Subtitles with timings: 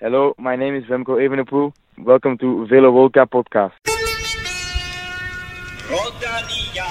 [0.00, 1.72] Hello, my name is Remco Evenepoel.
[1.98, 3.72] Welcome to Velo Volca podcast.
[5.90, 6.86] Rodalia.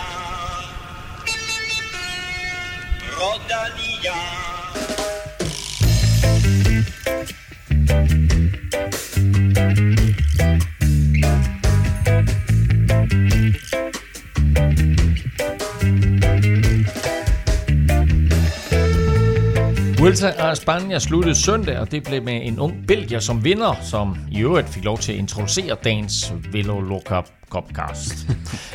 [3.16, 4.57] Rodalia.
[20.08, 24.18] Vuelta a España sluttede søndag, og det blev med en ung belgier som vinder, som
[24.32, 28.14] i øvrigt fik lov til at introducere dagens Velo Loca Copcast.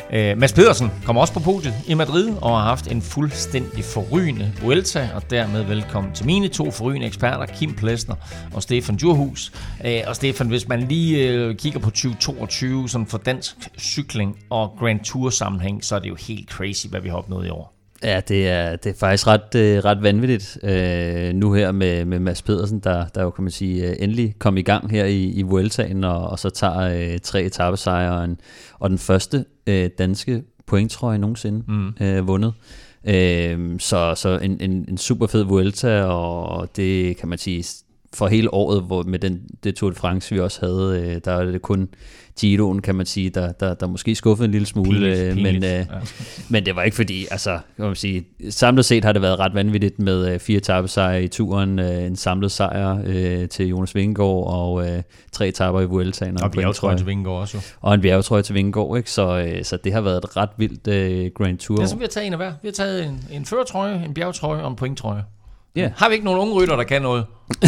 [0.09, 4.53] uh, Mads Pedersen kommer også på podiet i Madrid og har haft en fuldstændig forrygende
[4.61, 8.15] Vuelta, og dermed velkommen til mine to forrygende eksperter, Kim Plesner
[8.53, 9.51] og Stefan Djurhus.
[9.79, 14.75] Uh, og Stefan, hvis man lige uh, kigger på 2022 sådan for dansk cykling og
[14.79, 17.72] Grand Tour sammenhæng, så er det jo helt crazy, hvad vi har opnået i år.
[18.03, 22.19] Ja, det er, det er faktisk ret, øh, ret vanvittigt øh, nu her med, med
[22.19, 25.23] Mads Pedersen, der, der jo kan man sige øh, endelig kom i gang her i,
[25.23, 28.39] i Vueltaen, og, og så tager øh, tre etappesejre og, en,
[28.79, 32.05] og den første øh, danske pointtrøje nogensinde mm.
[32.05, 32.53] øh, vundet.
[33.05, 37.63] Øh, så så en, en, en super fed Vuelta, og det kan man sige
[38.13, 41.31] for hele året, hvor med den, det Tour de France, vi også havde, øh, der
[41.31, 41.89] er det kun
[42.39, 45.53] Giroen, kan man sige, der, der, der måske skuffede en lille smule, Pinligt, øh, pinligt,
[45.53, 45.85] men, øh, ja.
[46.49, 49.53] men det var ikke fordi, altså, kan man sige, samlet set har det været ret
[49.53, 54.47] vanvittigt med øh, fire etappesejre i turen, øh, en samlet sejr øh, til Jonas Vingegaard
[54.47, 56.43] og øh, tre etapper i Vueltaen.
[56.43, 57.61] Og bjergetrøjen til Vingegaard også jo.
[57.81, 59.11] Og en bjergetrøje til Vingegaard, ikke?
[59.11, 61.77] Så, øh, så det har været et ret vildt øh, Grand Tour.
[61.77, 62.53] Det er som vi har taget en af hver.
[62.61, 65.23] Vi har taget en, en førertrøje, en bjergetrøje og en pointtrøje.
[65.75, 65.91] Ja.
[65.95, 67.25] Har vi ikke nogen unge rytter, der kan noget?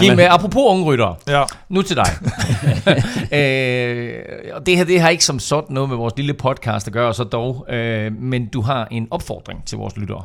[0.00, 1.44] Kim, øh, apropos unge rytter, Ja.
[1.68, 2.06] nu til dig.
[3.38, 4.22] øh,
[4.54, 7.14] og det her det har ikke som sådan noget med vores lille podcast at gøre,
[7.14, 10.22] så dog, øh, men du har en opfordring til vores lyttere.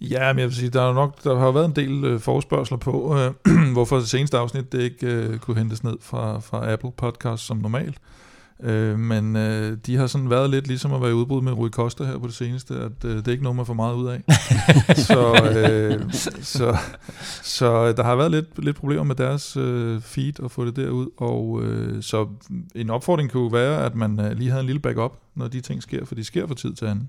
[0.00, 2.20] Ja, men jeg vil sige, der, er jo nok, der har været en del øh,
[2.20, 3.30] forespørgseler på, øh,
[3.72, 7.56] hvorfor det seneste afsnit det ikke øh, kunne hentes ned fra, fra Apple Podcast som
[7.56, 7.96] normalt.
[8.62, 11.68] Øh, men øh, de har sådan været lidt ligesom at være i udbrud med Rui
[11.68, 14.08] Costa her på det seneste, at øh, det er ikke noget, man får meget ud
[14.08, 14.22] af.
[15.08, 16.12] så, øh,
[16.42, 16.76] så,
[17.42, 21.08] så der har været lidt, lidt problemer med deres øh, feed at få det derud,
[21.16, 22.26] og øh, så
[22.74, 25.82] en opfordring kunne være, at man øh, lige havde en lille backup, når de ting
[25.82, 27.08] sker, for de sker fra tid til anden.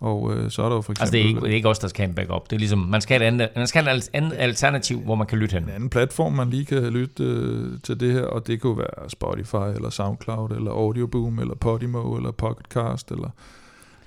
[0.00, 1.02] Og øh, så er der jo for eksempel...
[1.02, 2.50] Altså, det er ikke, det er ikke os, der skal have en backup.
[2.50, 5.14] Det er ligesom, man skal have et andet, man skal have et andet alternativ, hvor
[5.14, 5.62] man kan lytte hen.
[5.62, 9.10] en anden platform, man lige kan lytte øh, til det her, og det kunne være
[9.10, 13.28] Spotify, eller SoundCloud, eller Audioboom, eller Podimo, eller Pocketcast, eller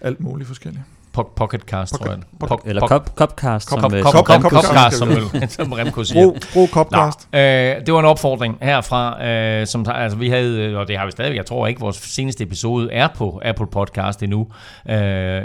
[0.01, 0.83] alt muligt forskelligt.
[1.17, 2.17] Po- Pocketcast, tror jeg.
[2.39, 4.83] Pocket- Pok- Eller Cop, Copcast, Kop, som, øh, kop, som Remco kop, siger.
[4.83, 6.23] kop, som, som Remco siger.
[6.25, 7.27] Brug, brug Copcast.
[7.33, 10.97] Nå, øh, det var en opfordring herfra, øh, som altså vi havde, øh, og det
[10.97, 14.47] har vi stadig, jeg tror ikke, vores seneste episode er på Apple Podcast endnu.
[14.89, 14.95] Øh,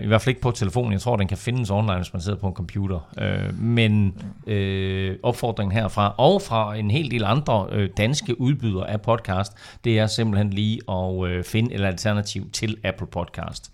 [0.03, 0.93] I hvert fald ikke på telefonen.
[0.93, 3.09] Jeg tror, den kan findes online, hvis man sidder på en computer.
[3.19, 4.15] Øh, men
[4.47, 9.53] øh, opfordringen herfra, og fra en hel del andre øh, danske udbydere af podcast,
[9.85, 13.71] det er simpelthen lige at øh, finde et alternativ til Apple Podcast.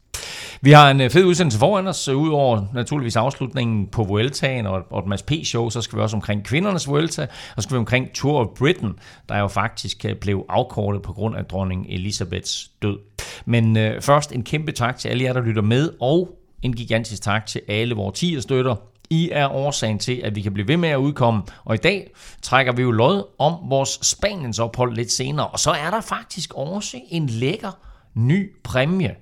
[0.60, 4.82] Vi har en øh, fed udsendelse foran os, øh, udover naturligvis afslutningen på Vueltaen og,
[4.90, 7.22] og et Mads P-show, så skal vi også omkring kvindernes Vuelta,
[7.56, 8.92] og så skal vi omkring Tour of Britain,
[9.28, 12.98] der jo faktisk øh, blev afkortet på grund af dronning Elisabeths død.
[13.44, 17.22] Men øh, først en kæmpe tak til alle jer, der lytter med, og en gigantisk
[17.22, 18.76] tak til alle vores 10 støtter.
[19.10, 21.42] I er årsagen til, at vi kan blive ved med at udkomme.
[21.64, 22.10] Og i dag
[22.42, 25.46] trækker vi jo lod om vores Spaniens ophold lidt senere.
[25.46, 27.70] Og så er der faktisk også en lækker
[28.14, 29.16] ny præmie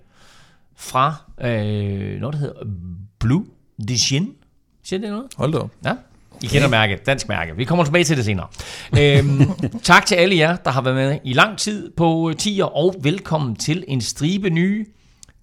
[0.79, 2.55] fra øh, noget, der hedder
[3.21, 3.45] Blue
[3.89, 4.29] Dijin.
[4.85, 5.27] Siger det noget?
[5.37, 5.71] Hold da op.
[5.85, 5.93] Ja.
[6.43, 7.57] I kender mærket, dansk mærke.
[7.57, 8.47] Vi kommer tilbage til det senere.
[8.99, 9.51] øhm,
[9.83, 13.57] tak til alle jer, der har været med i lang tid på tier, og velkommen
[13.57, 14.87] til en stribe nye.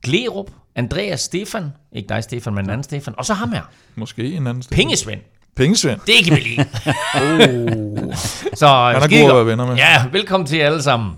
[0.03, 1.63] Glerup, Andreas Stefan,
[1.95, 3.61] ikke dig Stefan, men en anden Stefan, og så ham her,
[3.95, 4.75] Måske en anden sted.
[4.77, 5.19] Pengesvend.
[5.55, 5.99] Pengesvend.
[6.07, 6.65] Det kan vi lide.
[7.15, 8.13] Oh.
[8.53, 9.75] Så Han er god at være venner med.
[9.75, 11.11] Ja, velkommen til jer alle sammen.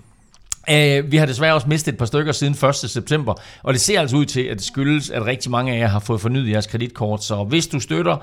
[0.70, 2.74] Uh, vi har desværre også mistet et par stykker siden 1.
[2.74, 5.86] september, og det ser altså ud til, at det skyldes, at rigtig mange af jer
[5.86, 7.24] har fået fornyet jeres kreditkort.
[7.24, 8.16] Så hvis du støtter,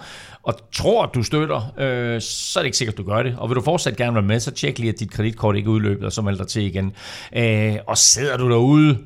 [0.44, 3.36] og tror, at du støtter, uh, så er det ikke sikkert, at du gør det.
[3.38, 5.72] Og vil du fortsat gerne være med, så tjek lige, at dit kreditkort ikke er
[5.72, 6.86] udløbet, og så meld dig til igen.
[7.38, 8.98] Uh, og sidder du derude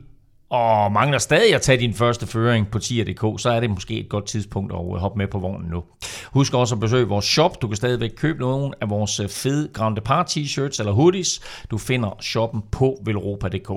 [0.49, 4.09] og mangler stadig at tage din første føring på tier.dk, så er det måske et
[4.09, 5.83] godt tidspunkt at hoppe med på vognen nu.
[6.25, 7.61] Husk også at besøge vores shop.
[7.61, 11.41] Du kan stadigvæk købe nogle af vores øh, fede Grand Depart t-shirts eller hoodies.
[11.71, 13.71] Du finder shoppen på velropa.dk.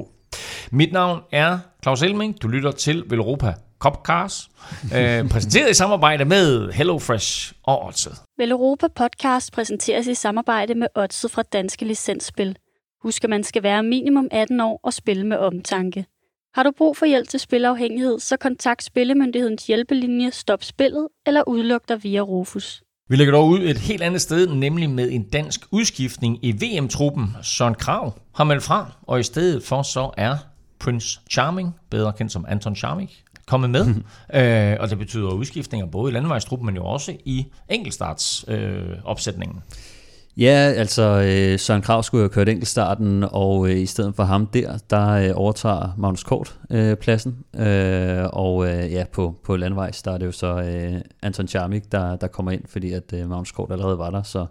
[0.70, 2.42] Mit navn er Claus Elming.
[2.42, 4.50] Du lytter til Velropa Copcars,
[4.96, 8.12] øh, præsenteret i samarbejde med HelloFresh og Odset.
[8.38, 12.56] Vel Europa Podcast præsenteres i samarbejde med Odset fra Danske Licensspil.
[13.02, 16.06] Husk, at man skal være minimum 18 år og spille med omtanke.
[16.54, 21.88] Har du brug for hjælp til spilafhængighed, så kontakt Spillemyndighedens hjælpelinje Stop Spillet eller udluk
[21.88, 22.82] dig via Rufus.
[23.08, 27.36] Vi lægger dog ud et helt andet sted, nemlig med en dansk udskiftning i VM-truppen.
[27.42, 30.36] Søren Krav har meldt fra, og i stedet for så er
[30.80, 33.10] Prince Charming, bedre kendt som Anton Charming,
[33.46, 33.86] kommet med.
[34.72, 38.90] øh, og det betyder udskiftninger både i landevejstruppen, men jo også i enkeltstartsopsætningen.
[38.90, 39.62] Øh, opsætningen.
[40.36, 44.22] Ja, altså øh, Søren Krav skulle jo have kørt enkeltstarten, og øh, i stedet for
[44.22, 47.36] ham der, der øh, overtager Magnus Kort øh, pladsen.
[47.58, 51.92] Øh, og øh, ja, på, på landvejs, der er det jo så øh, Anton Charmik,
[51.92, 54.22] der, der kommer ind, fordi at øh, Magnus Kort allerede var der.
[54.22, 54.46] Så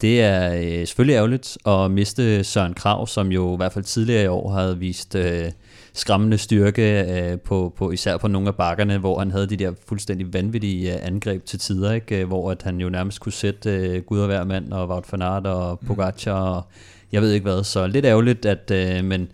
[0.00, 4.24] det er øh, selvfølgelig ærgerligt at miste Søren Krav, som jo i hvert fald tidligere
[4.24, 5.14] i år havde vist...
[5.14, 5.52] Øh,
[5.96, 9.72] skræmmende styrke, øh, på, på, især på nogle af bakkerne, hvor han havde de der
[9.88, 12.20] fuldstændig vanvittige øh, angreb til tider, ikke?
[12.20, 15.12] Øh, hvor at han jo nærmest kunne sætte øh, Gud og hver mand, og Wout
[15.12, 15.86] van Aert og mm.
[15.86, 16.56] Pogacar, mm.
[16.56, 16.64] og
[17.12, 17.64] jeg ved ikke hvad.
[17.64, 19.28] Så lidt ærgerligt, at, øh, men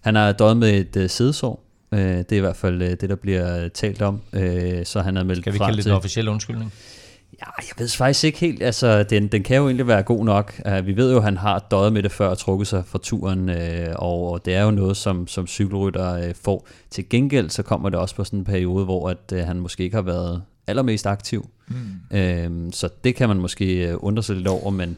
[0.00, 1.64] han har døjet med et øh, sædesår.
[1.92, 4.20] Øh, det er i hvert fald øh, det, der bliver talt om.
[4.32, 6.72] Øh, så han er meldt Skal vi kalde det en officiel undskyldning?
[7.40, 8.62] Ja, jeg ved faktisk ikke helt.
[8.62, 10.60] Altså, den, den kan jo egentlig være god nok.
[10.68, 12.98] Uh, vi ved jo, at han har døjet med det før og trukket sig fra
[13.02, 13.56] turen, uh,
[13.96, 16.68] og, og det er jo noget, som, som cykelrytter uh, får.
[16.90, 19.84] Til gengæld så kommer det også på sådan en periode, hvor at, uh, han måske
[19.84, 21.50] ikke har været allermest aktiv.
[21.68, 21.76] Mm.
[22.10, 24.96] Uh, så det kan man måske undre sig lidt over, men...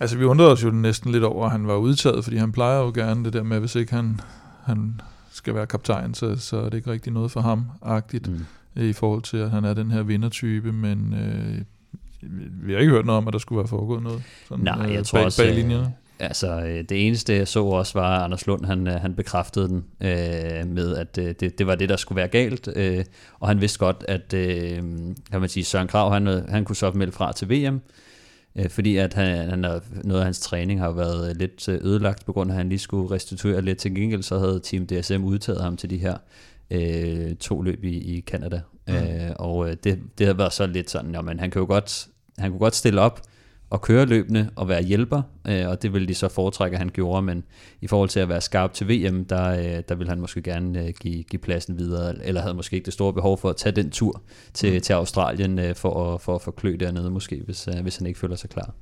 [0.00, 2.78] Altså, vi undrede os jo næsten lidt over, at han var udtaget, fordi han plejer
[2.78, 4.20] jo gerne det der med, hvis ikke han,
[4.64, 5.00] han
[5.32, 8.30] skal være kaptajn, så, så er det ikke rigtig noget for ham-agtigt.
[8.30, 8.46] Mm
[8.76, 11.58] i forhold til, at han er den her vindertype, men øh,
[12.66, 14.22] vi har ikke hørt noget om, at der skulle være foregået noget.
[14.48, 15.84] Sådan, Nej, jeg øh, tror bag, også, bag linjerne.
[15.84, 19.14] Øh, altså, øh, det eneste, jeg så også, var, at Anders Lund, han, øh, han
[19.14, 22.68] bekræftede den øh, med, at øh, det, det var det, der skulle være galt.
[22.76, 23.04] Øh,
[23.40, 24.76] og han vidste godt, at øh,
[25.30, 27.80] kan man sige, Søren Krav, han, han kunne så melde fra til VM,
[28.56, 32.50] øh, fordi at han, han noget af hans træning har været lidt ødelagt, på grund
[32.50, 33.78] af, at han lige skulle restituere lidt.
[33.78, 36.16] Til gengæld så havde Team DSM udtaget ham til de her
[36.72, 38.60] øh, to løb i, i Canada.
[38.88, 38.94] Mm.
[38.94, 42.08] Øh, og øh, det, det har været så lidt sådan, jamen, han kan jo godt,
[42.38, 43.20] han kunne godt stille op
[43.70, 46.88] og køre løbende og være hjælper, øh, og det ville de så foretrække, at han
[46.88, 47.44] gjorde, men
[47.80, 50.86] i forhold til at være skarp til VM, der, øh, der ville han måske gerne
[50.86, 53.76] øh, give, give pladsen videre, eller havde måske ikke det store behov for at tage
[53.76, 54.22] den tur
[54.54, 54.80] til, mm.
[54.80, 58.06] til Australien øh, for, at, for at få klø dernede måske, hvis, øh, hvis han
[58.06, 58.74] ikke føler sig klar.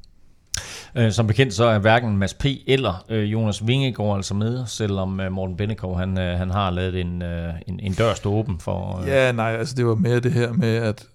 [0.97, 2.45] Øh, som bekendt så er hverken Mads P.
[2.67, 7.23] eller øh, Jonas Vingegaard altså med, selvom øh, Morten Bennekov han, han har lavet en,
[7.67, 9.03] en, en dør stå åben for...
[9.07, 11.07] Ja, nej, altså det var mere det her med, at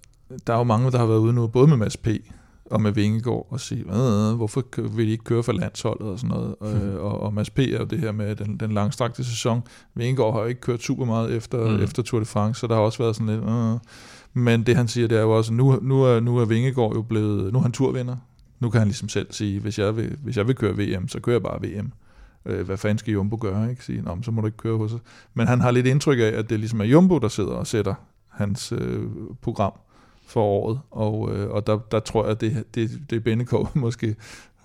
[0.46, 2.08] der er jo mange, der har været ude nu, både med Mads P.
[2.70, 3.84] og med Vingegaard, og sige,
[4.34, 6.54] hvorfor vil de ikke køre for landsholdet og sådan noget.
[6.60, 6.96] Mm.
[6.98, 7.58] Og, og Mads P.
[7.58, 9.62] er jo det her med den, den langstrakte sæson.
[9.94, 11.82] Vingegaard har jo ikke kørt super meget efter, mm.
[11.82, 13.44] efter Tour de France, så der har også været sådan lidt...
[13.44, 13.78] Øh.
[14.34, 17.02] Men det han siger, det er jo også, nu, nu er, nu er Vingegaard jo
[17.02, 18.16] blevet, nu er han turvinder,
[18.60, 21.20] nu kan han ligesom selv sige, hvis jeg vil, hvis jeg vil køre VM, så
[21.20, 21.92] kører jeg bare VM.
[22.46, 23.70] Øh, hvad fanden skal Jumbo gøre?
[23.70, 23.84] Ikke?
[23.84, 25.00] Sige, Nå, så må du ikke køre hos os.
[25.34, 27.94] Men han har lidt indtryk af, at det ligesom er Jumbo, der sidder og sætter
[28.28, 29.02] hans øh,
[29.42, 29.72] program
[30.26, 30.80] for året.
[30.90, 34.16] Og, øh, og der, der tror jeg, at det, det, det Bennekov måske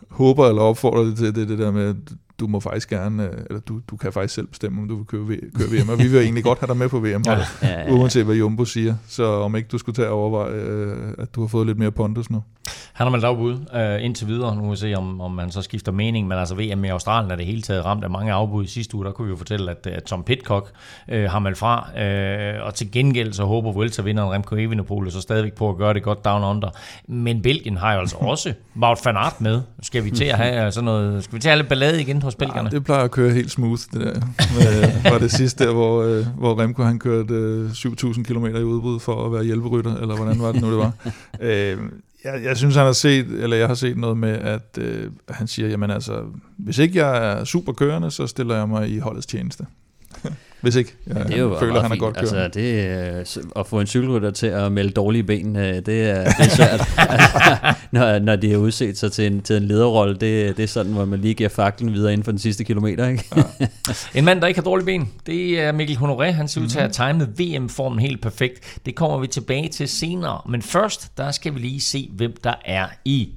[0.10, 1.96] håber eller opfordrer det til, det, det der med,
[2.40, 5.06] du må faktisk gerne, øh, eller du, du kan faktisk selv bestemme, om du vil
[5.06, 7.46] køre, køre VM, og vi vil egentlig godt have dig med på VM, ja, ja,
[7.62, 7.94] ja.
[7.94, 8.96] uanset hvad Jumbo siger.
[9.08, 11.92] Så om ikke du skulle tage at overveje, øh, at du har fået lidt mere
[11.92, 12.44] pondus nu.
[12.94, 14.56] Han har meldt afbud uh, indtil videre.
[14.56, 16.28] Nu må vi se, om, om man så skifter mening.
[16.28, 18.64] Men altså VM i Australien er det hele taget ramt af mange afbud.
[18.64, 20.72] I sidste uge, der kunne vi jo fortælle, at, at Tom Pitcock
[21.08, 21.90] uh, har meldt fra.
[21.96, 26.04] Uh, og til gengæld så håber Vuelta-vinderen Remco Evenepoel så stadigvæk på at gøre det
[26.04, 26.70] godt down under.
[27.08, 29.62] Men Belgien har jo altså også Wout van Aert med.
[29.82, 32.22] Skal vi til at have sådan noget, skal vi til at have lidt ballade igen
[32.22, 32.70] hos belgierne?
[32.72, 34.14] Ja, det plejer at køre helt smooth, det der.
[34.14, 38.64] Med, var det sidste der, hvor, uh, hvor Remco han kørte uh, 7.000 km i
[38.64, 40.94] udbrud for at være hjælperytter, eller hvordan var det nu, det var.
[41.40, 41.84] Uh,
[42.24, 45.48] jeg, jeg synes, han har set, eller jeg har set noget med, at øh, han
[45.48, 46.24] siger, jamen altså,
[46.58, 49.66] hvis ikke jeg er super kørende, så stiller jeg mig i holdets tjeneste.
[50.62, 52.44] Hvis ikke ja, det er jo føler, at han er godt kørende.
[52.44, 56.46] Altså, det, at få en cykelrytter til at melde dårlige ben, øh, det er, det
[56.46, 56.82] er svært.
[57.92, 60.92] når, når de har udset sig til en, til en lederrolle, det, det er sådan,
[60.92, 63.08] hvor man lige giver faklen videre inden for den sidste kilometer.
[63.08, 63.24] Ikke?
[63.36, 63.68] Ja.
[64.20, 66.24] en mand, der ikke har dårlige ben, det er Mikkel Honoré.
[66.32, 68.80] Han ser ud til at have timet VM-formen helt perfekt.
[68.86, 70.42] Det kommer vi tilbage til senere.
[70.50, 73.30] Men først, der skal vi lige se, hvem der er i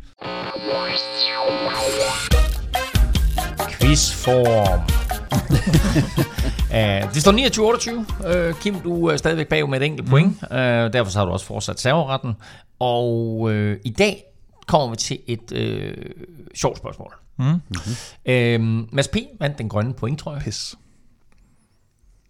[3.81, 5.04] quizform.
[7.15, 8.51] det står 29-28.
[8.51, 10.43] Uh, Kim, du er stadigvæk bagud med et enkelt point.
[10.43, 10.57] Mm.
[10.57, 10.59] Uh,
[10.93, 12.35] derfor så har du også fortsat serveretten.
[12.79, 14.25] Og uh, i dag
[14.67, 16.25] kommer vi til et uh,
[16.55, 17.15] sjovt spørgsmål.
[17.37, 17.45] Mm.
[17.45, 18.83] Mm-hmm.
[18.83, 19.17] Uh, Mads P.
[19.41, 20.43] vandt den grønne point, tror jeg.
[20.43, 20.75] Pis.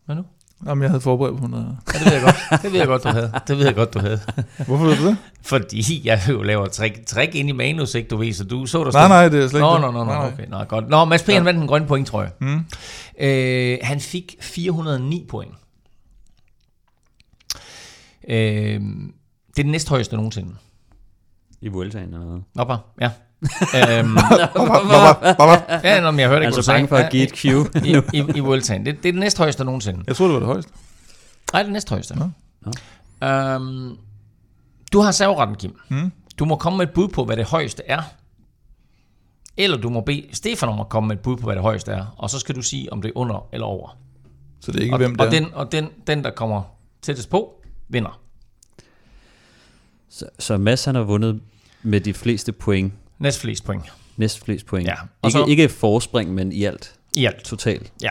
[0.04, 0.24] Hvad nu?
[0.66, 1.78] Jamen, jeg havde forberedt på noget.
[1.94, 2.62] Ja, det ved jeg godt.
[2.62, 3.32] Det ved jeg godt, du havde.
[3.48, 4.20] Det ved jeg godt, du havde.
[4.66, 5.16] Hvorfor ved du det?
[5.42, 8.84] Fordi jeg jo laver trick, trick ind i manus, ikke du ved, så du så
[8.84, 10.88] der Nej, nej, det er slet ikke Nå, nå, nå, nå, okay, nå, godt.
[10.88, 11.28] Nå, Mads P.
[11.28, 11.40] Ja.
[11.42, 12.30] vandt en grøn point, tror jeg.
[12.40, 12.64] Mm.
[13.20, 15.54] Øh, han fik 409 point.
[18.28, 20.54] Øh, det er den næsthøjeste nogensinde.
[21.60, 22.42] I Vueltaen eller noget.
[22.54, 23.10] Nå, bare, ja.
[23.42, 24.16] Øhm,
[25.84, 26.78] ja, nå, men jeg hørte ikke, Altså hvad du sagde.
[26.78, 27.66] bange for at give et cue.
[27.84, 28.86] I, i, i Vueltaen.
[28.86, 30.04] Det, det er det næsthøjeste nogensinde.
[30.06, 30.72] Jeg troede, det var det højeste.
[31.52, 32.14] Nej, det er næsthøjeste.
[32.14, 32.30] Nå.
[33.28, 33.96] Øhm,
[34.92, 35.76] du har serveretten, Kim.
[35.88, 36.12] Mm.
[36.38, 38.02] Du må komme med et bud på, hvad det højeste er.
[39.56, 41.92] Eller du må bede Stefan om at komme med et bud på, hvad det højeste
[41.92, 42.14] er.
[42.18, 43.96] Og så skal du sige, om det er under eller over.
[44.60, 45.30] Så det er ikke, og, hvem det og, er.
[45.30, 46.62] den, og den, den, der kommer
[47.02, 48.20] tættest på, vinder.
[50.08, 51.40] Så, så Mads han har vundet
[51.82, 52.92] med de fleste point.
[53.18, 53.92] Næst flest point.
[54.16, 54.88] Næst flest point.
[54.88, 56.94] Ja, og Ikke, så- ikke forspring, men i alt.
[57.16, 57.44] I alt.
[57.44, 57.92] Totalt.
[58.02, 58.10] Ja.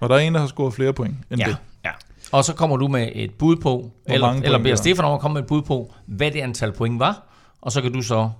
[0.00, 1.56] Og der er en, der har scoret flere point end Ja, det.
[1.84, 1.90] ja.
[2.32, 4.82] Og så kommer du med et bud på, eller, mange eller point beder der er?
[4.82, 7.26] Stefan om at komme med et bud på, hvad det antal point var.
[7.60, 8.30] Og så kan du så,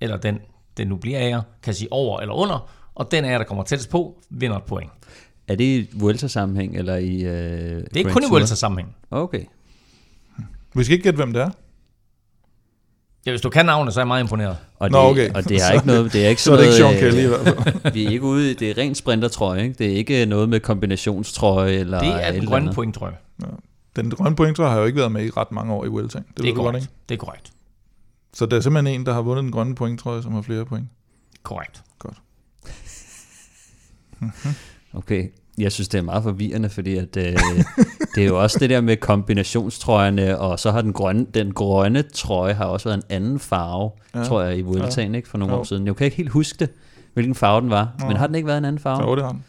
[0.00, 0.38] eller den,
[0.76, 2.70] den nu bliver af jer, kan sige over eller under.
[2.94, 4.90] Og den af jer, der kommer tættest på, vinder et point.
[5.48, 8.96] Er det i Vuelta-sammenhæng, eller i øh, Det er kun i Vuelta sammenhæng.
[9.10, 9.44] Okay.
[10.74, 11.50] Vi skal ikke gætte, hvem det er.
[13.26, 14.56] Ja, hvis du kan navnet, så er jeg meget imponeret.
[14.78, 15.30] Og det, Nå, okay.
[15.34, 16.94] og det er Så- ikke noget, det er ikke Så er sådan det ikke Sean
[16.94, 17.28] noget, Kelly i øh,
[17.64, 17.92] hvert fald.
[17.94, 19.74] vi er ikke ude, i- det er rent sprintertrøje, ikke?
[19.78, 22.74] Det er ikke noget med kombinationstrøje eller Det er et den grønne andet.
[22.74, 23.48] point, tror jeg.
[23.96, 25.88] Den grønne point, tror jeg, har jo ikke været med i ret mange år i
[25.88, 26.18] Vuelta.
[26.18, 26.84] Det, Det, er ved du godt, korrekt.
[26.84, 26.94] ikke?
[27.08, 27.50] Det er korrekt.
[28.34, 30.42] Så der er simpelthen en, der har vundet den grønne point, tror jeg, som har
[30.42, 30.86] flere point.
[31.42, 31.82] Korrekt.
[34.94, 35.28] Okay,
[35.58, 37.36] jeg synes, det er meget forvirrende, fordi at, øh,
[38.14, 42.02] det er jo også det der med kombinationstrøjerne, og så har den grønne, den grønne
[42.02, 44.18] trøje har også været en anden farve, Ja.
[44.18, 44.24] ja.
[44.24, 45.60] tror jeg, i Vueltaen, ikke, for nogle Jo.
[45.60, 45.86] år siden.
[45.86, 46.68] Jeg kan ikke helt huske det,
[47.14, 48.06] hvilken farve den var, Nå.
[48.06, 49.02] men har den ikke været en anden farve?
[49.02, 49.44] Så det har den.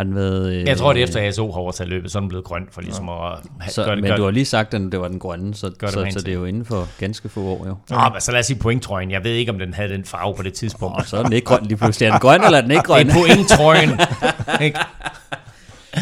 [0.00, 0.52] Har den været...
[0.52, 2.62] Øh, Jeg tror, det er efter ASO har overtaget løbet, så er den blevet grøn,
[2.72, 3.14] for ligesom at
[3.60, 5.54] ha- Så, gøre det men gør du har lige sagt, at det var den grønne,
[5.54, 7.76] så, Gør det så, så det er jo inden for ganske få år, jo.
[7.90, 8.06] Ja.
[8.06, 9.10] Ah, men så lad os sige pointtrøjen.
[9.10, 10.96] Jeg ved ikke, om den havde den farve på det tidspunkt.
[10.96, 12.06] Og så er den ikke grøn lige pludselig.
[12.06, 13.06] Er den grøn, eller er den ikke grøn?
[13.06, 13.90] Det er pointtrøjen.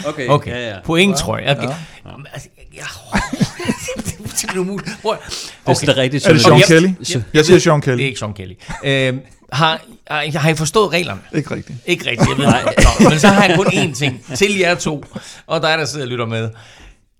[0.08, 0.76] Okay, Okay, ja, ja.
[0.84, 1.50] pointtrøje.
[1.56, 1.68] Okay.
[2.06, 2.82] Jamen, altså, ja.
[4.40, 4.88] det er umuligt.
[4.90, 6.04] At- Det er Okay.
[6.04, 6.64] Er det Sean Yep.
[6.66, 6.88] Kelly?
[7.34, 7.96] Jeg siger Sean Kelly.
[7.96, 8.54] Det er ikke Sean Kelly.
[8.84, 9.20] Øhm,
[9.52, 11.20] har, har, har I forstået reglerne?
[11.34, 11.78] Ikke rigtigt.
[11.86, 12.54] Ikke rigtigt, jeg ved det.
[13.00, 15.04] Nå, men så har jeg kun én ting til jer to,
[15.46, 16.50] og dig, der sidder og lytter med.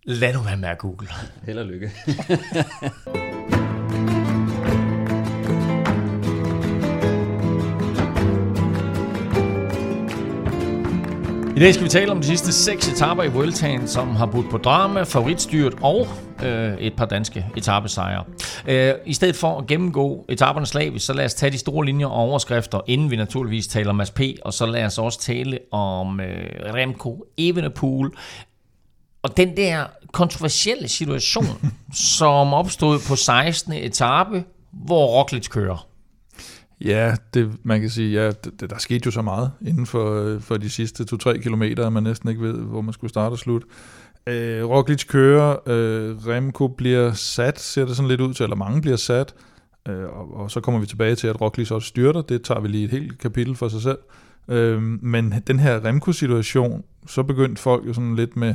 [0.04, 1.08] Lad nu være med at google.
[1.46, 1.92] Held og lykke.
[11.56, 14.50] I dag skal vi tale om de sidste seks etaper i Vueltaen, som har budt
[14.50, 16.08] på drama, favoritstyret og
[16.42, 18.24] øh, et par danske etapesejre.
[18.66, 22.06] Øh, I stedet for at gennemgå etaperne slavisk, så lad os tage de store linjer
[22.06, 24.20] og overskrifter, inden vi naturligvis taler Mads P.
[24.42, 28.10] Og så lad os også tale om øh, Remco Evenepoel.
[29.22, 31.72] Og den der kontroversielle situation,
[32.16, 33.72] som opstod på 16.
[33.72, 35.88] etape, hvor Roglic kører.
[36.84, 38.30] Ja, det, man kan sige, ja,
[38.60, 41.92] det, der skete jo så meget inden for, øh, for de sidste 2-3 kilometer, at
[41.92, 43.66] man næsten ikke ved, hvor man skulle starte og slutte.
[44.28, 48.80] Øh, Roglic kører, øh, Remco bliver sat, ser det sådan lidt ud til, eller mange
[48.80, 49.34] bliver sat,
[49.88, 52.68] øh, og, og så kommer vi tilbage til, at Roglic også styrter, det tager vi
[52.68, 53.98] lige et helt kapitel for sig selv.
[54.48, 58.54] Øh, men den her Remco-situation, så begyndte folk jo sådan lidt med,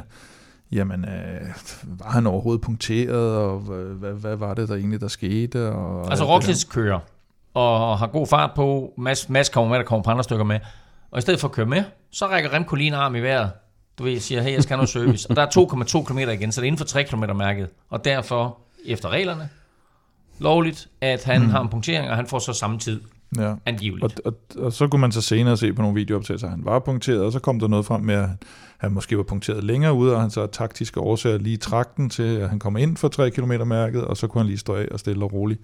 [0.71, 1.47] jamen, øh,
[1.83, 5.71] var han overhovedet punkteret, og hvad, hvad, var det der egentlig, der skete?
[5.71, 6.99] Og Altså Roglic kører,
[7.53, 8.93] og har god fart på.
[8.97, 10.59] Mads, Mads kommer med, der kommer på andre stykker med.
[11.11, 13.51] Og i stedet for at køre med, så rækker Remco lige en arm i vejret.
[13.97, 15.29] Du ved, siger, hey, jeg skal have noget service.
[15.29, 17.67] og der er 2,2 km igen, så det er inden for 3 km mærket.
[17.89, 19.50] Og derfor, efter reglerne,
[20.39, 21.50] lovligt, at han mm.
[21.50, 23.01] har en punktering, og han får så samme tid.
[23.38, 23.53] Ja.
[23.65, 24.19] angiveligt.
[24.25, 26.79] Og, og, og så kunne man så senere se på nogle videooptagelser, at han var
[26.79, 28.29] punkteret, og så kom der noget frem med, at
[28.77, 32.09] han måske var punkteret længere ude, og han så af taktiske årsager lige trak den
[32.09, 34.75] til, at han kom ind for 3 km mærket, og så kunne han lige stå
[34.75, 35.62] af og stille og roligt.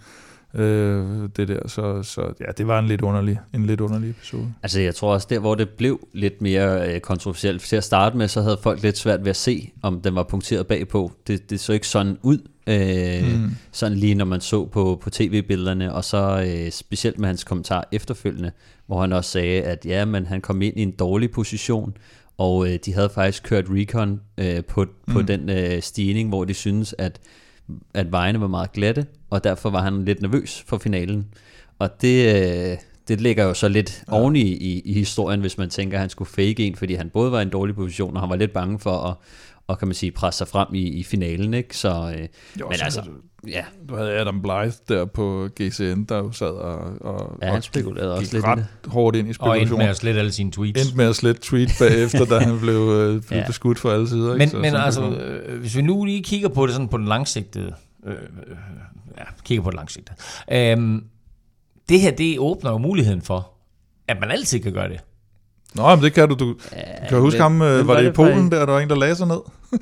[0.54, 4.54] Øh, det der, så, så ja, det var en lidt underlig, en lidt underlig episode.
[4.64, 8.18] Altså jeg tror også, der hvor det blev lidt mere øh, kontroversielt, til at starte
[8.18, 11.12] med, så havde folk lidt svært ved at se, om den var punkteret bagpå.
[11.28, 12.38] Det, det så ikke sådan ud,
[12.68, 13.50] øh, mm.
[13.72, 17.88] sådan lige når man så på, på tv-billederne, og så øh, specielt med hans kommentar
[17.92, 18.52] efterfølgende,
[18.88, 21.98] hvor han også sagde, at ja, men han kom ind i en dårlig position,
[22.38, 25.26] og øh, de havde faktisk kørt recon øh, på, på Mm.
[25.26, 27.20] den øh, stigning, hvor de synes at,
[27.94, 31.28] at vejene var meget glatte, og derfor var han lidt nervøs for finalen.
[31.80, 34.14] Og det, øh, det ligger jo så lidt ja.
[34.14, 37.10] oven i, i, i historien, hvis man tænker, at han skulle fake en, fordi han
[37.10, 39.16] både var i en dårlig position, og han var lidt bange for at
[39.70, 41.78] og kan man sige, presse sig frem i, i finalen, ikke?
[41.78, 42.28] Så, øh,
[42.60, 43.14] Jo, men så altså, havde
[43.48, 47.56] ja, Du havde Adam Blythe der på GCN, der jo sad og, og, ja han
[47.58, 48.92] og spekulerede også lidt i ret det.
[48.92, 50.82] hårdt ind i Og endte med at slette alle sine tweets.
[50.82, 53.46] Endte med at slette tweet bagefter, da han blev, øh, blev Ja.
[53.48, 54.32] beskudt for alle sider.
[54.32, 54.52] Men, ikke?
[54.52, 57.06] Så men sådan altså, øh, hvis vi nu lige kigger på det sådan på den
[57.06, 57.74] langsigtede,
[58.06, 58.20] øh, øh,
[59.18, 60.18] ja, kigger på det langsigtede.
[60.52, 61.04] Øhm,
[61.90, 63.52] det her, det åbner jo muligheden for,
[64.08, 65.00] at man altid kan gøre det.
[65.76, 66.36] Nå, men det kan du.
[66.36, 66.56] Du
[67.10, 68.52] kan du huske hvem- ham, øh, var det i for Polen, en?
[68.52, 69.38] der, der var en, der lagde sig ned?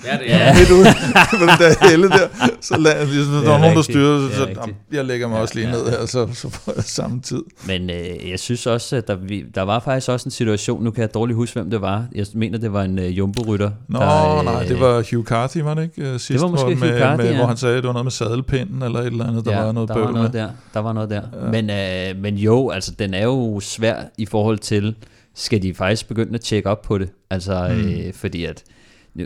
[0.05, 0.53] Ja, det Ja.
[0.53, 0.85] Midt ude
[1.29, 2.27] på den der helle der.
[2.61, 4.47] Så lagde, ligesom, der Det er var nogen, der styrede, Det er så.
[4.47, 5.89] "Jamen, jeg lægger mig Ja, også lige ja, ned ja.
[5.89, 7.41] her, så, så får jeg samme tid.
[7.67, 10.91] Men øh, jeg synes også, at der, vi, der var faktisk også en situation, nu
[10.91, 12.05] kan jeg dårligt huske, hvem det var.
[12.15, 13.71] Jeg mener, det var en øh, jumbo-rytter.
[13.87, 16.01] Nå, der, øh, nej, det var Hugh Carthy, var det ikke?
[16.01, 17.37] øh, Sidst, Det var måske hvor, Hugh med, Carthy, med, ja.
[17.37, 19.63] Hvor han sagde, at det var noget med sadelpinden, eller et eller andet, der ja,
[19.63, 20.41] var noget der bøvl var noget med.
[20.41, 20.49] der.
[20.73, 21.21] Der var noget der.
[21.45, 21.51] Ja.
[21.51, 24.95] Men, øh, men jo, altså den er jo svær i forhold til,
[25.37, 27.09] skal de faktisk begynde at tjekke op på det?
[27.29, 27.89] Altså, mm.
[27.89, 28.63] øh, fordi at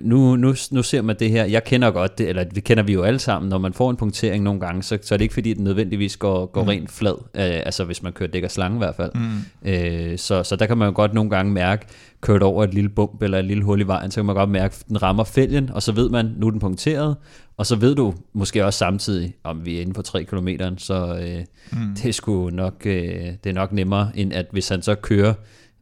[0.01, 2.94] nu, nu, nu ser man det her, jeg kender godt det, eller det kender vi
[2.94, 5.34] jo alle sammen, når man får en punktering nogle gange, så, så er det ikke
[5.34, 6.68] fordi, den nødvendigvis går, går mm.
[6.68, 9.12] rent flad, øh, altså hvis man kører dæk og slange i hvert fald.
[9.15, 9.70] Mm.
[9.70, 11.86] Øh, så, så der kan man jo godt nogle gange mærke,
[12.22, 14.50] kørt over et lille bump eller et lille hul i vejen, så kan man godt
[14.50, 17.15] mærke, at den rammer fælgen, og så ved man, nu er den punkteret,
[17.58, 21.20] og så ved du måske også samtidig, om vi er inde på 3 km, så
[21.22, 21.96] øh, mm.
[21.96, 25.34] det, er sgu nok, øh, det er nok nemmere, end at hvis han så kører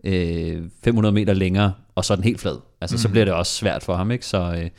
[0.03, 2.57] øh, 500 meter længere, og så er den helt flad.
[2.81, 2.97] Altså, mm.
[2.97, 4.25] så bliver det også svært for ham, ikke?
[4.25, 4.69] Så, øh,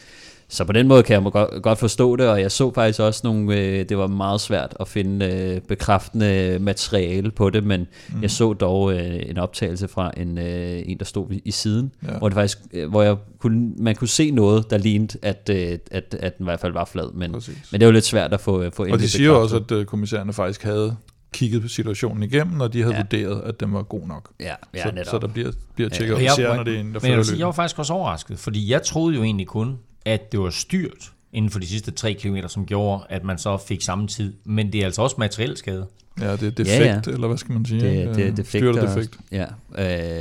[0.52, 3.20] så på den måde kan jeg godt, godt forstå det, og jeg så faktisk også
[3.24, 8.22] nogle, øh, det var meget svært at finde øh, bekræftende materiale på det, men mm.
[8.22, 12.18] jeg så dog øh, en optagelse fra en, øh, en der stod i, siden, Ja.
[12.18, 15.78] hvor, det faktisk, øh, hvor jeg kunne, man kunne se noget, der lignede, at, øh,
[15.90, 17.58] at, at den i hvert fald var flad, men, Præcis.
[17.72, 19.84] men det jo lidt svært at få, få Og de siger jo også, at øh,
[19.84, 20.96] kommissærerne faktisk havde
[21.32, 22.98] kigget på situationen igennem, og de havde ja.
[23.18, 23.24] Ja.
[23.26, 24.30] vurderet, at den var god nok.
[24.40, 25.06] Ja, ja så, netop.
[25.10, 27.38] så der bliver, bliver tjekket jeg- især når det er en, der Men jeg, sige,
[27.38, 31.12] jeg var faktisk også overrasket, fordi jeg troede jo egentlig kun, at det var styrt
[31.32, 34.32] inden for de sidste 3 km, som gjorde, at man så fik samme tid.
[34.44, 35.86] Men det er altså også materiel skade.
[36.20, 37.00] Ja, det er defekt, Ja, ja, ja.
[37.06, 37.12] ja.
[37.12, 37.80] eller hvad skal man sige?
[37.80, 38.48] Det, det er Øh, defekt.
[38.48, 39.18] Styrt og defekt.
[39.32, 39.44] Ja,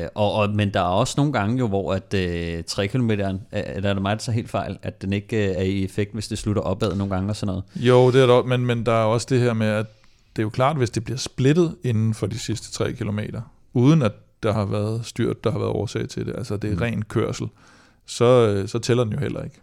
[0.03, 3.09] øh, og, og, men der er også nogle gange jo, hvor at øh, 3 km,
[3.11, 6.13] er, er der mig, der så helt fejl, at den ikke øh, er i effekt,
[6.13, 7.63] hvis det slutter opad nogle gange og sådan noget.
[7.75, 9.85] Jo, det er der, men, men der er også det her med, at
[10.35, 13.19] det er jo klart, hvis det bliver splittet inden for de sidste 3 km,
[13.73, 14.11] uden at
[14.43, 16.81] der har været styrt, der har været årsag til det, altså det er Mm.
[16.81, 17.47] ren kørsel,
[18.05, 19.61] så, øh, så tæller den jo heller ikke.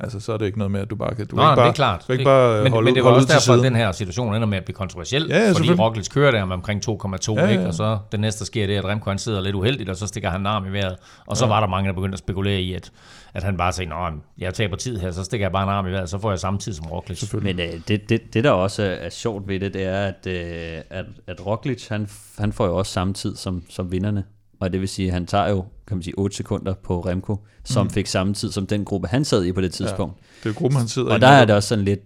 [0.00, 1.26] Altså, så er det ikke noget med, at du bare kan...
[1.26, 2.04] Du Nå, ikke bare, det er klart.
[2.08, 4.48] Du ikke bare men, holde, men det var også derfor, at den her situation ender
[4.48, 5.26] med at blive kontroversiel.
[5.28, 5.72] Ja, ja, fordi.
[5.72, 7.66] Roglic kører der med omkring 2,2, Ja, ja, ikke?
[7.66, 9.96] og så det næste, der sker, det er, at Remco han sidder lidt uheldigt, og
[9.96, 10.96] så stikker han arm i vejret.
[11.26, 11.48] Og så Ja.
[11.48, 12.90] var der mange, der begyndte at spekulere i, at,
[13.36, 15.86] at han bare sagde, at jeg taber tid her, så stikker jeg bare en arm
[15.86, 17.32] i vejret, så får jeg samme tid som Roglic.
[17.34, 20.80] Men øh, det, det, det, der også er, sjovt ved det, det er, at, øh,
[20.90, 24.24] at, at Roglic, han, han får jo også samme tid som, som vinderne.
[24.60, 27.36] Og det vil sige, at han tager jo, kan man sige, 8 sekunder på Remco,
[27.64, 27.90] som Mm.
[27.90, 30.16] fik samme tid som den gruppe, han sad i på det tidspunkt.
[30.44, 31.40] Det er gruppen, han sidder Og i der nu.
[31.40, 32.00] er det også sådan lidt,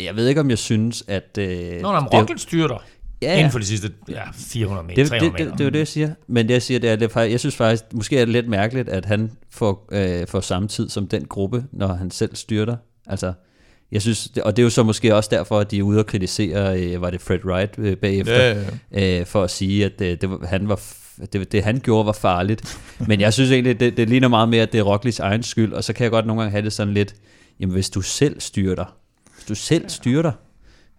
[0.00, 1.38] jeg ved ikke, om jeg synes, at...
[1.38, 2.78] Øh, Nå, når det- Roglic styrer dig
[3.22, 3.48] ja, inden ja.
[3.48, 5.50] for de sidste ja, 400 meter, Det, 300 det, det, meter.
[5.50, 6.10] det, det er jo det, jeg siger.
[6.26, 8.32] Men det, jeg siger, det er, det er faktisk, jeg synes faktisk, måske er det
[8.32, 12.36] lidt mærkeligt, at han får, øh, får samme tid som den gruppe, når han selv
[12.36, 12.76] styrter.
[13.06, 13.32] Altså,
[13.92, 15.98] jeg synes, det, og det er jo så måske også derfor, at de er ude
[15.98, 19.84] og kritisere, øh, var det Fred Wright øh, bagefter, Ja, ja, øh, for at sige,
[19.84, 20.80] at øh, det, var- han var,
[21.32, 22.78] det, det han gjorde var farligt.
[23.06, 25.72] Men jeg synes egentlig, det, det ligner meget mere, at det er Roglics egen skyld,
[25.72, 27.14] og så kan jeg godt nogle gange have det sådan lidt,
[27.60, 28.96] jamen hvis du selv styrter,
[29.34, 30.32] hvis du selv styrter,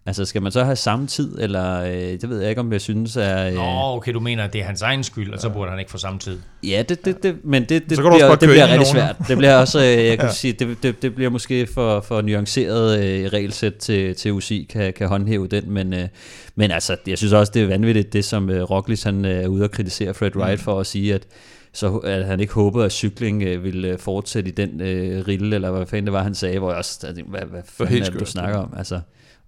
[0.06, 2.80] altså skal man så have samme tid, eller øh, det ved jeg ikke, om jeg
[2.80, 3.48] synes er...
[3.48, 3.62] Øh, Nå,
[3.96, 5.98] okay, du mener, at det er hans egen skyld, og så burde han ikke få
[5.98, 6.38] samme tid.
[6.62, 8.86] Ja, det, det, det, men det, det, også bliver, det bliver rigtig nogen.
[8.86, 9.16] svært.
[9.28, 10.32] Det bliver også, øh, jeg kan Ja.
[10.32, 14.92] sige, det, det, det bliver måske for, for nuanceret øh, regelsæt til, til UCI kan,
[14.92, 16.08] kan håndhæve den, men, øh,
[16.54, 19.48] men altså, jeg synes også, det er vanvittigt, det som øh, Roglic han øh, er
[19.48, 20.40] ude og kritisere Fred Mm.
[20.40, 21.22] Wright for at sige, at
[21.72, 25.54] så at han ikke håbede, at cykling øh, ville øh, fortsætte i den øh, rille,
[25.54, 27.94] eller hvad fanden det var, han sagde, hvor jeg også jeg tænkte, hvad, hvad fanden
[27.94, 28.74] helt er det, du snakker om?
[28.78, 29.00] Altså,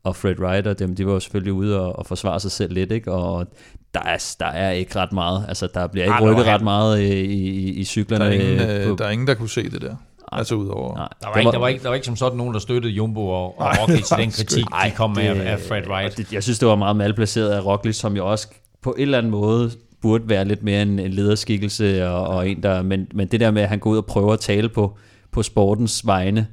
[0.05, 2.73] og Fred Wright og dem, de var jo selvfølgelig ude og, og forsvare sig selv
[2.73, 3.13] lidt, ikke?
[3.13, 3.47] og
[3.95, 7.01] der er, der er ikke ret meget, altså der bliver ikke Ej, rykket ret meget
[7.01, 8.25] i, i, i cyklerne.
[8.25, 9.95] Der er, ingen, øh, øh, på- der er ingen, der kunne se det der.
[10.33, 10.97] Altså udover...
[10.97, 12.93] Nej, Der var, ikke, der, var ikke, der var ikke som sådan nogen, der støttede
[12.95, 14.69] Jumbo og, og Nej, Roglic til nej, den kritik, ikke.
[14.85, 16.17] de kom med det- af, af Fred Wright.
[16.17, 18.49] Det, jeg synes, det var meget malplaceret af Roglic, som jo også
[18.83, 19.71] på en eller anden måde
[20.03, 23.51] burde være lidt mere en, en lederskikkelse, og, og en der, men, men det der
[23.51, 24.97] med, at han går ud og prøver at tale på,
[25.33, 26.47] på sportens vegne,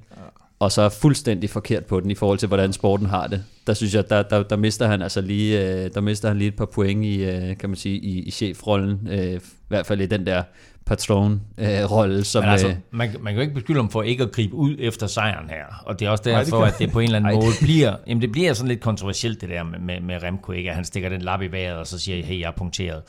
[0.60, 3.44] og så er fuldstændig forkert på den i forhold til, hvordan sporten har det.
[3.68, 6.48] Der synes jeg, der, der, der mister han altså lige, øh, der mister han lige
[6.48, 10.02] et par point i, øh, kan man sige, i, i chefrollen, øh, i hvert fald
[10.02, 10.44] i den der
[10.88, 12.44] patron-rolle, som...
[12.44, 14.76] Men altså, øh, man, man kan jo ikke beskylde ham for ikke at gribe ud
[14.80, 15.66] efter sejren her.
[15.86, 17.54] Og det er også Nej, det derfor, at det på en eller anden Ej, måde
[17.62, 20.70] bliver, jamen det bliver sådan lidt kontroversielt det der med, med, med Remco, ikke?
[20.70, 23.02] at han stikker den lap i vejret, og så siger, hey, jeg er punkteret.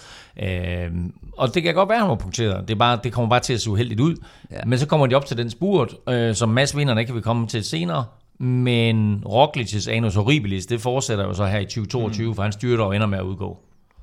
[0.43, 2.69] Øhm, og det kan godt være, at han var punkteret.
[2.69, 4.17] Det, er bare, det kommer bare til at se uheldigt ud.
[4.51, 4.57] Ja.
[4.67, 7.47] Men så kommer de op til den spurt, øh, som Mads vinderne kan vi komme
[7.47, 8.05] til senere.
[8.41, 12.35] Men Roglic's anus horribilis, det fortsætter jo så her i 2022, mm.
[12.35, 13.59] for han styrter og ender med at udgå.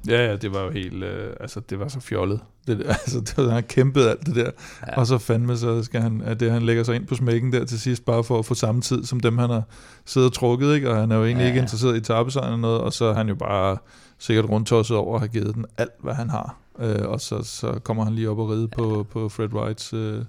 [0.07, 2.39] Ja, ja, det var jo helt, øh, altså det var så fjollet.
[2.67, 4.51] Det, der, altså, det var, han kæmpede alt det der,
[4.87, 4.97] ja.
[4.99, 7.65] og så fandme så skal han, at det, han lægger sig ind på smækken der
[7.65, 9.63] til sidst, bare for at få samme tid som dem, han har
[10.05, 10.89] siddet og trukket, ikke?
[10.89, 11.47] og han er jo egentlig Ja, ja.
[11.47, 11.63] ikke ja.
[11.63, 13.77] interesseret i tabesejren eller noget, og så er han jo bare
[14.19, 16.55] sikkert rundt tosset over at have givet den alt, hvad han har.
[16.79, 20.21] øh, og så, så kommer han lige op og ride på, på Fred Wrights øh,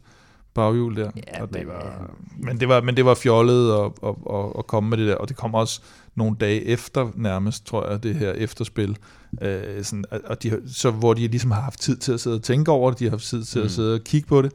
[0.57, 1.11] baghjul der.
[1.17, 4.53] Ja, og det men, var, men, det var, men det var fjollet at, at, at,
[4.59, 5.81] at komme med det der, og det kommer også
[6.15, 8.99] nogle dage efter nærmest, tror jeg, det her efterspil,
[9.43, 12.43] øh, sådan, og de, så, hvor de ligesom har haft tid til at sidde og
[12.43, 13.65] tænke over det, de har haft tid til mm.
[13.65, 14.53] at sidde og kigge på det,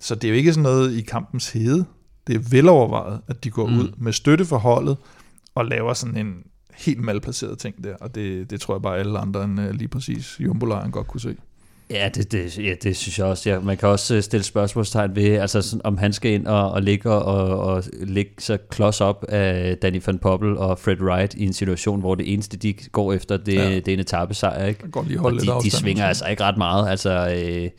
[0.00, 1.84] så det er jo ikke sådan noget i kampens hede,
[2.26, 3.78] det er velovervejet, at de går mm.
[3.78, 4.96] ud med støtte for holdet,
[5.54, 6.34] og laver sådan en
[6.74, 9.88] helt malplaceret ting der, og det, det tror jeg bare alle andre end uh, lige
[9.88, 11.36] præcis jumbo godt kunne se.
[11.92, 13.50] Ja, det, det, ja, det synes jeg også.
[13.50, 13.60] Ja.
[13.60, 16.82] Man kan også øh, stille spørgsmålstegn ved, altså sådan, om han skal ind og, og
[16.82, 21.44] ligge og, og ligge så klods op af Danny van Poppel og Fred Wright i
[21.44, 23.74] en situation, hvor det eneste, de går efter, det, ja.
[23.74, 24.66] det er en etappesejr.
[24.66, 24.90] Ikke?
[24.90, 26.90] Går lige og de, de svinger altså ikke ret meget.
[26.90, 27.70] Altså, øh,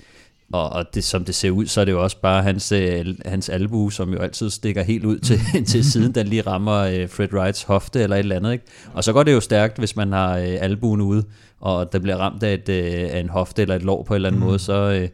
[0.54, 3.06] og, og det, som det ser ud, så er det jo også bare hans, øh,
[3.26, 5.40] hans albu, som jo altid stikker helt ud til,
[5.72, 8.54] til siden, den lige rammer øh, Fred Wrights hofte eller et eller andet.
[8.54, 8.66] Ikke?
[8.94, 11.24] Og så går det jo stærkt, hvis man har øh, albuen ude,
[11.60, 14.16] og der bliver ramt af, et, øh, af en hofte eller et lår på en
[14.16, 14.46] eller anden mm.
[14.46, 15.10] måde, så, øh,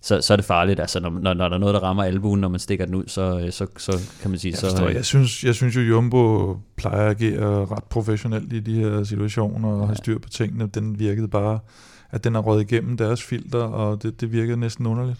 [0.00, 0.80] så, så er det farligt.
[0.80, 3.04] Altså, når, når, når der er noget, der rammer albuen, når man stikker den ud,
[3.06, 4.50] så, øh, så, så kan man sige...
[4.62, 8.60] Jeg, så, øh, jeg, synes, jeg synes jo, Jumbo plejer at agere ret professionelt i
[8.60, 9.86] de her situationer og ja.
[9.86, 10.66] have styr på tingene.
[10.66, 11.58] Den virkede bare
[12.10, 15.18] at den er røget igennem deres filter, og det, det virker næsten underligt.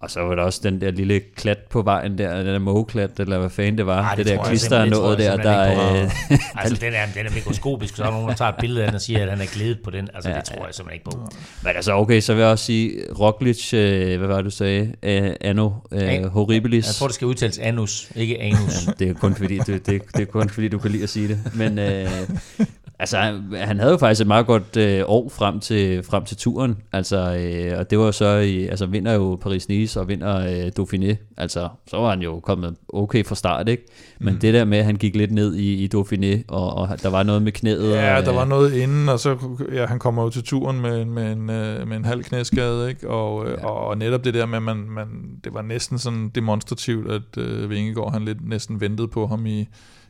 [0.00, 3.20] Og så var der også den der lille klat på vejen der, den der mågeklat,
[3.20, 4.02] eller hvad fanden det var.
[4.02, 5.36] Ej, det, det der klister er nået der.
[5.36, 6.10] der øh,
[6.62, 8.94] altså, den er, den er mikroskopisk, så er nogen, der tager et billede af den
[8.94, 10.08] og siger, at han er glædet på den.
[10.14, 11.30] Altså, ja, det tror jeg simpelthen ikke på.
[11.62, 14.82] Men altså, okay, så vil jeg også sige, Roglic, øh, hvad var det, du sagde?
[14.82, 16.86] Uh, anno uh, horribilis.
[16.86, 18.86] Jeg tror, det skal udtales anus, ikke anus.
[18.86, 21.08] Ja, det er kun fordi, det, det, det er kun fordi, du kan lide at
[21.08, 21.40] sige det.
[21.54, 22.66] Men, uh,
[23.00, 23.16] Altså,
[23.56, 26.76] han, havde jo faktisk et meget godt øh, år frem til, frem til turen.
[26.92, 31.34] Altså, øh, og det var så, i, altså vinder jo Paris-Nice og vinder øh, Dauphiné.
[31.36, 33.86] Altså, så var han jo kommet okay fra start, ikke?
[34.18, 34.40] Men mm.
[34.40, 37.22] det der med, at han gik lidt ned i, i Dauphiné, og, og der var
[37.22, 37.94] noget med knæet.
[37.94, 39.36] Ja, og, der var noget inden, og så
[39.72, 43.08] ja, han kommer jo til turen med, med, en, øh, med en halv knæskade, ikke?
[43.08, 43.66] Og, øh, ja.
[43.66, 45.06] og netop det der med, at man, man,
[45.44, 49.68] det var næsten sådan demonstrativt, at øh, Vingegaard han lidt næsten ventede på ham i,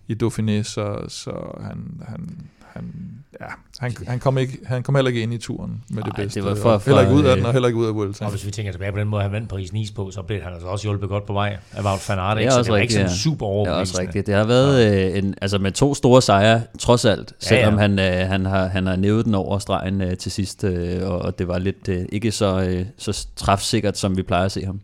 [0.09, 2.29] i Dauphiné, så, så han, han
[2.73, 2.95] han,
[3.41, 3.47] ja,
[3.81, 6.41] han, han, kom ikke, han kom heller ikke ind i turen med det bedste.
[6.41, 8.25] Det var for, for, heller ikke ud af den, og heller ikke ud af Vuelta.
[8.25, 10.53] Og hvis vi tænker tilbage på den måde, han vandt Paris-Nice på, så blev han
[10.53, 12.37] altså også hjulpet godt på vej af Wout van Aert.
[12.37, 13.73] Det er, også det ikke sådan super overbevisende.
[13.73, 14.27] Det er også rigtigt.
[14.27, 15.09] Det har været ja.
[15.09, 17.89] Øh, en, altså med to store sejre, trods alt, selvom ja, ja.
[17.89, 20.65] han, øh, han, har, han har nævet den over stregen øh, til sidst,
[21.05, 24.81] og det var lidt ikke så, så træfsikkert, som vi plejer at se ham.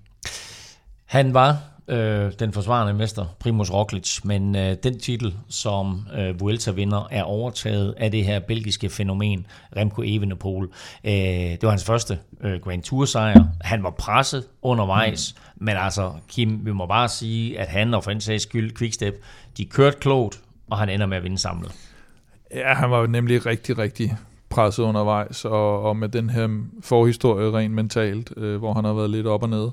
[1.06, 6.70] Han var øh, den forsvarende mester, Primus Roglic, men øh, den titel, som øh, Vuelta
[6.70, 9.46] vinder, er overtaget af det her belgiske fænomen,
[9.76, 10.68] Remco Evenepoel.
[11.04, 13.44] Øh, det var hans første øh, Grand Tour sejr.
[13.60, 15.64] Han var presset undervejs, mm.
[15.64, 19.14] men altså, Kim, vi må bare sige, at han og for en sags skyld, Quickstep,
[19.56, 21.72] de kørte klogt, og han ender med at vinde samlet.
[22.54, 24.16] Ja, han var jo nemlig rigtig, rigtig
[24.50, 26.48] presset undervejs, og, og med den her
[26.80, 29.68] forhistorie rent mentalt, øh, hvor han har været lidt op og ned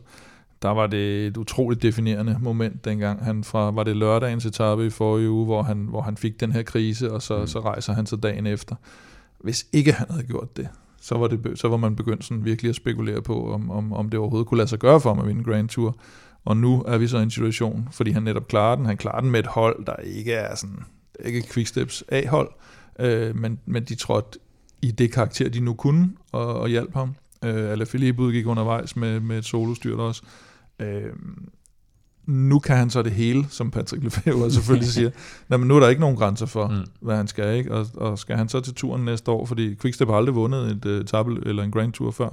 [0.63, 3.23] der var det et utroligt definerende moment dengang.
[3.23, 6.51] Han fra, var det lørdagens etape i forrige uge, hvor han, hvor han fik den
[6.51, 7.47] her krise, og så, mm.
[7.47, 8.75] så rejser han sig dagen efter.
[9.39, 10.67] Hvis ikke han havde gjort det,
[11.01, 14.09] så var, det, så var man begyndt sådan virkelig at spekulere på, om, om, om
[14.09, 15.97] det overhovedet kunne lade sig gøre for ham at vinde Grand Tour.
[16.45, 18.85] Og nu er vi så i en situation, fordi han netop klarer den.
[18.85, 20.79] Han klarer den med et hold, der ikke er sådan,
[21.25, 22.49] ikke Quicksteps A-hold,
[22.99, 24.39] øh, men, men de trådte
[24.81, 27.15] i det karakter, de nu kunne, og, og hjalp ham.
[27.45, 30.23] Øh, Alaphilippe udgik undervejs med, med et solostyrt også.
[30.79, 31.13] Øh,
[32.25, 35.09] nu kan han så det hele, som Patrick Lefebvre selvfølgelig siger.
[35.47, 36.85] Nå, men nu er der ikke nogen grænser for, mm.
[37.01, 37.57] hvad han skal.
[37.57, 40.71] ikke og, og skal han så til turen næste år, fordi Quickstep har aldrig vundet
[40.71, 42.29] et uh, øh, tabel eller en Grand Tour før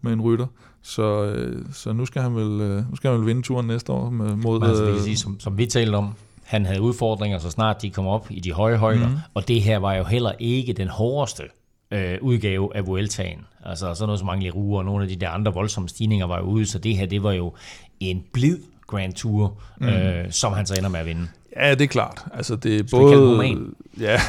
[0.00, 0.46] med en rytter.
[0.82, 3.92] Så, uh, så nu, skal han vel, uh, nu skal han vel vinde turen næste
[3.92, 4.60] år med, mod...
[4.60, 7.90] Men altså, kan sige, som, som vi talte om, han havde udfordringer, så snart de
[7.90, 9.16] kom op i de høje højder, mm.
[9.34, 11.42] og det her var jo heller ikke den hårdeste
[11.90, 13.46] øh, udgave af Vueltaen.
[13.64, 16.38] Altså sådan noget som Angli Rue og nogle af de der andre voldsomme stigninger var
[16.38, 17.52] jo ude, så det her, det var jo
[18.00, 19.86] en blid Grand Tour, mm.
[19.86, 21.28] øh, som han så ender med at vinde.
[21.56, 22.24] Ja, det er klart.
[22.32, 24.20] Altså det er så både det ja,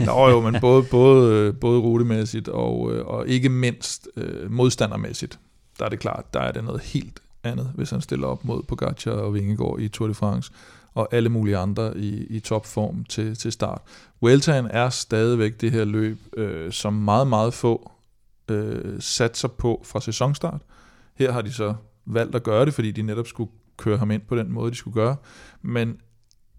[0.06, 5.38] Nå, jo, men både både både rutemæssigt og øh, og ikke mindst øh, modstandermæssigt.
[5.78, 8.62] Der er det klart, der er det noget helt andet, hvis han stiller op mod
[8.62, 10.52] Pogacar og Vingegaard i Tour de France
[10.94, 13.82] og alle mulige andre i, i topform til, til start.
[14.20, 17.90] Vueltaen er stadigvæk det her løb, øh, som meget, meget få
[18.50, 20.60] øh, satser på fra sæsonstart.
[21.14, 21.74] Her har de så
[22.06, 24.76] valgt at gøre det, fordi de netop skulle køre ham ind på den måde, de
[24.76, 25.16] skulle gøre.
[25.62, 25.96] Men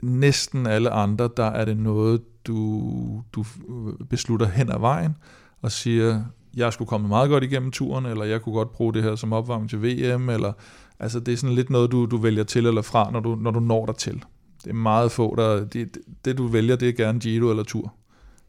[0.02, 5.18] næsten alle andre, der er det noget, du, du øh, beslutter hen ad vejen,
[5.62, 6.24] og siger,
[6.56, 9.34] jeg skulle komme meget godt igennem turen, eller jeg kunne godt bruge det her som
[9.34, 10.54] opvarmning til VM, eller
[11.00, 13.52] altså det er sådan lidt noget, du, du vælger til eller fra, når du, når
[13.52, 14.24] du når dig til.
[14.64, 17.94] Det er meget få, der, det, det du vælger, det er gerne Giro eller Tour.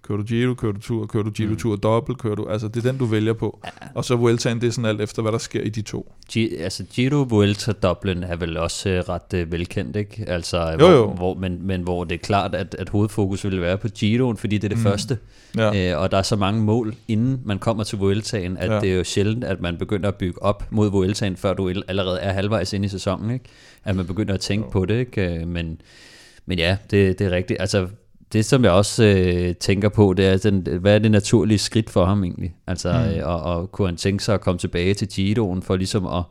[0.09, 1.57] Kører du Giro, kører du Tour, kører du Giro mm.
[1.57, 3.61] Tour dobbelt, kører du, altså det er den, du vælger på.
[3.65, 3.71] Ja.
[3.95, 6.13] Og så Vueltaen, det er sådan alt efter, hvad der sker i de to.
[6.33, 10.25] G- altså Giro, Vuelta, Dublin er vel også uh, ret uh, velkendt, ikke?
[10.29, 11.07] Altså, Jo, hvor, jo.
[11.07, 14.59] Hvor, men, men hvor det er klart, at, at hovedfokus vil være på Giroen, fordi
[14.59, 14.85] det er det Mm.
[14.85, 14.91] mm.
[14.91, 15.19] første.
[15.57, 15.93] Ja.
[15.95, 18.75] Øh, og der er så mange mål, inden man kommer til Vueltaen, at Ja.
[18.75, 18.81] ja.
[18.81, 22.21] det er jo sjældent, at man begynder at bygge op mod Vueltaen, før du allerede
[22.21, 23.45] er halvvejs inde i sæsonen, ikke?
[23.85, 24.71] At man begynder at tænke Jo.
[24.71, 25.35] på det, ikke?
[25.41, 25.81] Øh, Men,
[26.47, 27.61] men ja, det, det er rigtigt.
[27.61, 27.87] Altså,
[28.33, 31.91] det som jeg også øh, tænker på, det er, den, hvad er det naturlige skridt
[31.91, 32.55] for ham egentlig?
[32.67, 33.21] Altså, Mm.
[33.21, 36.23] øh, og, og kunne han tænke sig at komme tilbage til Giroen for ligesom at,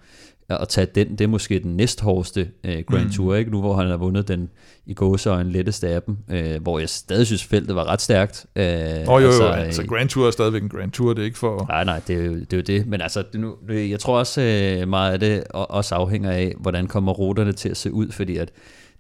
[0.49, 3.11] at tage den, det er måske den næsthårdeste øh, Grand Mm.
[3.11, 3.51] Tour, ikke?
[3.51, 4.49] Nu hvor han har vundet den
[4.85, 8.45] i gåseøjne letteste af dem, øh, hvor jeg stadig synes, feltet var ret stærkt.
[8.55, 8.63] Øh,
[9.07, 11.37] oh, jo, jo, altså, øh, Grand Tour er stadigvæk en Grand Tour, det er ikke
[11.37, 11.65] for...
[11.69, 12.53] Nej, nej, det er jo det.
[12.53, 12.87] Er jo det.
[12.87, 17.11] Men altså, nu, jeg tror også øh, meget af det også afhænger af, hvordan kommer
[17.11, 18.51] ruterne til at se ud, fordi at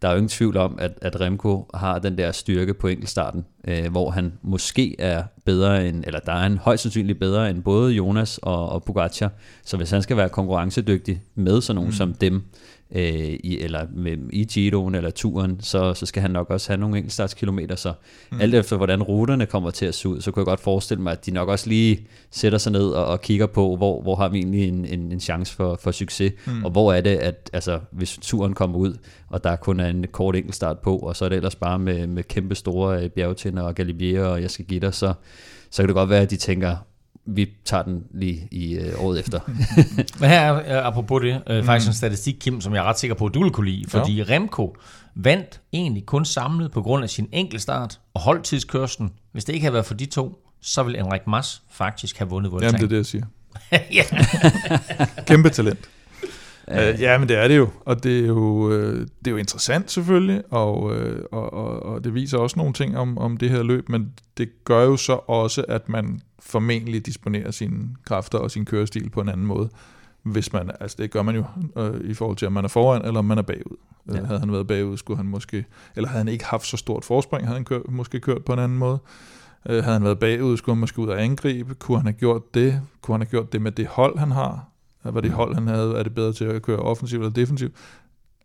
[0.03, 3.45] der er jo ingen tvivl om, at, at Remco har den der styrke på enkeltstarten,
[3.67, 7.63] øh, hvor han måske er bedre end, eller der er han højst sandsynligt bedre end
[7.63, 9.31] både Jonas og, og Pogacar.
[9.65, 11.93] Så hvis han skal være konkurrencedygtig med sådan nogen mm.
[11.93, 12.43] som dem,
[12.95, 13.03] øh,
[13.43, 16.97] i, eller med, i Giroen eller turen, så, så skal han nok også have nogle
[16.97, 17.75] enkeltstartskilometer.
[17.75, 17.93] Så
[18.31, 18.41] Mm.
[18.41, 21.11] alt efter hvordan ruterne kommer til at se ud, så kunne jeg godt forestille mig,
[21.11, 24.29] at de nok også lige sætter sig ned og, og kigger på, hvor, hvor har
[24.29, 26.53] vi egentlig en, en, en chance for, for succes, Mm.
[26.53, 26.65] mm.
[26.65, 28.93] og hvor er det, at altså, hvis turen kommer ud,
[29.29, 32.07] og der kun er en kort enkeltstart på, og så er det ellers bare med,
[32.07, 35.13] med kæmpe store øh, bjergtinder og galibier, og jeg skal give dig, så,
[35.71, 36.75] så kan det godt være, at de tænker,
[37.25, 39.39] vi tager den lige i øh, året efter.
[40.19, 41.89] Men her er, øh, apropos det, øh, faktisk Mm.
[41.89, 43.85] en statistik, Kim, som jeg er ret sikker på, at du vil kunne lide.
[43.89, 44.23] Fordi ja.
[44.29, 44.75] Remco
[45.15, 49.11] vandt egentlig kun samlet på grund af sin enkeltstart og holdtidskørslen.
[49.31, 52.49] Hvis det ikke havde været for de to, så ville Henrik Mas faktisk have vundet
[52.49, 52.73] Jamen, Vueltaen.
[52.81, 53.25] det er det, jeg siger.
[53.97, 54.03] ja.
[55.25, 55.79] Kæmpe talent.
[56.71, 59.37] Øh, ja, men det er det jo, og det er jo, øh, det er jo
[59.37, 63.49] interessant selvfølgelig, og, øh, og, og, og det viser også nogle ting om, om det
[63.49, 68.51] her løb, men det gør jo så også, at man formentlig disponerer sine kræfter og
[68.51, 69.69] sin kørestil på en anden måde,
[70.23, 71.43] hvis man, altså det gør man jo
[71.77, 73.77] øh, i forhold til, om man er foran, eller om man er bagud.
[74.07, 74.17] Ja.
[74.17, 74.25] Ja.
[74.25, 77.47] Havde han været bagud, skulle han måske, eller havde han ikke haft så stort forspring,
[77.47, 78.99] havde han kørt, måske kørt på en anden måde.
[79.69, 81.75] Øh, havde han været bagud, skulle han måske ud og angribe.
[81.75, 82.81] Kunne han have gjort det?
[83.01, 84.72] Kunne han have gjort det med det hold, han har?
[85.03, 85.93] Var det hold, han havde?
[85.97, 87.73] Er det bedre til at køre offensivt eller defensivt?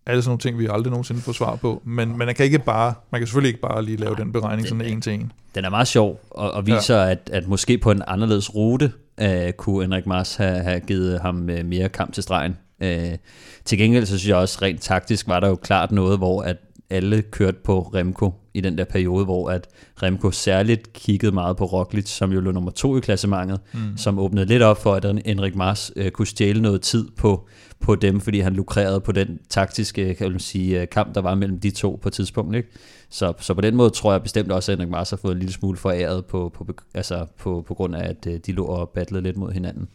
[0.07, 1.83] Alle sådan nogle ting, vi aldrig nogensinde får svar på.
[1.85, 4.85] Men, man kan ikke bare, man kan selvfølgelig ikke bare lige lave den beregning sådan
[4.85, 5.33] en til en.
[5.55, 7.11] Den er meget sjov, og, og viser, ja.
[7.11, 11.51] at, at måske på en anderledes rute, øh, kunne Henrik Mars have, have givet ham
[11.51, 12.57] øh, mere kamp til stregen.
[12.83, 13.17] Øh,
[13.65, 16.57] til gengæld så synes jeg også, rent taktisk var der jo klart noget, hvor at
[16.91, 19.69] alle kørte på Remco i den der periode, hvor at
[20.03, 23.97] Remco særligt kiggede meget på Roglic, som jo lå nummer to i klassementet, Mm.
[23.97, 27.49] som åbnede lidt op for, at Henrik Mars øh, kunne stjæle noget tid på,
[27.81, 31.35] på dem, fordi han lukrerede på den taktiske kan man sige, øh, kamp, der var
[31.35, 32.57] mellem de to på et tidspunkt.
[32.57, 32.69] Ikke?
[33.11, 35.39] Så, så på den måde tror jeg bestemt også, at Henrik Mars har fået en
[35.39, 38.89] lille smule foræret på, på, altså på, på grund af, at øh, de lå og
[38.89, 39.89] battlede lidt mod hinanden.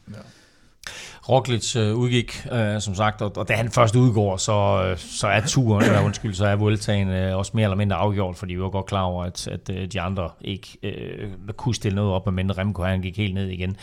[1.30, 5.28] Roglic øh, udgik, øh, som sagt, og, og da han først udgår, så, øh, så
[5.28, 8.62] er turen, eller undskyld, så er Vueltaen øh, også mere eller mindre afgjort, fordi vi
[8.62, 12.26] var godt klar over, at, at øh, de andre ikke øh, kunne stille noget op,
[12.26, 13.78] medmindre Remco han gik helt ned igen.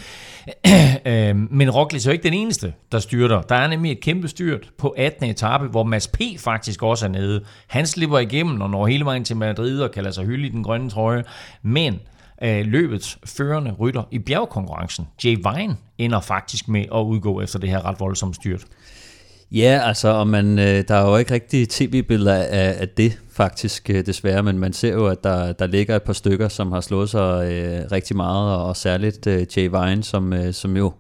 [1.07, 3.43] øh, men Roglic er jo ikke den eneste, der styrter.
[3.43, 5.31] Der er nemlig et kæmpe styrt på 18.
[5.31, 6.21] etape, hvor Mads P.
[6.39, 7.45] faktisk også er nede.
[7.67, 10.63] Han slipper igennem og når hele vejen til Madrid og kalder sig hylde i den
[10.63, 11.25] grønne trøje.
[11.63, 12.01] Men
[12.43, 17.69] øh, løbets førende rytter i bjergkonkurrencen, Jay Vine, ender faktisk med at udgå efter det
[17.69, 18.67] her ret voldsomme styrt.
[19.53, 23.91] Ja, altså, og man, øh, der er jo ikke rigtig tv-billeder af, af det faktisk
[23.91, 26.81] øh, desværre, men man ser jo, at der, der ligger et par stykker, som har
[26.81, 30.93] slået sig øh, rigtig meget, og, og særligt øh, Jay Vine, som, øh, som jo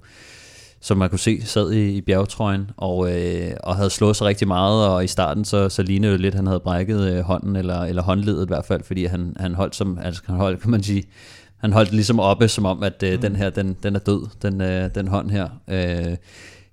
[0.80, 4.48] som man kunne se, sad i, i bjergetrøjen og, øh, og havde slået sig rigtig
[4.48, 7.56] meget, og i starten så, så lignede det lidt, at han havde brækket øh, hånden,
[7.56, 10.70] eller, eller håndledet i hvert fald, fordi han, han holdt som, altså han holdt, kan
[10.70, 11.04] man sige,
[11.56, 13.20] han holdt ligesom oppe, som om, at øh, mm.
[13.20, 15.48] den her, den, den er død, den, øh, den hånd her.
[15.68, 16.16] Øh,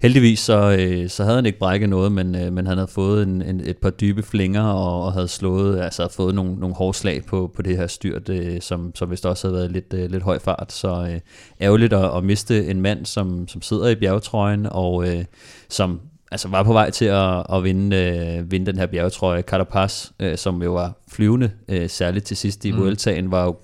[0.01, 3.23] heldigvis så, øh, så havde han ikke brækket noget, men, øh, men han havde fået
[3.23, 6.97] en, en, et par dybe flinger, og, og havde slået, altså fået nogle, nogle hårde
[6.97, 10.11] slag på, på det her styrt, øh, som, som vist også havde været lidt, øh,
[10.11, 10.71] lidt høj fart.
[10.71, 11.19] Så øh,
[11.61, 15.25] ærgerligt at, at miste en mand, som, som sidder i bjergetrøjen, og øh,
[15.69, 15.99] som
[16.31, 19.41] altså var på vej til at, at vinde, øh, vinde den her bjergetrøje.
[19.41, 22.77] Carapaz, øh, som jo var flyvende, øh, særligt til sidst i mm.
[22.77, 23.55] Vueltaen, var jo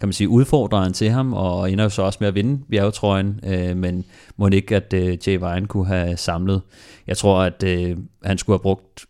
[0.00, 3.40] kan man sige, udfordreren til ham, og ender jo så også med at vinde bjergetrøjen,
[3.46, 4.04] øh, men
[4.36, 6.62] må ikke, at øh, Jay Vine kunne have samlet.
[7.06, 9.06] Jeg tror, at øh, han skulle have brugt,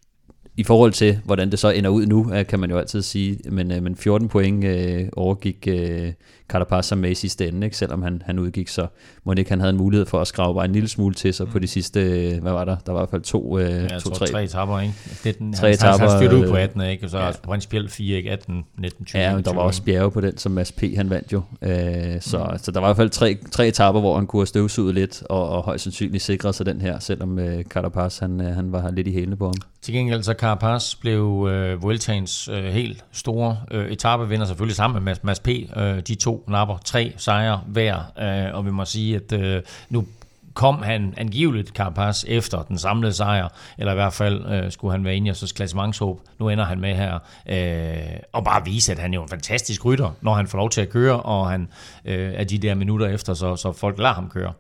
[0.57, 3.39] i forhold til, hvordan det så ender ud nu, øh, kan man jo altid sige,
[3.51, 6.13] men, øh, men 14 point øh, overgik øh,
[6.51, 7.77] Carapaz med i sidste ende, ikke?
[7.77, 8.87] selvom han, han udgik, så
[9.25, 11.47] må ikke han havde en mulighed for at skrave bare en lille smule til sig
[11.47, 11.53] mm.
[11.53, 12.01] på de sidste,
[12.43, 12.77] hvad var der?
[12.87, 14.27] Der var i hvert fald to, øh, ja, to tror, tre.
[14.27, 14.95] tre etapper, ikke?
[15.25, 17.07] Det, den, tre han, etapper, han, han styrte ud på 18, ikke?
[17.07, 17.27] Og så ja.
[17.27, 17.33] ja.
[17.43, 18.31] principielt 4, ikke?
[18.31, 19.23] 18, 19, 20.
[19.23, 20.83] Ja, men der var også bjerge på den, som Mads P.
[20.97, 21.43] han vandt jo.
[21.63, 22.59] Øh, så, mm.
[22.59, 25.23] så der var i hvert fald tre, tre etapper, hvor han kunne have støvsuget lidt,
[25.29, 28.91] og, og højst sandsynligt sikret sig den her, selvom øh, Carapaz han, øh, han var
[28.91, 29.55] lidt i hælene på ham.
[29.83, 35.11] Til gengæld så Carapaz blev øh, Vueltaens øh, helt store øh, etapevinder, selvfølgelig sammen med
[35.11, 35.49] Mads, Mads P.
[35.77, 40.07] Øh, de to napper tre sejre hver, øh, og vi må sige, at øh, nu
[40.55, 43.49] kom han angiveligt Carapaz efter den samlede sejr,
[43.79, 46.21] eller i hvert fald øh, skulle han være inde i os klassementshåb.
[46.39, 49.85] Nu ender han med her, øh, og bare vise, at han er jo en fantastisk
[49.85, 51.69] rytter, når han får lov til at køre, og han
[52.05, 54.53] øh, er de der minutter efter, så, så folk lader ham køre.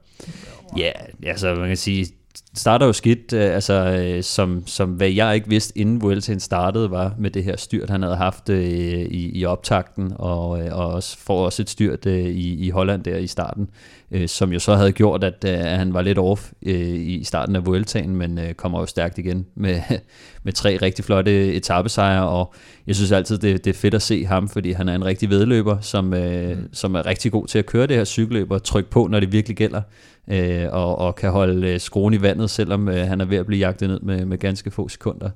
[0.77, 0.91] Ja,
[1.27, 2.07] altså man kan sige,
[2.55, 6.91] starter jo skidt, øh, altså, øh, som, som hvad jeg ikke vidste, inden Vueltaen startede,
[6.91, 10.87] var med det her styrt, han havde haft øh, i, i optakten, og, øh, og
[10.87, 13.69] også får også et styrt øh, i, i Holland der i starten,
[14.11, 17.57] øh, som jo så havde gjort, at øh, han var lidt off øh, i starten
[17.57, 19.81] af Vueltaen, men øh, kommer jo stærkt igen med,
[20.45, 22.55] med tre rigtig flotte etappesejre, og
[22.87, 25.31] jeg synes altid, det, det er fedt at se ham, fordi han er en rigtig
[25.31, 26.69] vedløber, som, øh, mm.
[26.73, 29.33] som er rigtig god til at køre det her cykelløb og trykke på, når det
[29.33, 29.83] virkelig gælder
[30.31, 33.47] øh, og, og kan holde øh, skruen i vandet, selvom øh, han er ved at
[33.47, 35.31] blive jagtet ned med, med ganske få sekunder.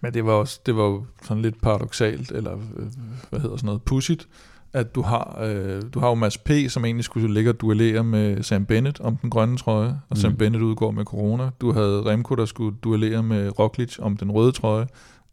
[0.00, 2.86] Men det var også det var jo sådan lidt paradoxalt, eller øh,
[3.30, 4.28] hvad hedder sådan noget, pudsigt,
[4.76, 8.04] at du har, øh, du har jo Mads P., som egentlig skulle ligge og duellere
[8.04, 10.16] med Sam Bennett om den grønne trøje, og mm.
[10.16, 11.50] Sam Bennett udgår med corona.
[11.60, 14.86] Du havde Remco, der skulle duellere med Roglic om den røde trøje,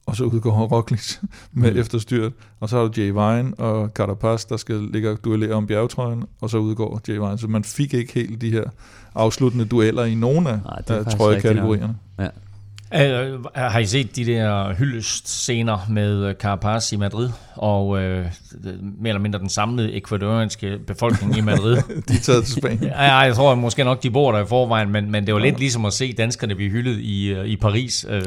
[0.06, 1.18] og så udgår Roglic
[1.52, 1.80] med mm.
[1.80, 2.34] efterstyrt.
[2.60, 6.24] Og så har du Jay Vine og Carapaz, der skal ligge og duellere om bjergetrøjen,
[6.42, 7.38] og så udgår Jay Vine.
[7.38, 8.64] Så man fik ikke helt de her
[9.16, 11.96] afsluttende dueller i nogen af, Nej, af trøjekategorierne.
[12.20, 12.28] Ja.
[12.94, 18.26] Uh, har I set de der hyldest-scener med Carapaz i Madrid, og uh, mere
[19.06, 21.76] eller mindre den samlede ekvadorianske befolkning i Madrid?
[22.08, 22.84] de er taget til Spanien.
[22.84, 25.40] ja, jeg tror at måske nok, de bor der i forvejen, men, men det var
[25.40, 28.20] lidt ligesom at se danskerne blive hyldet i, i Paris uh, ja.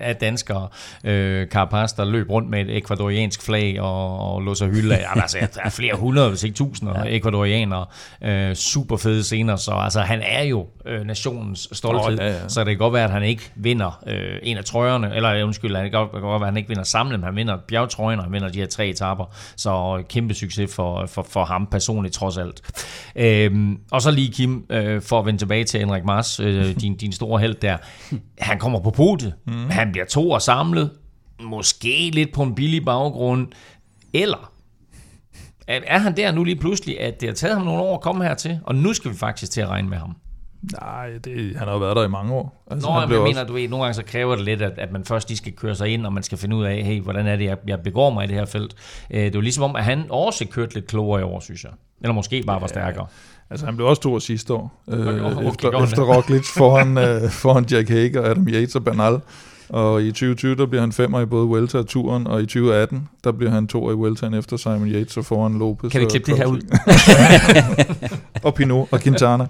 [0.00, 0.68] af danskere.
[1.04, 5.04] Uh, Carapaz, der løb rundt med et ekvadoriansk flag og, og lå sig hylde af.
[5.22, 7.16] Altså, der er flere hundrede, hvis ikke tusinder ja.
[7.16, 7.86] ekvadorianere.
[8.26, 12.48] Uh, super fede scener, så altså, han er jo uh, nationens stolthed, oh, ja, ja.
[12.48, 15.76] så det kan godt være, at han ikke vinder øh, en af trøjerne, eller undskyld,
[15.76, 18.32] han kan godt være, at han ikke vinder samlet, men han vinder bjergtrøjen, og han
[18.32, 19.24] vinder de her tre etapper,
[19.56, 22.62] så kæmpe succes for, for, for ham personligt trods alt.
[23.16, 26.96] Øhm, og så lige Kim, øh, for at vende tilbage til Henrik Mars, øh, din,
[26.96, 27.76] din store held der,
[28.38, 29.70] han kommer på podiet, mm.
[29.70, 30.90] han bliver to og samlet,
[31.40, 33.46] måske lidt på en billig baggrund,
[34.12, 34.52] eller
[35.68, 38.24] er han der nu lige pludselig, at det har taget ham nogle år at komme
[38.24, 40.16] hertil, og nu skal vi faktisk til at regne med ham?
[40.62, 42.64] Nej, det, han har jo været der i mange år.
[42.70, 43.44] Altså, Nå, han jeg mener, også...
[43.44, 45.74] du ved, nogle gange så kræver det lidt, at, at man først lige skal køre
[45.74, 48.10] sig ind, og man skal finde ud af, hey, hvordan er det, jeg, jeg begår
[48.10, 48.74] mig i det her felt.
[49.10, 51.64] Øh, det er jo ligesom om, at han også kørte lidt klogere i år, synes
[51.64, 51.72] jeg.
[52.00, 53.06] Eller måske bare var stærkere.
[53.50, 54.82] Altså, han blev også to sidste år.
[54.88, 59.20] Øh, okay, efter, efter Roglic foran, øh, foran Jack Hager, Adam Yates og Bernal.
[59.68, 63.08] Og i 2020, der bliver han femmer i både Welter og Turen, og i 2018,
[63.24, 65.92] der bliver han to i Welteren efter Simon Yates og foran Lopez.
[65.92, 66.60] Kan vi klippe det her ud?
[68.46, 69.46] og Pinot og Quintana.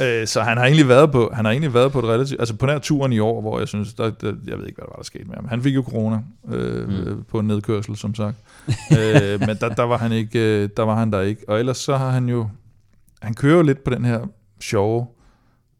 [0.00, 2.56] Øh, så han har egentlig været på, han har egentlig været på et relativt, altså
[2.56, 4.90] på nær turen i år, hvor jeg synes, der, der, jeg ved ikke, hvad der
[4.90, 5.48] var, der skete med ham.
[5.48, 7.24] Han fik jo corona øh, mm.
[7.24, 8.36] på en nedkørsel, som sagt.
[8.98, 11.48] øh, men der, der, var han ikke, øh, der var han der ikke.
[11.48, 12.48] Og ellers så har han jo,
[13.22, 14.20] han kører jo lidt på den her
[14.60, 15.06] sjove,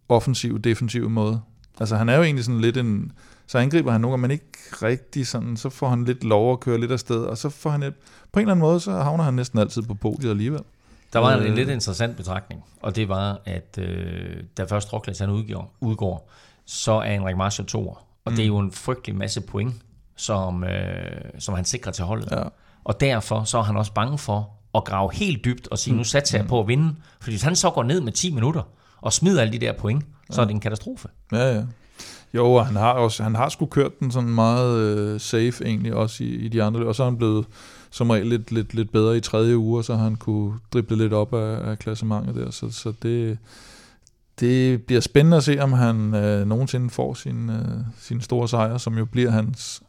[0.08, 1.40] offensiv, defensive måde.
[1.80, 3.12] Altså han er jo egentlig sådan lidt en,
[3.46, 6.80] så angriber han nogle men ikke rigtig sådan, så får han lidt lov at køre
[6.80, 7.94] lidt afsted, og så får han et,
[8.32, 10.60] på en eller anden måde, så havner han næsten altid på podiet alligevel.
[11.12, 15.18] Der var en, en lidt interessant betragtning, og det var, at øh, da først Roglic
[15.18, 16.30] han udgår, udgår,
[16.66, 17.94] så er Henrik Marshall toer.
[18.24, 18.36] Og mm.
[18.36, 19.74] det er jo en frygtelig masse point,
[20.16, 20.70] som, øh,
[21.38, 22.28] som han sikrer til holdet.
[22.30, 22.42] Ja.
[22.84, 25.98] Og derfor så er han også bange for at grave helt dybt og sige, mm.
[25.98, 26.48] nu satser jeg mm.
[26.48, 26.94] på at vinde.
[27.20, 28.62] Fordi hvis han så går ned med 10 minutter
[29.00, 30.42] og smider alle de der point, så ja.
[30.42, 31.08] er det en katastrofe.
[31.32, 31.62] Ja, ja.
[32.34, 35.94] Jo, og han har også han har sgu kørt den sådan meget øh, safe egentlig
[35.94, 37.46] også i, i de andre, og så er han blevet
[37.92, 41.34] som regel lidt, lidt, lidt bedre i tredje uge, så han kunne drible lidt op
[41.34, 43.38] af, af klassementet der, så, så det,
[44.40, 48.78] det bliver spændende at se, om han øh, nogensinde får sin, øh, sin store sejr,
[48.78, 49.82] som jo bliver hans,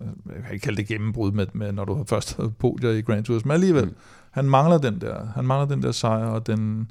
[0.00, 2.90] øh, jeg kan ikke kalde det gennembrud, med, med, når du har først havde podier
[2.90, 3.94] i Grand Tours, men alligevel, mm.
[4.30, 6.90] han mangler den der, han mangler den der sejr, og den,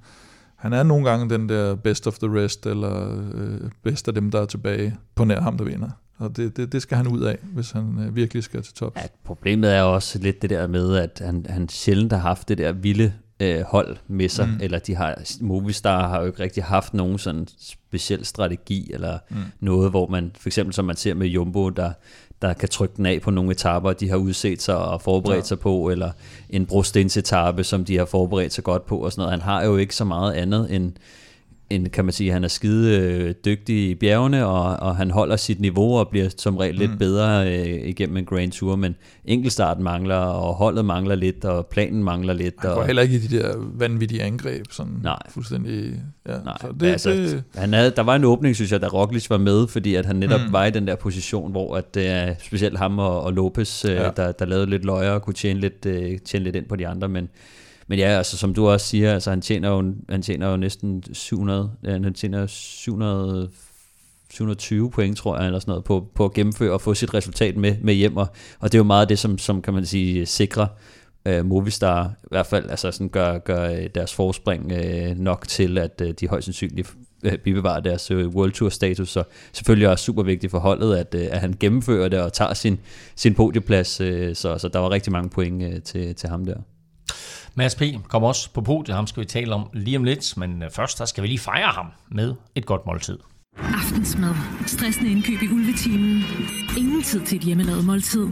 [0.55, 4.31] han er nogle gange den der best of the rest, eller øh, bedst af dem,
[4.31, 5.89] der er tilbage på nær ham, der vinder.
[6.21, 8.97] Og det, det, det skal han ud af, hvis han øh, virkelig skal til top.
[8.97, 12.57] Ja, problemet er også lidt det der med, at han, han sjældent har haft det
[12.57, 14.57] der vilde øh, hold med sig, mm.
[14.61, 19.37] eller de har, Movistar har jo ikke rigtig haft nogen sådan speciel strategi, eller mm.
[19.59, 21.91] noget, hvor man, for eksempel som man ser med Jumbo, der,
[22.41, 25.47] der kan trykke den af på nogle etaper, de har udset sig og forberedt ja.
[25.47, 26.11] sig på, eller
[26.49, 29.31] en brostensetappe, som de har forberedt sig godt på, og sådan noget.
[29.31, 30.91] Han har jo ikke så meget andet end,
[31.71, 35.35] en, kan man sige, han er skide øh, dygtig i bjergene, og, og han holder
[35.35, 36.97] sit niveau og bliver som regel lidt mm.
[36.97, 38.95] bedre øh, igennem en Grand Tour, men
[39.25, 42.55] enkeltstarten mangler, og holdet mangler lidt, og planen mangler lidt.
[42.59, 45.19] Han går og, heller ikke i de der vanvittige angreb, sådan nej.
[45.29, 45.93] fuldstændig...
[46.27, 46.37] Ja.
[46.45, 49.29] Nej, så det, altså, det, han havde, der var en åbning, synes jeg, da Roglic
[49.29, 50.53] var med, fordi at han netop mm.
[50.53, 51.97] var i den der position, hvor at,
[52.29, 54.09] uh, specielt ham og, og Lopez, uh, ja.
[54.17, 56.87] der, der lavede lidt løjer og kunne tjene lidt, uh, tjene lidt ind på de
[56.87, 57.29] andre, men
[57.91, 61.03] men ja, altså som du også siger, altså han tjener jo, han tjener jo næsten
[61.13, 63.49] 700, han tjener 700,
[64.29, 67.57] 720 point, tror jeg, eller sådan noget, på, på at gennemføre og få sit resultat
[67.57, 68.27] med, med hjem, og,
[68.59, 70.67] og det er jo meget det, som, som kan man sige, sikrer
[71.25, 75.77] øh, Movistar, i hvert fald altså sådan gør, gør øh, deres forspring øh, nok til,
[75.77, 79.23] at øh, de højst sandsynligt øh, bibevarer deres øh, World Tour status, så
[79.53, 82.79] selvfølgelig også super vigtigt for holdet, at, øh, at han gennemfører det og tager sin,
[83.15, 86.55] sin podieplads, øh, så, så der var rigtig mange point øh, til, til ham der.
[87.55, 87.81] Mads P.
[88.07, 90.99] kommer også på podiet, ham skal vi tale om lige om lidt, men øh, først
[90.99, 93.17] der skal vi lige fejre ham med et godt måltid.
[93.57, 94.33] Aftensmad.
[94.65, 96.23] Stressende indkøb i ulvetimen.
[96.77, 98.25] Ingen tid til et hjemmelavet måltid.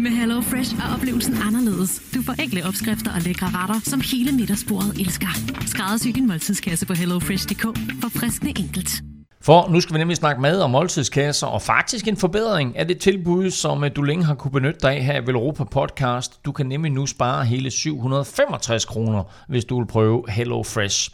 [0.00, 2.02] Med Hello Fresh er oplevelsen anderledes.
[2.14, 5.28] Du får enkle opskrifter og lækre retter, som hele middagsbordet elsker.
[5.66, 7.62] Skræddersy din måltidskasse på hellofresh.dk
[8.02, 9.11] for friskende enkelt.
[9.44, 12.98] For nu skal vi nemlig snakke mad og måltidskasser, og faktisk en forbedring af det
[12.98, 16.44] tilbud, som øh, du længe har kunne benytte dig af her i Europa Podcast.
[16.44, 21.10] Du kan nemlig nu spare hele 765 kroner, hvis du vil prøve Hello Fresh.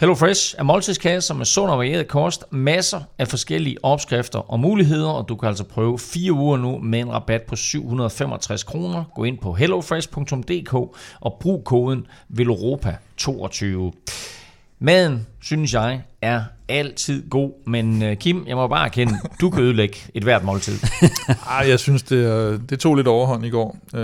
[0.00, 5.10] Hello Fresh er måltidskasser med sund og varieret kost, masser af forskellige opskrifter og muligheder,
[5.10, 9.04] og du kan altså prøve fire uger nu med en rabat på 765 kroner.
[9.14, 10.74] Gå ind på hellofresh.dk
[11.20, 13.92] og brug koden VELOROPA22.
[14.78, 16.42] Maden, synes jeg, er
[16.72, 20.78] altid god, men uh, Kim, jeg må bare erkende, du kan ødelægge et hvert måltid.
[21.58, 23.78] Ej, jeg synes, det, det tog lidt overhånd i går.
[23.94, 24.00] Uh,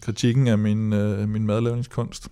[0.00, 2.28] kritikken af min, uh, min madlavningskunst.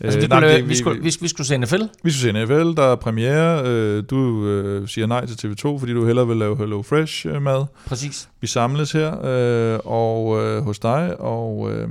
[0.00, 1.82] Altså, det kunne, det, vi, skulle, vi, vi skulle se NFL?
[2.02, 3.60] Vi skulle se NFL, der er premiere.
[3.62, 7.64] Uh, du uh, siger nej til TV2, fordi du hellere vil lave Hello Fresh mad.
[7.86, 8.28] Præcis.
[8.40, 11.58] Vi samles her uh, og uh, hos dig, og...
[11.58, 11.90] Uh,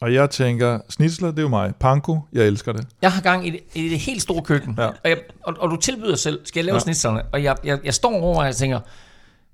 [0.00, 1.74] og jeg tænker, snitsler, det er jo mig.
[1.80, 2.86] Panko, jeg elsker det.
[3.02, 4.86] Jeg har gang i det, i det helt store køkken, ja.
[4.86, 6.80] og, jeg, og, og du tilbyder selv, skal jeg lave ja.
[6.80, 7.22] snitslerne?
[7.32, 8.80] Og jeg, jeg, jeg står over, og jeg tænker,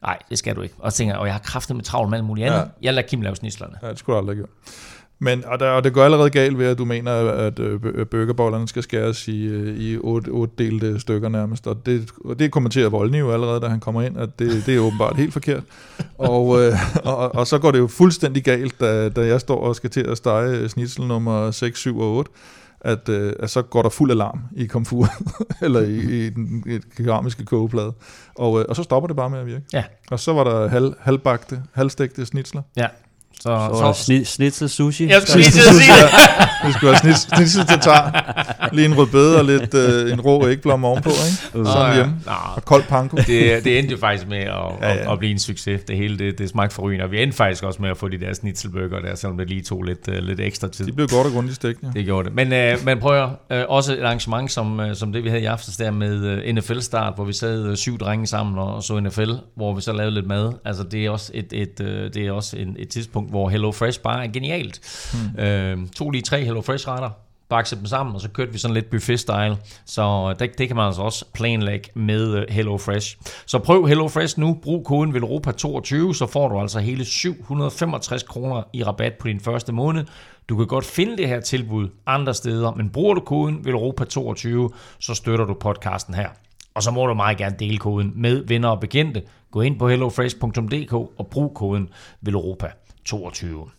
[0.03, 0.75] nej, det skal du ikke.
[0.79, 2.59] Og jeg tænker, og jeg har kraftet med travlt med alt muligt andet.
[2.59, 2.65] Ja.
[2.83, 3.75] Jeg lader Kim lave snitslerne.
[3.83, 4.47] Ja, det skulle du aldrig gøre.
[5.23, 8.69] Men, og, der, og det går allerede galt ved, at du mener, at øh, burgerbollerne
[8.69, 11.67] skal skæres i, øh, i otte, otte delte stykker nærmest.
[11.67, 14.77] Og det, og det kommenterer Voldny jo allerede, da han kommer ind, at det, det
[14.77, 15.63] er åbenbart helt forkert.
[16.19, 16.73] Og, øh,
[17.05, 20.01] og, og så går det jo fuldstændig galt, da, da jeg står og skal til
[20.01, 22.31] at stege snitsel nummer 6, 7 og 8
[22.81, 25.09] at, øh, at så går der fuld alarm i komfur,
[25.65, 27.93] eller i, i den i keramiske kogeplade.
[28.35, 29.65] Og, øh, og så stopper det bare med at virke.
[29.73, 29.85] Ja.
[30.11, 32.63] Og så var der halv, halvbagte, halvstegte snitsler.
[32.77, 32.87] Ja.
[33.41, 35.09] Så, så, så sni, snitsel sushi.
[35.09, 36.33] Jeg skulle lige til at sige det.
[36.67, 38.69] Vi skulle have snitsel, snitsel tatar.
[38.73, 41.69] Lige en rødbede og lidt øh, en rå ægblom ovenpå, ikke?
[41.69, 41.95] Sådan ja.
[41.95, 42.15] hjemme.
[42.27, 43.17] Nå, og kold panko.
[43.17, 44.49] Det, det endte jo faktisk med at,
[44.81, 45.13] ja, ja.
[45.13, 45.81] at, blive en succes.
[45.89, 48.21] Det hele, det, det smagte for og vi endte faktisk også med at få de
[48.21, 50.87] der snitselbøger der, selvom det lige tog lidt, uh, lidt ekstra tid.
[50.87, 51.89] De blev godt og grundigt stegt, ja.
[51.95, 52.35] Det gjorde det.
[52.35, 53.29] Men, uh, men prøv at
[53.69, 56.55] uh, også et arrangement som, uh, som det, vi havde i aftes der med uh,
[56.55, 59.93] NFL-start, hvor vi sad uh, syv drenge sammen og, og så NFL, hvor vi så
[59.93, 60.53] lavede lidt mad.
[60.65, 63.73] Altså, det er også et, et, uh, det er også en, et tidspunkt, hvor Hello
[63.73, 64.81] Fresh bare er genialt.
[65.13, 65.45] Hmm.
[65.45, 67.11] Øh, to lige tre Hello Fresh retter,
[67.49, 69.57] bakse dem sammen, og så kørte vi sådan lidt buffet-style.
[69.87, 73.17] Så det, det kan man altså også planlægge med øh, Hello Fresh.
[73.47, 78.63] Så prøv Hello Fresh nu, brug koden VELOROPA22, så får du altså hele 765 kroner
[78.73, 80.05] i rabat på din første måned.
[80.49, 84.69] Du kan godt finde det her tilbud andre steder, men bruger du koden VELOROPA22,
[84.99, 86.29] så støtter du podcasten her.
[86.75, 89.23] Og så må du meget gerne dele koden med venner og bekendte.
[89.51, 91.89] Gå ind på hellofresh.dk og brug koden
[93.09, 93.71] VELOROPA22.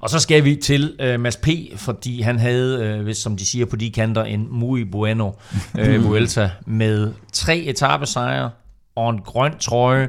[0.00, 3.46] Og så skal vi til øh, Mads P., fordi han havde, øh, hvis, som de
[3.46, 5.32] siger på de kanter, en muy bueno
[5.78, 8.50] øh, Vuelta med tre etappesejre
[8.96, 10.08] og en grøn trøje.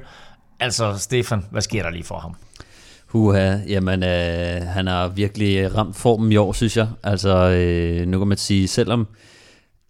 [0.59, 2.35] Altså, Stefan, hvad sker der lige for ham?
[3.05, 6.87] Huha, jamen øh, han har virkelig ramt formen i år, synes jeg.
[7.03, 9.07] Altså, øh, nu kan man sige, selvom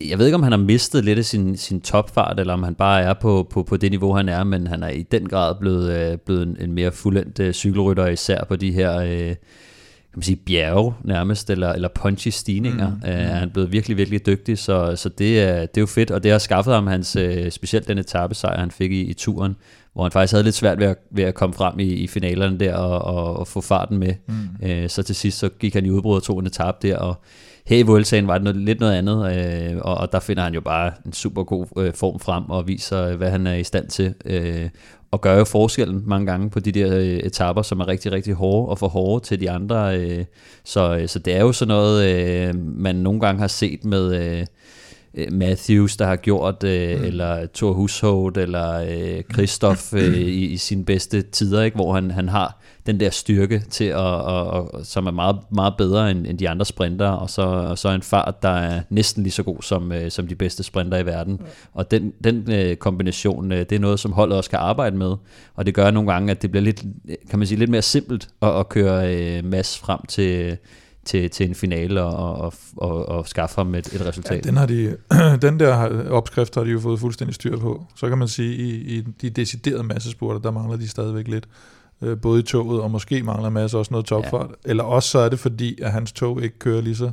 [0.10, 2.76] jeg ved ikke, om han har mistet lidt af sin, sin topfart, eller om han
[2.76, 5.56] bare er på, på, på det niveau, han er, men han er i den grad
[5.60, 9.36] blevet, øh, blevet en, en mere fuldendt øh, cykelrytter, især på de her øh,
[10.12, 12.90] kan man sige, bjerge nærmest, eller, eller punchy stigninger.
[12.90, 13.10] Mm, mm.
[13.10, 16.12] Øh, han er blevet virkelig, virkelig dygtig, så, så det, er, det er jo fedt,
[16.12, 19.56] og det har skaffet ham hans, øh, specielt den etappesejr, han fik i, i turen,
[19.94, 22.60] hvor han faktisk havde lidt svært ved at, ved at komme frem i, i finalerne
[22.60, 24.14] der og, og, og få farten med.
[24.28, 24.90] Mm.
[24.90, 27.22] Så til sidst så gik han i udbrud og tog en etape der, og
[27.66, 30.54] her i Vueltaen var det noget, lidt noget andet, øh, og, og der finder han
[30.54, 33.88] jo bare en super god øh, form frem og viser, hvad han er i stand
[33.88, 34.14] til.
[34.26, 34.70] Øh,
[35.12, 38.34] og gør jo forskellen mange gange på de der øh, etapper, som er rigtig, rigtig
[38.34, 40.00] hårde og for hårde til de andre.
[40.00, 40.26] Øh,
[40.64, 44.16] så, øh, så det er jo sådan noget, øh, man nogle gange har set med...
[44.16, 44.46] Øh, Øh,
[45.32, 47.06] Matthews, der har gjort, øh, mm.
[47.06, 51.76] eller Thor Hushovd, eller øh, Christoph øh, i, i sine bedste tider, ikke?
[51.76, 55.74] hvor han, han har den der styrke til at, og, og, som er meget, meget
[55.78, 59.24] bedre end, end de andre sprinter, og så, og så en fart, der er næsten
[59.24, 61.34] lige så god som, øh, som de bedste sprinter i verden.
[61.34, 61.46] Mm.
[61.74, 65.16] Og den, den øh, kombination, øh, det er noget, som holdet også kan arbejde med,
[65.56, 66.84] og det gør nogle gange, at det bliver lidt,
[67.30, 70.58] kan man sige, lidt mere simpelt at, at køre øh, mass frem til
[71.06, 74.46] til, til en finale og, og, og, og skaffe ham et, et resultat.
[74.46, 74.98] Ja, den, har de,
[75.48, 75.76] den der
[76.10, 77.86] opskrift har de jo fået fuldstændig styr på.
[77.96, 81.48] Så kan man sige, i, i de deciderede massespurter, der mangler de stadigvæk lidt.
[82.02, 84.50] Øh, både i toget, og måske mangler masse også noget topfart.
[84.50, 84.70] Ja.
[84.70, 87.12] Eller også så er det fordi, at hans tog ikke kører lige så...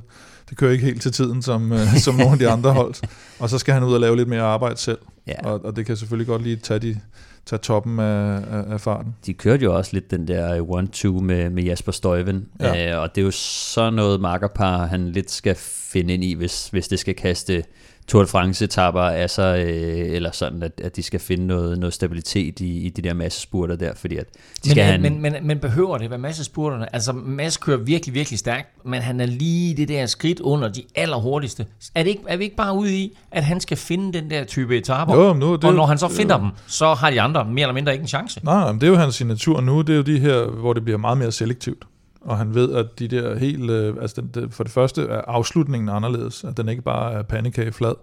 [0.51, 2.95] Det kører ikke helt til tiden, som, øh, som nogle af de andre hold.
[3.39, 4.99] Og så skal han ud og lave lidt mere arbejde selv.
[5.27, 5.47] Ja.
[5.47, 7.01] Og, og det kan selvfølgelig godt lige tage de
[7.49, 9.15] tage toppen af, af, af farten.
[9.27, 12.93] De kørte jo også lidt den der 1-2 med, med Jasper Støjven, ja.
[12.93, 15.55] øh, og det er jo så noget markerpar, han lidt skal
[15.93, 17.65] finde ind i, hvis, hvis det skal kaste
[18.09, 21.95] Tour de France-etapper af sig, øh, eller sådan, at, at de skal finde noget, noget
[21.95, 25.35] stabilitet i, i de der massespurter der, fordi at de men, skal have men, men,
[25.43, 26.95] men behøver det være massespurterne?
[26.95, 30.83] Altså, Mads kører virkelig, virkelig stærkt, men han er lige det der skridt under de
[30.95, 31.67] allerhurtigste.
[31.95, 34.45] Er, det ikke, er vi ikke bare ude i, at han skal finde den der
[34.45, 35.17] type etaper?
[35.17, 36.43] Jo, nu, det, og når han så finder jo.
[36.43, 38.41] dem, så har de andre mere eller mindre ikke en chance.
[38.45, 39.83] Nej, men det er jo hans signatur nu.
[39.83, 41.85] Det er jo de her, hvor det bliver meget mere selektivt
[42.21, 45.21] og han ved, at de der helt, øh, altså den, det, for det første er
[45.21, 47.95] afslutningen anderledes, at den ikke bare er pandekageflad,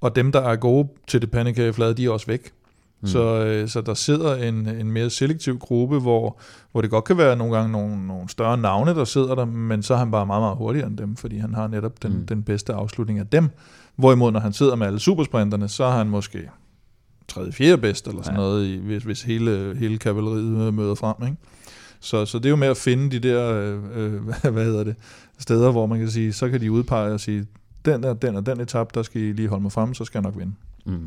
[0.00, 2.52] og dem, der er gode til det pandekageflade, de er også væk.
[3.00, 3.06] Mm.
[3.08, 6.38] Så, øh, så der sidder en, en mere selektiv gruppe, hvor,
[6.72, 9.82] hvor det godt kan være nogle gange nogle, nogle større navne, der sidder der, men
[9.82, 12.26] så er han bare meget, meget hurtigere end dem, fordi han har netop den, mm.
[12.26, 13.50] den bedste afslutning af dem.
[13.96, 16.38] Hvorimod, når han sidder med alle supersprinterne, så er han måske
[17.28, 18.46] tredje, fjerde bedst, eller sådan ja.
[18.46, 21.16] noget, hvis, hvis hele, hele kavaleriet møder frem.
[21.22, 21.36] Ikke?
[22.02, 24.22] Så, så det er jo med at finde de der, øh, øh
[24.54, 24.94] hvad hedder det,
[25.38, 27.46] steder, hvor man kan sige, så kan de udpege og sige,
[27.84, 30.18] den der, den og den etap, der skal I lige holde mig frem, så skal
[30.18, 30.52] jeg nok vinde.
[30.84, 31.06] Mm.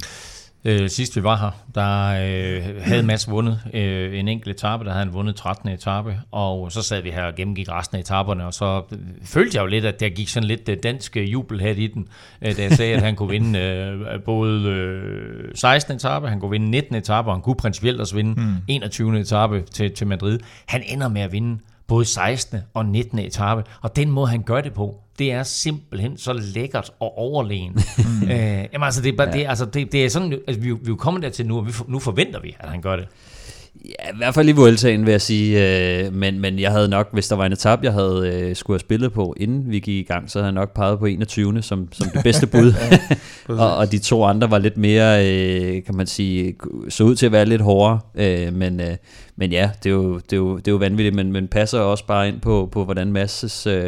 [0.67, 4.91] Øh, sidst vi var her, der øh, havde Mads vundet øh, en enkelt etape, der
[4.91, 5.69] havde han vundet 13.
[5.69, 9.57] etape, og så sad vi her og gennemgik resten af etaperne, og så øh, følte
[9.57, 12.07] jeg jo lidt, at der gik sådan lidt øh, dansk jubel her i den,
[12.41, 13.59] øh, da jeg sagde, at han kunne vinde
[14.13, 15.95] øh, både øh, 16.
[15.95, 16.95] etape, han kunne vinde 19.
[16.95, 18.53] etape, og han kunne principielt også vinde mm.
[18.67, 19.19] 21.
[19.19, 20.39] etape til, til Madrid.
[20.65, 22.59] Han ender med at vinde både 16.
[22.73, 23.19] og 19.
[23.19, 27.77] etape, og den måde han gør det på, det er simpelthen så lækkert og overlegen.
[28.21, 28.23] Mm.
[28.23, 29.33] Øh, jamen altså, det er, bare, ja.
[29.33, 31.71] det, altså, det, det er sådan, altså, vi, vi er kommet dertil nu, og vi,
[31.87, 33.07] nu forventer vi, at han gør det.
[33.89, 37.09] Ja, i hvert fald i Vueltaen vil jeg sige, øh, men, men jeg havde nok,
[37.13, 39.95] hvis der var en etap, jeg havde øh, skulle have spillet på, inden vi gik
[40.09, 41.61] i gang, så havde jeg nok peget på 21.
[41.61, 42.73] som, som det bedste bud.
[43.47, 46.55] og, og de to andre var lidt mere, øh, kan man sige,
[46.89, 48.95] så ud til at være lidt hårdere, øh, men, øh,
[49.35, 51.79] men ja, det er jo, det er jo, det er jo vanvittigt, men, men passer
[51.79, 53.27] også bare ind på, på hvordan øh,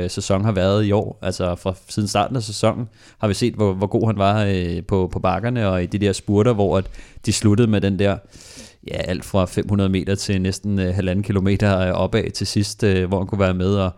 [0.10, 1.20] sæson har været i år.
[1.22, 4.84] Altså fra siden starten af sæsonen har vi set, hvor, hvor god han var øh,
[4.88, 6.86] på, på bakkerne og i de der spurter, hvor at
[7.26, 8.18] de sluttede med den der
[8.88, 13.08] ja, alt fra 500 meter til næsten øh, halvanden kilometer øh, opad til sidst, øh,
[13.08, 13.92] hvor han kunne være med, og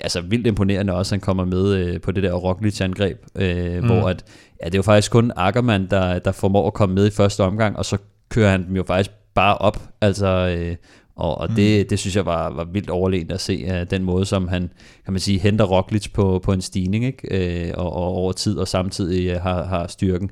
[0.00, 3.86] altså vildt imponerende også, at han kommer med øh, på det der Roglic-angreb, øh, mm.
[3.86, 4.24] hvor at,
[4.62, 7.44] ja, det er jo faktisk kun Ackermann, der, der formår at komme med i første
[7.44, 10.76] omgang, og så kører han dem jo faktisk bare op, altså, øh,
[11.18, 11.54] og, og mm.
[11.54, 14.70] det, det synes jeg var, var vildt overlegent at se, uh, den måde, som han,
[15.04, 17.72] kan man sige, henter Roglic på, på en stigning, ikke?
[17.74, 20.30] Uh, og, og over tid, og samtidig uh, har, har styrken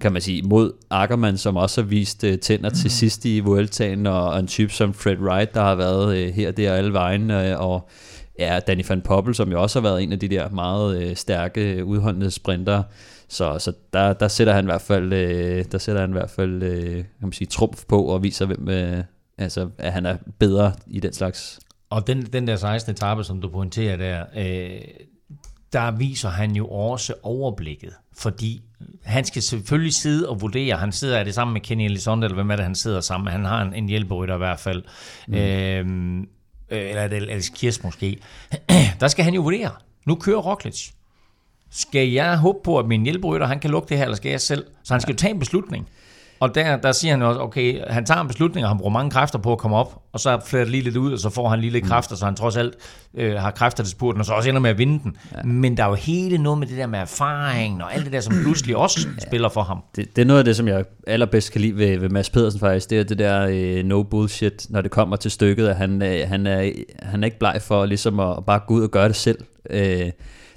[0.00, 4.06] kan man sige, mod Ackermann, som også har vist uh, tænder til sidst i Vueltaen,
[4.06, 7.30] og, og en type som Fred Wright, der har været uh, her, der alle vejen,
[7.30, 7.88] uh, og
[8.38, 11.16] ja, Danny van Poppel, som jo også har været en af de der meget uh,
[11.16, 12.82] stærke, udholdende sprinter.
[13.28, 16.30] Så, så der, der sætter han i hvert fald, uh, der sætter han i hvert
[16.30, 19.04] fald uh, kan man sige, trumf på og viser, hvem, uh,
[19.38, 21.60] altså, at han er bedre i den slags.
[21.90, 22.92] Og den, den der 16.
[22.92, 24.80] etape, som du pointerer der, øh,
[25.76, 28.62] der viser han jo også overblikket, fordi
[29.04, 32.34] han skal selvfølgelig sidde og vurdere, han sidder, er det sammen med Kenny Elizondo, eller
[32.34, 34.82] hvem er det, han sidder sammen med, han har en, en hjælperytter i hvert fald,
[35.28, 35.34] mm.
[35.34, 36.26] øhm, øh,
[36.70, 38.18] eller er det Alex Kirs måske,
[39.00, 39.70] der skal han jo vurdere,
[40.06, 40.90] nu kører Roglic,
[41.70, 44.40] skal jeg håbe på, at min hjælperytter, han kan lukke det her, eller skal jeg
[44.40, 44.64] selv?
[44.82, 45.88] Så han skal jo tage en beslutning.
[46.40, 49.10] Og der, der siger han også, okay, han tager en beslutning, og han bruger mange
[49.10, 51.48] kræfter på at komme op, og så fletter det lige lidt ud, og så får
[51.48, 51.90] han lige lidt mm.
[51.90, 52.74] kræfter, så han trods alt
[53.14, 55.16] øh, har kræfter til spurten, og så også ender med at vinde den.
[55.36, 55.42] Ja.
[55.42, 58.20] Men der er jo hele noget med det der med erfaring, og alt det der,
[58.20, 59.26] som pludselig også ja.
[59.26, 59.82] spiller for ham.
[59.96, 62.60] Det, det er noget af det, som jeg allerbedst kan lide ved, ved Mads Pedersen
[62.60, 66.02] faktisk, det er det der øh, no bullshit, når det kommer til stykket, at han,
[66.02, 66.70] øh, han, er,
[67.02, 69.38] han er ikke bleg for ligesom at bare gå ud og gøre det selv.
[69.70, 70.10] Øh,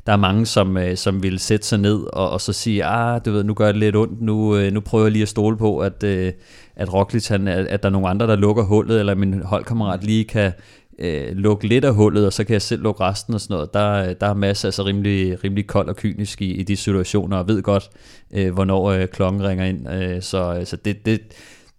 [0.06, 3.22] der er mange, som, øh, som vil sætte sig ned og, og så sige, ah,
[3.26, 5.58] du ved, nu gør det lidt ondt, nu, øh, nu prøver jeg lige at stole
[5.58, 6.34] på, at, øh,
[6.76, 10.26] at Roglic, han, at der er nogle andre, der lukker hullet, eller min holdkammerat lige
[10.26, 10.52] kan
[11.00, 13.74] øh, lukke lidt af hullet, og så kan jeg selv lukke resten og sådan noget.
[13.74, 17.38] Der, øh, der er masser altså rimelig, rimelig kold og kynisk i, i de situationer,
[17.38, 17.89] og ved godt,
[18.34, 19.89] øh, hvornår øh, klokken ringer ind.
[19.89, 21.22] Øh, så øh, så det, det,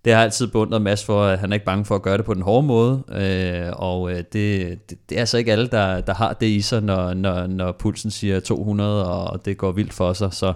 [0.05, 2.25] det har altid beundret Mads for, at han er ikke bange for at gøre det
[2.25, 4.33] på den hårde måde, øh, og øh, det,
[4.91, 7.73] det, det er altså ikke alle, der, der har det i sig, når, når, når
[7.73, 10.53] pulsen siger 200, og det går vildt for sig, så,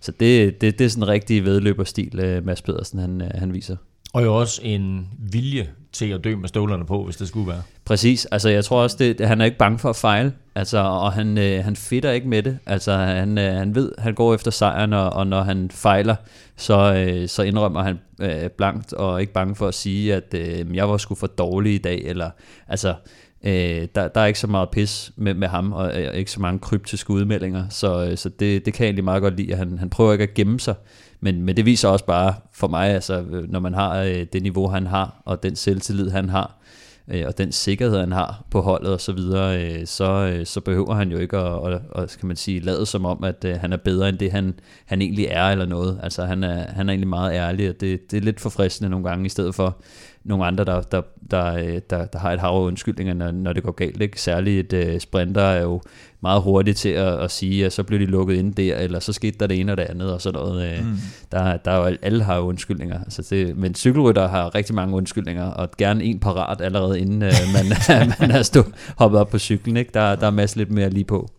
[0.00, 3.54] så det, det, det er sådan en rigtig vedløberstil, øh, Mads Pedersen han, øh, han
[3.54, 3.76] viser.
[4.12, 7.62] Og jo også en vilje til at dø med støvlerne på, hvis det skulle være.
[7.84, 11.12] Præcis, altså jeg tror også, det, han er ikke bange for at fejle, altså, og
[11.12, 12.58] han, øh, han fitter ikke med det.
[12.66, 16.16] Altså han, øh, han ved, han går efter sejren, og, og når han fejler,
[16.56, 20.76] så, øh, så indrømmer han øh, blankt, og ikke bange for at sige, at øh,
[20.76, 22.30] jeg var sgu for dårlig i dag, eller
[22.68, 22.94] altså...
[23.44, 26.40] Øh, der, der er ikke så meget pis med, med ham, og øh, ikke så
[26.40, 29.58] mange kryptiske udmeldinger, så, øh, så det, det kan jeg egentlig meget godt lide, at
[29.58, 30.74] han, han prøver ikke at gemme sig,
[31.20, 34.42] men, men det viser også bare for mig, altså, øh, når man har øh, det
[34.42, 36.58] niveau, han har, og den selvtillid, han har,
[37.08, 40.60] øh, og den sikkerhed, han har på holdet og så videre, øh, så, øh, så
[40.60, 43.56] behøver han jo ikke at, at, at kan man sige, lade som om, at øh,
[43.60, 44.54] han er bedre end det, han,
[44.86, 46.00] han egentlig er eller noget.
[46.02, 49.08] Altså han er, han er egentlig meget ærlig, og det, det er lidt forfriskende nogle
[49.08, 49.76] gange, i stedet for
[50.26, 53.52] nogle andre, der, der, der, øh, der, der har et hav af undskyldninger, når, når
[53.52, 54.02] det går galt.
[54.02, 54.20] Ikke?
[54.20, 55.82] Særligt et uh, sprinter er jo
[56.20, 59.12] meget hurtigt til at, at sige, at så bliver de lukket ind der, eller så
[59.12, 60.72] skete der det ene og det andet, og sådan noget.
[60.72, 60.96] Øh, mm.
[61.32, 62.98] Der, der er jo, alle har jo undskyldninger.
[62.98, 67.28] Altså det, men cykelrytter har rigtig mange undskyldninger, og gerne en parat allerede inden uh,
[67.52, 67.64] man,
[68.20, 68.64] man er stå,
[68.96, 69.76] hoppet op på cyklen.
[69.76, 69.90] Ikke?
[69.94, 71.30] Der, der er masser lidt mere lige på.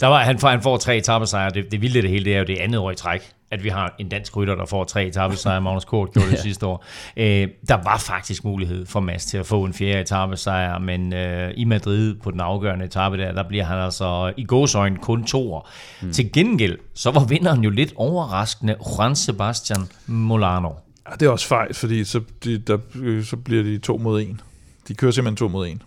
[0.00, 1.50] Der var, han, får, han får tre etappesejre.
[1.50, 3.68] Det, det vilde det hele, det er jo det andet år i træk, at vi
[3.68, 5.60] har en dansk rytter, der får tre etappesejre.
[5.60, 6.42] Magnus Kort gjorde det ja.
[6.42, 6.84] sidste år.
[7.16, 11.52] Øh, der var faktisk mulighed for Mads til at få en fjerde etappesejr, men øh,
[11.56, 15.68] i Madrid på den afgørende etape der, der bliver han altså i gåsøjne kun år.
[16.00, 16.12] Hmm.
[16.12, 20.70] Til gengæld, så var vinderen jo lidt overraskende Juan Sebastian Molano.
[21.10, 22.78] Ja, det er også fejl, fordi så, de, der,
[23.24, 24.40] så bliver de to mod en.
[24.88, 25.82] De kører simpelthen to mod en.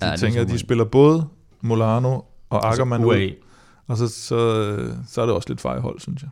[0.00, 1.26] De ja, tænker, at de spiller både
[1.60, 3.30] Molano og altså Ackermann altså, ud.
[3.86, 4.38] Og så, så,
[5.08, 6.30] så er det også lidt fejhold, synes jeg.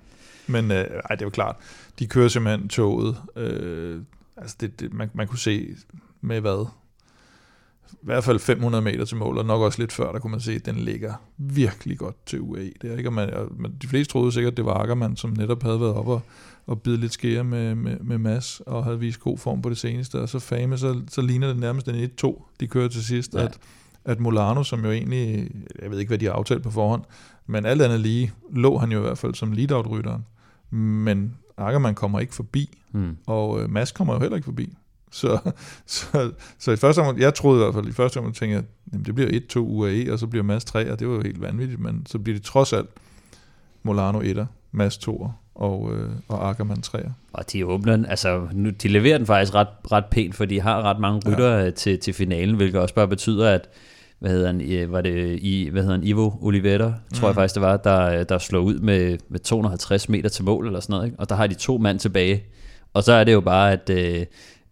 [0.48, 1.56] Men øh, ej, det er jo klart,
[1.98, 3.16] de kører simpelthen toget.
[3.36, 4.00] Øh,
[4.36, 5.76] altså det, det, man, man kunne se
[6.20, 6.66] med hvad?
[7.92, 10.40] I hvert fald 500 meter til mål, og nok også lidt før, der kunne man
[10.40, 12.72] se, at den ligger virkelig godt til UAE.
[12.82, 15.62] Det er ikke, man, man, de fleste troede sikkert, at det var Ackermann, som netop
[15.62, 16.22] havde været oppe og,
[16.66, 19.78] og bide lidt skære med, med, med Mass, og havde vist god form på det
[19.78, 20.20] seneste.
[20.20, 23.44] Og så Fame, så, så ligner det nærmest en 1-2, de kører til sidst, ja.
[23.44, 23.58] at,
[24.04, 25.50] at Molano, som jo egentlig,
[25.82, 27.02] jeg ved ikke, hvad de har aftalt på forhånd,
[27.46, 30.24] men alt andet lige, lå han jo i hvert fald som lead-out-rytteren.
[30.70, 33.16] Men Ackermann kommer ikke forbi, mm.
[33.26, 34.76] og øh, Mads kommer jo heller ikke forbi.
[35.10, 35.38] Så,
[35.86, 38.64] så, så i første omgang, jeg troede i hvert fald, i første omgang tænkte jeg,
[38.92, 41.40] jamen det bliver 1-2 UAE, og så bliver Mads 3, og det var jo helt
[41.40, 42.88] vanvittigt, men så bliver det trods alt
[43.82, 47.10] Molano 1'er, Mads 2'er og, øh, og Ackermann 3'er.
[47.32, 50.82] Og de åbner altså nu, de leverer den faktisk ret, ret pænt, for de har
[50.82, 51.70] ret mange rytter ja.
[51.70, 53.68] til, til finalen, hvilket også bare betyder, at
[54.18, 57.26] hvad hedder han, var det i, hvad hedder han, Ivo Oliveira, tror mm.
[57.26, 60.80] jeg faktisk det var, der, der slog ud med, med 250 meter til mål eller
[60.80, 61.20] sådan noget, ikke?
[61.20, 62.44] og der har de to mand tilbage,
[62.94, 64.26] og så er det jo bare, at, øh,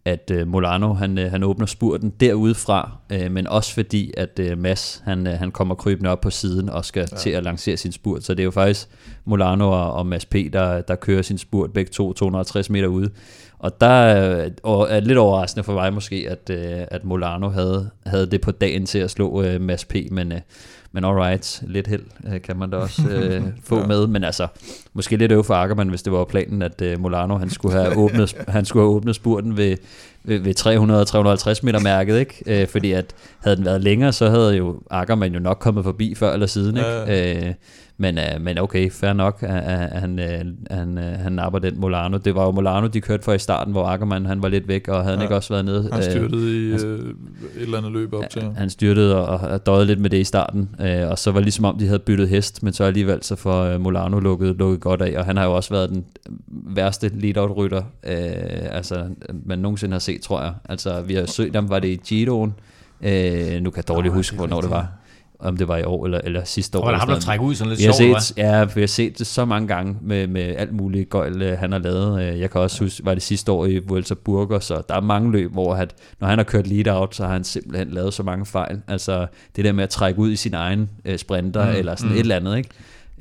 [0.05, 2.97] at øh, Molano, han, øh, han åbner spurten derudfra,
[3.31, 7.17] men også fordi, at Mass, han, han kommer krybende op på siden og skal ja.
[7.17, 8.89] til at lancere sin spurt, så det er jo faktisk
[9.25, 13.11] Molano og, og Mads P., der, der kører sin spurt begge to 250 meter ude,
[13.59, 18.41] og der er lidt overraskende for mig måske, at, øh, at Molano havde, havde det
[18.41, 20.39] på dagen til at slå uh, Mads P., men, uh,
[20.93, 23.87] men alright, lidt held uh, kan man da også uh, få ja.
[23.87, 24.47] med, men altså,
[24.93, 27.97] måske lidt øv for Ackermann, hvis det var planen, at uh, Molano han skulle have
[28.05, 29.77] åbnet, han skulle have åbnet spurten ved,
[30.25, 32.63] ved, ved 300-350 meter mærket, ikke?
[32.63, 36.15] Uh, fordi at havde den været længere, så havde jo Ackermann jo nok kommet forbi
[36.15, 36.89] før eller siden, ikke?
[36.89, 37.49] Ja.
[37.49, 37.55] Uh,
[37.99, 41.81] men, uh, men okay, fair nok, at, at han, uh, han, uh, han napper den
[41.81, 42.19] Molano.
[42.19, 44.89] Det var jo Molano, de kørte for i starten, hvor Ackermann han var lidt væk,
[44.89, 45.17] og havde ja.
[45.17, 45.89] han ikke også været nede.
[45.93, 48.43] Han styrtede uh, i han, uh, et eller andet løb op til.
[48.57, 51.45] Han styrtede og, og døjede lidt med det i starten, uh, og så var det
[51.45, 54.81] ligesom om, de havde byttet hest, men så alligevel så får uh, Molano lukket, lukket
[54.81, 56.05] godt af, og han har jo også været den
[56.49, 59.05] værste lead-out-rytter, uh, altså,
[59.45, 60.53] man nogensinde har set, tror jeg.
[60.69, 62.55] Altså, vi har søgt ham, var det i Giroen,
[63.01, 63.07] uh,
[63.61, 64.89] nu kan jeg dårligt oh, huske, hvornår det var
[65.39, 66.83] om det var i år eller, eller sidste år.
[66.83, 69.19] Og der ham, der trækker ud sådan lidt sjovt, set, Ja, for jeg har set
[69.19, 72.23] det så mange gange med, med alt muligt gøjl, øh, han har lavet.
[72.23, 75.01] Øh, jeg kan også huske, var det sidste år i Vuelta Burgos, så der er
[75.01, 78.15] mange løb, hvor at, når han har kørt lead out, så har han simpelthen lavet
[78.15, 78.81] så mange fejl.
[78.89, 79.27] Altså
[79.57, 82.17] det der med at trække ud i sin egen uh, sprinter, mm, eller sådan mm.
[82.17, 82.71] et eller andet, ikke?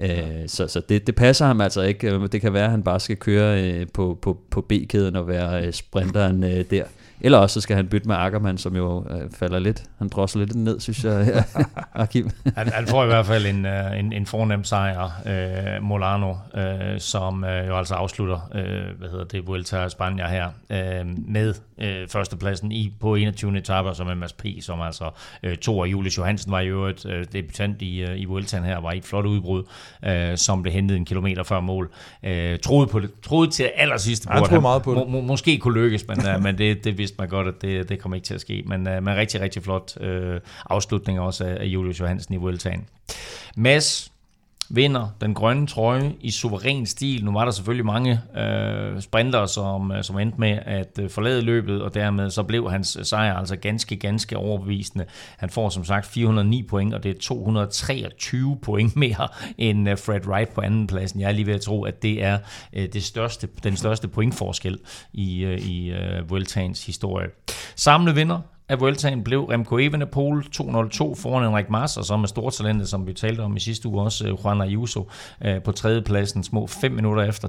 [0.04, 2.28] Uh, så så det, det passer ham altså ikke.
[2.28, 5.68] Det kan være, at han bare skal køre uh, på, på, på B-kæden og være
[5.68, 6.84] uh, sprinteren uh, der
[7.26, 9.84] Eller også så skal han bytte med Ackermann, som jo øh, falder lidt.
[9.98, 11.44] Han drosser lidt ned, synes jeg,
[11.94, 12.30] Arkim.
[12.58, 17.00] han, han får i hvert fald en, øh, en, en fornem sejr, øh, Molano, øh,
[17.00, 21.54] som øh, jo altså afslutter, øh, hvad hedder det, Vuelta a Spania her, øh, med
[21.78, 23.58] øh, førstepladsen i, på 21.
[23.58, 25.10] etape, som er Mads P., som altså
[25.44, 28.78] øh, to af Julius Johansen var i øvrigt øh, debutant i, øh, i Vueltaen her,
[28.78, 29.64] var i et flot udbrud,
[30.06, 31.92] øh, som blev hentet en kilometer før mål.
[32.24, 35.22] Øh, troede, på det, troede til aller sidste på, at han meget på må, må,
[35.22, 38.16] måske kunne lykkes, men, øh, men det, det vidste man godt, at det, det kommer
[38.16, 38.64] ikke til at ske.
[38.66, 40.40] Men, øh, men rigtig, rigtig flot øh,
[40.70, 42.86] afslutning også af, af Julius Johansen i Vueltaen.
[43.58, 44.12] Mads,
[44.70, 47.26] vinder den grønne trøje i suveræn stil.
[47.26, 51.42] Nu var der selvfølgelig mange øh, sprinter, som, øh, som endte med at øh, forlade
[51.42, 55.06] løbet, og dermed så blev hans øh, sejr altså ganske, ganske overbevisende.
[55.38, 60.54] Han får som sagt 409 point, og det er 223 point mere end Fred Wright
[60.54, 61.20] på andenpladsen.
[61.20, 62.38] Jeg er lige ved at tro, at det er
[62.74, 64.80] øh, det største, den største pointforskel
[65.14, 67.28] i, øh, i øh, Vueltaens historie.
[67.76, 68.40] Samlet vinder
[68.70, 73.14] af Vueltaen blev Remco Evenepoel 202 foran Henrik Mars, og så med stortalentet, som vi
[73.14, 75.10] talte om i sidste uge også, øh, Juan Ayuso
[75.46, 77.48] øh, på tredjepladsen, små fem minutter efter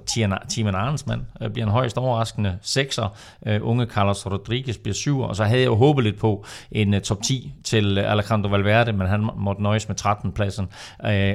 [0.48, 3.16] Timen Arnsmann øh, bliver en højst overraskende sekser.
[3.60, 7.22] Unge Carlos Rodriguez bliver syv, og så havde jeg jo håbet lidt på en top
[7.22, 10.32] 10 til Alejandro Valverde, men han måtte nøjes med 13.
[10.32, 10.68] pladsen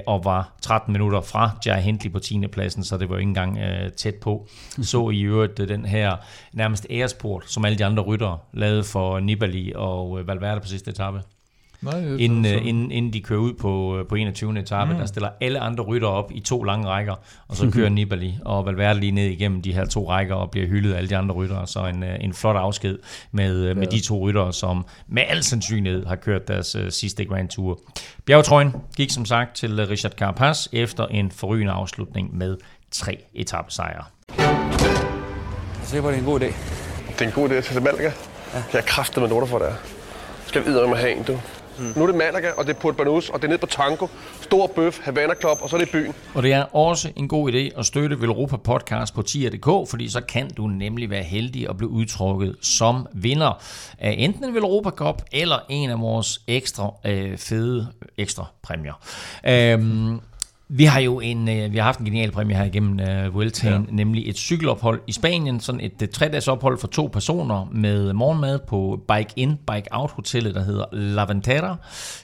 [0.07, 2.47] og var 13 minutter fra Jai Hindley på 10.
[2.47, 3.59] pladsen, så det var ikke engang
[3.97, 4.47] tæt på.
[4.81, 6.15] Så i øvrigt den her
[6.53, 10.91] nærmest æresport, som alle de andre ryttere lavede for Nibali og øh, Valverde på sidste
[10.91, 11.21] etape.
[11.81, 12.49] Nej, inden, så...
[12.51, 14.59] inden, inden de kører ud på, øh, på 21.
[14.59, 14.99] etape, mm.
[14.99, 17.15] der stiller alle andre rytter op i to lange rækker,
[17.47, 20.67] og så kører Nibali og Valverde lige ned igennem de her to rækker og bliver
[20.67, 21.67] hyldet af alle de andre ryttere.
[21.67, 22.99] Så en, øh, en flot afsked
[23.31, 23.73] med, ja.
[23.73, 27.79] med de to ryttere, som med al sandsynlighed har kørt deres uh, sidste Grand Tour.
[28.25, 32.57] Bjergetrøjen gik som sagt til Richard Carapaz efter en forrygende afslutning med
[32.91, 34.03] tre etappesejre.
[34.37, 34.47] Jeg
[35.83, 36.45] ser, det er en god idé.
[37.09, 38.11] Det er en god tage til Malaga.
[38.53, 38.63] Ja.
[38.73, 39.75] Jeg kræfter med noter for det
[40.45, 41.39] Skal vi med have en, du.
[41.79, 41.93] Mm.
[41.95, 44.07] Nu er det Malaga, og det er Port Banus, og det er ned på Tango.
[44.41, 46.13] Stor bøf, Havana Club, og så er det byen.
[46.33, 50.21] Og det er også en god idé at støtte Velropa Podcast på tier.dk, fordi så
[50.21, 53.63] kan du nemlig være heldig at blive udtrukket som vinder
[53.99, 57.87] af enten en Velropa Cup eller en af vores ekstra øh, fede
[58.17, 58.99] ekstra præmier.
[59.47, 60.19] Øhm,
[60.73, 63.85] vi har jo en, øh, vi har haft en genial præmie her igennem uh, Vueltaen,
[63.89, 63.95] ja.
[63.95, 68.59] nemlig et cykelophold i Spanien, sådan et, et tre-dages ophold for to personer med morgenmad
[68.67, 71.75] på Bike In, Bike Out hotellet, der hedder La Ventera,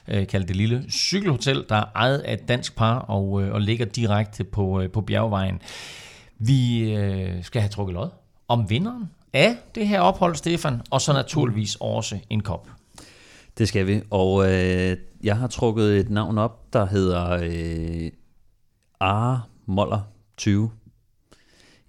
[0.08, 3.60] uh, kaldt det lille cykelhotel, der er ejet af et dansk par og, uh, og
[3.60, 5.60] ligger direkte på, på bjergvejen.
[6.38, 6.94] Vi
[7.42, 8.08] skal have trukket lod
[8.48, 12.68] om vinderen af det her ophold, Stefan, og så naturligvis også en kop.
[13.58, 18.10] Det skal vi, og øh, jeg har trukket et navn op, der hedder øh,
[19.00, 19.36] A.
[19.66, 20.00] Moller
[20.36, 20.70] 20.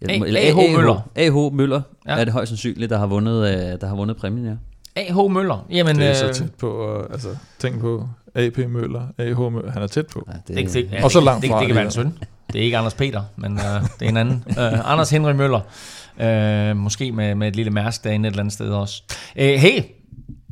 [0.09, 0.75] A, eller A.H.
[0.75, 1.09] Møller.
[1.15, 1.55] A.H.
[1.55, 2.19] Møller ja.
[2.19, 4.55] er det højst sandsynligt, der har vundet, øh, der har vundet præmien, ja.
[4.95, 5.31] A.H.
[5.31, 5.65] Møller.
[5.69, 7.27] Jamen, det er så øh, tæt på, uh, altså
[7.59, 8.57] tænk på A.P.
[8.57, 9.39] Møller, A.H.
[9.39, 10.27] Møller, han er tæt på.
[10.27, 11.55] Ja, det, det, det, ja, og så langt det, fra.
[11.55, 12.17] Det, det kan være en søn.
[12.53, 13.59] Det er ikke Anders Peter, men uh,
[13.99, 14.43] det er en anden.
[14.91, 15.61] Anders Henry Møller.
[16.71, 19.03] Uh, måske med, med et lille mærsk derinde et eller andet sted også.
[19.35, 19.81] Uh, hey,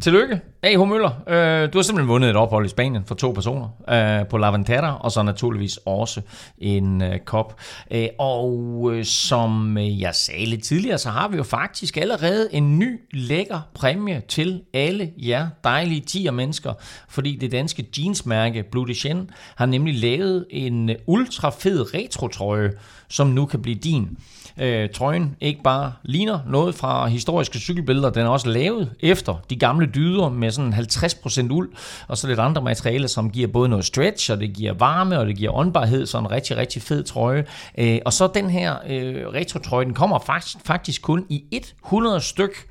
[0.01, 0.87] Tillykke, A.H.
[0.87, 1.11] Møller.
[1.27, 4.97] Øh, du har simpelthen vundet et ophold i Spanien for to personer øh, på Lavantera,
[4.97, 6.21] og så naturligvis også
[6.57, 7.61] en øh, kop.
[7.91, 12.49] Øh, og øh, som øh, jeg sagde lidt tidligere, så har vi jo faktisk allerede
[12.51, 16.73] en ny lækker præmie til alle jer dejlige 10 mennesker,
[17.09, 22.71] fordi det danske jeansmærke Blue Dechen har nemlig lavet en øh, ultra fed retro-trøje,
[23.07, 24.17] som nu kan blive din
[24.59, 29.55] øh, trøjen ikke bare ligner noget fra historiske cykelbilleder, den er også lavet efter de
[29.55, 31.69] gamle dyder med sådan 50% uld,
[32.07, 35.25] og så lidt andre materialer, som giver både noget stretch, og det giver varme, og
[35.25, 37.45] det giver åndbarhed, så en rigtig, rigtig fed trøje.
[37.77, 41.43] Øh, og så den her øh, retro-trøje, den kommer faktisk, faktisk kun i
[41.83, 42.67] 100 styk,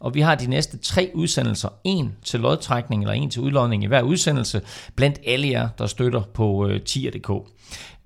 [0.00, 3.86] og vi har de næste tre udsendelser, en til lodtrækning eller en til udlodning i
[3.86, 4.60] hver udsendelse,
[4.96, 7.30] blandt alle jer, der støtter på øh, tier.dk.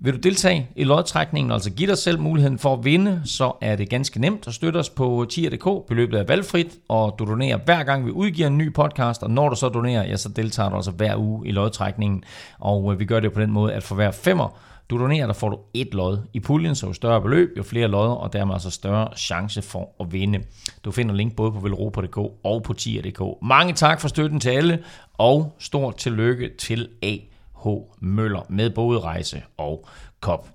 [0.04, 3.76] Vil du deltage i lodtrækningen, altså give dig selv muligheden for at vinde, så er
[3.76, 5.88] det ganske nemt at støtte os på øh, tier.dk.
[5.88, 9.48] Beløbet er valgfrit, og du donerer hver gang vi udgiver en ny podcast, og når
[9.48, 12.24] du så donerer, ja, så deltager du altså hver uge i lodtrækningen.
[12.58, 14.58] Og øh, vi gør det på den måde, at for hver femmer,
[14.92, 17.88] du donerer, der får du et lod i puljen, så jo større beløb, jo flere
[17.88, 20.42] lodder, og dermed altså større chance for at vinde.
[20.84, 23.20] Du finder link både på velropa.dk og på tier.dk.
[23.42, 24.78] Mange tak for støtten til alle,
[25.18, 27.68] og stort tillykke til A.H.
[28.00, 29.86] Møller med både rejse og
[30.20, 30.48] kop.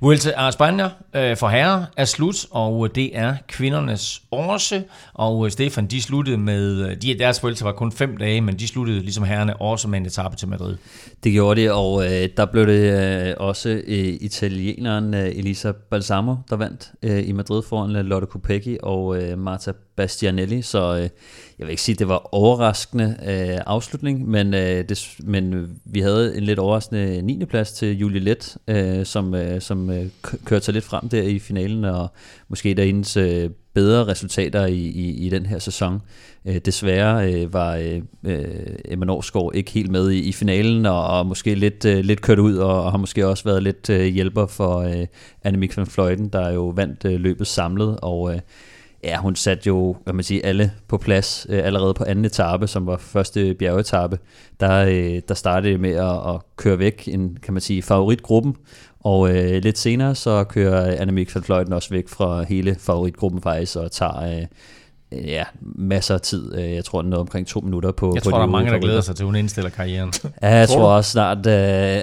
[0.00, 4.82] Vuelta a España øh, for herrer er slut, og øh, det er kvindernes også.
[5.14, 8.58] Og øh, Stefan, de sluttede med, øh, de, deres Vuelta var kun fem dage, men
[8.58, 10.76] de sluttede ligesom herrerne også med en etape til Madrid.
[11.24, 16.34] Det gjorde det, og øh, der blev det øh, også øh, italieneren øh, Elisa Balsamo,
[16.50, 21.08] der vandt øh, i Madrid foran Lotte Kopecky og øh, Marta Bastianelli, så øh,
[21.58, 25.68] jeg vil ikke sige, at det var overraskende øh, afslutning, men, øh, det, men øh,
[25.84, 27.44] vi havde en lidt overraskende 9.
[27.44, 30.06] plads til Julie Let, øh, som, øh, som øh,
[30.44, 32.08] kørte sig lidt frem der i finalen, og
[32.48, 36.02] måske der hendes øh, bedre resultater i, i, i den her sæson.
[36.44, 38.44] Øh, desværre øh, var øh, øh
[38.84, 42.38] Emma Norsgaard ikke helt med i, i finalen, og, og måske lidt, øh, lidt kørt
[42.38, 45.06] ud, og, og har måske også været lidt øh, hjælper for øh,
[45.44, 48.40] Annemiek van Fløjten, der jo vandt øh, løbet samlet, og øh,
[49.08, 52.66] ja, hun satte jo, hvad man siger, alle på plads øh, allerede på anden etape,
[52.66, 54.18] som var første bjergetappe.
[54.60, 58.56] Der, øh, der startede med at, at køre væk en, kan man sige, favoritgruppen,
[59.00, 63.76] og øh, lidt senere så kører Annemiek van Fløjten også væk fra hele favoritgruppen faktisk,
[63.76, 64.46] og tager øh,
[65.12, 66.58] ja, masser af tid.
[66.58, 68.50] Øh, jeg tror, den er omkring to minutter på Jeg på tror, de der er
[68.50, 70.12] mange, der glæder sig til, at hun indstiller karrieren.
[70.42, 71.52] Ja, jeg Tror tror også snart, øh,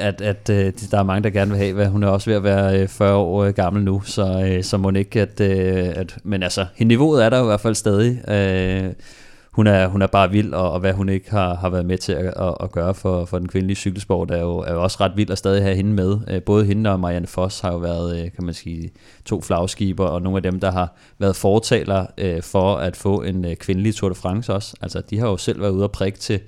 [0.08, 2.38] at, at øh, der er mange, der gerne vil have, hvad hun er også ved
[2.38, 6.18] at være øh, 40 år gammel nu, så, så må ikke, at, at...
[6.24, 8.22] Men altså, hendes niveauet er der i hvert fald stadig.
[9.56, 11.98] Hun er, hun er bare vild, og, og hvad hun ikke har, har været med
[11.98, 14.98] til at, at, at gøre for, for den kvindelige cykelsport, er jo, er jo også
[15.02, 16.18] ret vild at stadig have hende med.
[16.30, 18.92] Øh, både hende og Marianne Foss har jo været, øh, kan man sige,
[19.26, 23.46] to flagskiber, og nogle af dem, der har været fortaler øh, for at få en
[23.56, 24.76] kvindelig Tour de France også.
[24.82, 26.40] Altså, de har jo selv været ude og prikke til,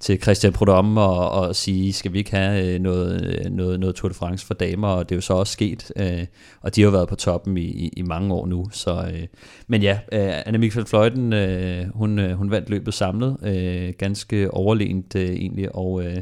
[0.00, 3.94] til Christian Prudhomme og, og sige, skal vi ikke have øh, noget, øh, noget, noget
[3.94, 6.26] Tour de France for damer, og det er jo så også sket, øh,
[6.60, 8.68] og de har jo været på toppen i, i, i mange år nu.
[8.72, 9.26] Så, øh,
[9.66, 14.54] men ja, øh, Annemiek van Fløjten, øh, hun, øh, hun vandt løbet samlet, øh, ganske
[14.54, 16.16] overlegent øh, egentlig, og øh,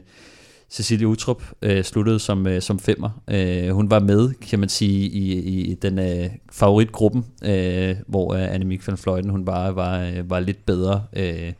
[0.70, 3.22] Cecilie Utrup øh, sluttede som, øh, som femmer.
[3.30, 5.38] Øh, hun var med, kan man sige, i,
[5.70, 10.40] i den øh, favoritgruppen, øh, hvor øh, Annemiek van Fløjten, hun bare var, øh, var
[10.40, 11.04] lidt bedre.
[11.16, 11.52] Øh,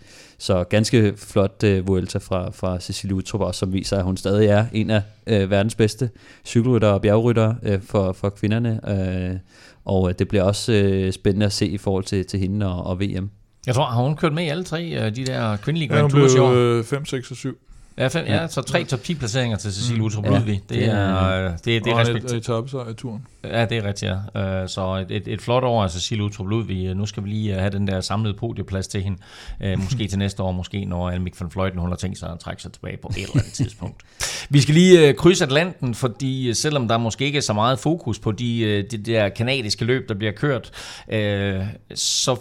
[0.47, 4.49] så ganske flot øh, Vuelta fra, fra Cecilie Utrup også, som viser, at hun stadig
[4.49, 6.11] er en af øh, verdens bedste
[6.45, 8.81] cykelrytter og bjergrytter øh, for, for kvinderne.
[8.89, 9.39] Øh,
[9.85, 12.87] og øh, det bliver også øh, spændende at se i forhold til, til hende og,
[12.87, 13.31] og VM.
[13.67, 16.35] Jeg tror, har hun kørt med i alle tre øh, de der kvindelige Grand Tours
[16.35, 16.51] i år?
[16.51, 17.59] blev øh, 5, 6 og 7.
[17.99, 20.55] Ja, fem, ja, så tre top 10 placeringer til Cecilie Utrup Ja, Ludvig.
[20.69, 22.25] Det det er- er, det, det er og respekt.
[22.25, 23.27] et etappesejr i turen.
[23.45, 24.41] Ja, det er rigtigt, ja.
[24.63, 26.95] Øh, Så et, et, et flot år af Cecilie Utrup Ludvig.
[26.95, 29.19] Nu skal vi lige øh, have den der samlede podieplads til hende.
[29.63, 32.39] Øh, Måske til næste år, måske når Annemiek van Fløjten hun har tænkt sig at
[32.39, 34.03] trække sig tilbage på et eller andet tidspunkt.
[34.51, 37.79] Vi skal lige øh, krydse Atlanten, fordi øh, selvom der måske ikke er så meget
[37.79, 40.71] fokus på de, øh, de der kanadiske løb, der bliver kørt,
[41.09, 41.61] øh,
[41.95, 42.37] så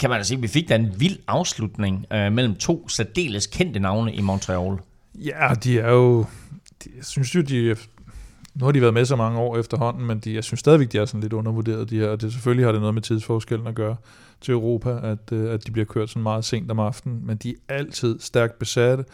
[0.00, 3.46] kan man da sige, at vi fik da en vild afslutning øh, mellem to særdeles
[3.46, 4.76] kendte navne i Montreal.
[5.24, 6.24] Ja, de er jo...
[6.84, 7.76] De, jeg synes jo, de...
[8.54, 10.98] Nu har de været med så mange år efterhånden, men de, jeg synes stadigvæk, de
[10.98, 12.08] er sådan lidt undervurderet, de her.
[12.08, 13.96] Og det, selvfølgelig har det noget med tidsforskellen at gøre
[14.40, 17.26] til Europa, at, øh, at de bliver kørt sådan meget sent om aftenen.
[17.26, 19.04] Men de er altid stærkt besatte.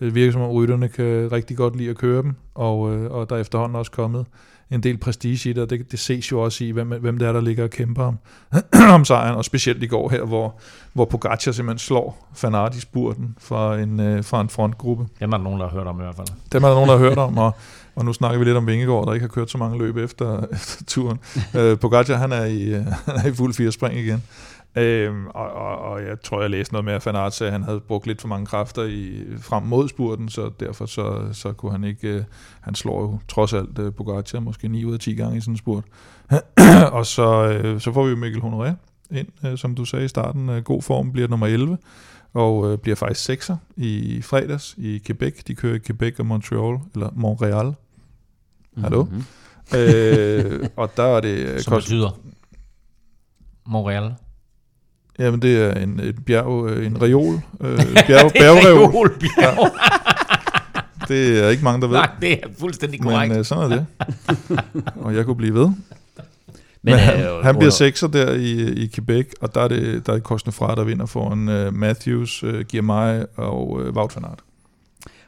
[0.00, 3.30] Det virker som om rytterne kan rigtig godt lide at køre dem, og, øh, og
[3.30, 4.26] der er efterhånden også kommet
[4.70, 7.28] en del prestige i det, og det, det ses jo også i, hvem, hvem det
[7.28, 8.18] er, der ligger og kæmper om,
[8.94, 10.54] om sejren, og specielt i går her, hvor,
[10.92, 15.06] hvor Pogacar simpelthen slår Fanart i spurten fra en, øh, fra en frontgruppe.
[15.20, 16.28] Dem er der nogen, der har hørt om i hvert fald.
[16.52, 17.52] Dem er der nogen, der har hørt om, og,
[17.94, 20.44] og nu snakker vi lidt om Vingegaard, der ikke har kørt så mange løb efter,
[20.56, 21.18] efter turen.
[21.54, 24.22] Øh, Pogacar, han er, i, øh, han er i fuld fire spring igen.
[24.76, 27.52] Øhm, og, og, og, jeg tror, jeg læste noget med, at Van Aert sagde, at
[27.52, 31.52] han havde brugt lidt for mange kræfter i, frem mod spurten, så derfor så, så
[31.52, 32.08] kunne han ikke...
[32.08, 32.22] Øh,
[32.60, 35.52] han slår jo trods alt øh, Pogacar måske 9 ud af 10 gange i sådan
[35.54, 35.84] en spurt.
[36.92, 38.72] og så, øh, så får vi jo Mikkel Honoré
[39.10, 40.48] ind, øh, som du sagde i starten.
[40.48, 41.78] Øh, god form bliver nummer 11
[42.34, 45.44] og øh, bliver faktisk sekser i fredags i Quebec.
[45.46, 47.74] De kører i Quebec og Montreal, eller Montreal.
[48.78, 49.04] Hallo?
[49.04, 49.24] Mhm.
[49.78, 51.38] øh, og der er det...
[51.38, 52.20] øh, Som kost- betyder
[53.66, 54.14] Montreal.
[55.20, 57.34] Jamen, det er en, et bjerg, øh, en reol.
[57.60, 58.90] Øh, bjerg, bjergreol.
[58.90, 59.70] Reolbjerg.
[61.08, 61.96] Det er ikke mange, der ved.
[61.96, 63.28] Nej, det er fuldstændig korrekt.
[63.28, 63.86] Men øh, sådan er det.
[65.04, 65.66] og jeg kunne blive ved.
[65.66, 65.76] Men,
[66.82, 70.12] Men, han, øh, han bliver sekser der i, i Quebec, og der er det, der
[70.12, 74.38] er Kostnefra, der vinder foran uh, Matthews, uh, Girmay og uh, Wout van Aert.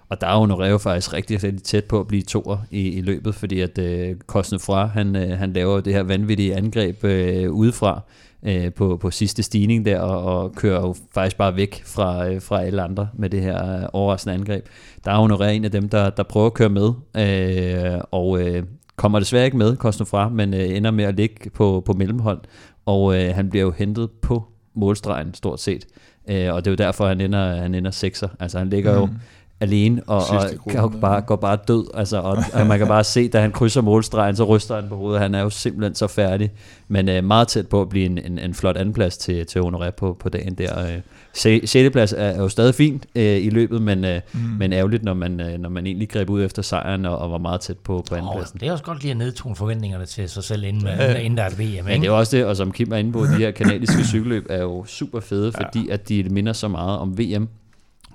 [0.09, 3.35] Og der er Honoré faktisk rigtig, rigtig tæt på at blive toer i, i løbet,
[3.35, 8.01] fordi at øh, Cosnefroy, han, øh, han laver det her vanvittige angreb øh, udefra
[8.43, 12.43] øh, på, på sidste stigning der, og, og kører jo faktisk bare væk fra, øh,
[12.43, 14.67] fra alle andre med det her øh, overraskende angreb.
[15.05, 18.63] Der er Honoré en af dem, der, der prøver at køre med, øh, og øh,
[18.97, 22.41] kommer desværre ikke med, Cosnefroy, men øh, ender med at ligge på, på mellemhold,
[22.87, 25.87] og øh, han bliver jo hentet på målstregen stort set.
[26.31, 28.29] Øh, og det er jo derfor, han ender, han ender sekser.
[28.41, 29.13] Altså han ligger jo mm
[29.63, 31.87] alene, og, og går, bare, går bare død.
[31.95, 34.97] Altså, og, og man kan bare se, da han krydser målstregen, så ryster han på
[34.97, 35.21] hovedet.
[35.21, 36.51] Han er jo simpelthen så færdig.
[36.89, 39.91] Men øh, meget tæt på at blive en, en, en flot andenplads til, til Honoré
[39.91, 40.87] på, på dagen der.
[40.95, 41.01] Øh,
[41.35, 41.77] 6.
[41.93, 44.41] plads er, er jo stadig fint øh, i løbet, men, øh, mm.
[44.41, 47.39] men ærgerligt, når man, øh, når man egentlig greb ud efter sejren og, og var
[47.39, 48.61] meget tæt på, på Oh, andenpladsen.
[48.61, 51.05] det er også godt lige at nedtone forventningerne til sig selv, inden, Ja.
[51.05, 51.15] ja.
[51.19, 51.85] inden der er et VM.
[51.85, 54.47] Men det er også det, og som Kim er inde på, de her kanadiske cykelløb
[54.51, 57.49] er jo super fede, fordi at de minder så meget om VM,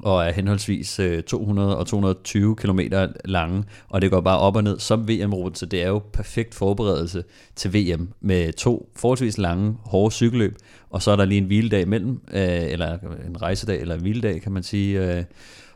[0.04, 2.80] og er henholdsvis øh, 200 og 220 km
[3.26, 6.56] lange, og det går bare op og ned som VM-ruten, så det er jo perfekt
[6.56, 7.24] forberedelse
[7.56, 10.56] til VM med to forholdsvis lange, hårde cykelløb,
[10.89, 14.41] og så er der lige en hviledag imellem, øh, eller en rejsedag, eller en hviledag,
[14.41, 15.24] kan man sige, øh,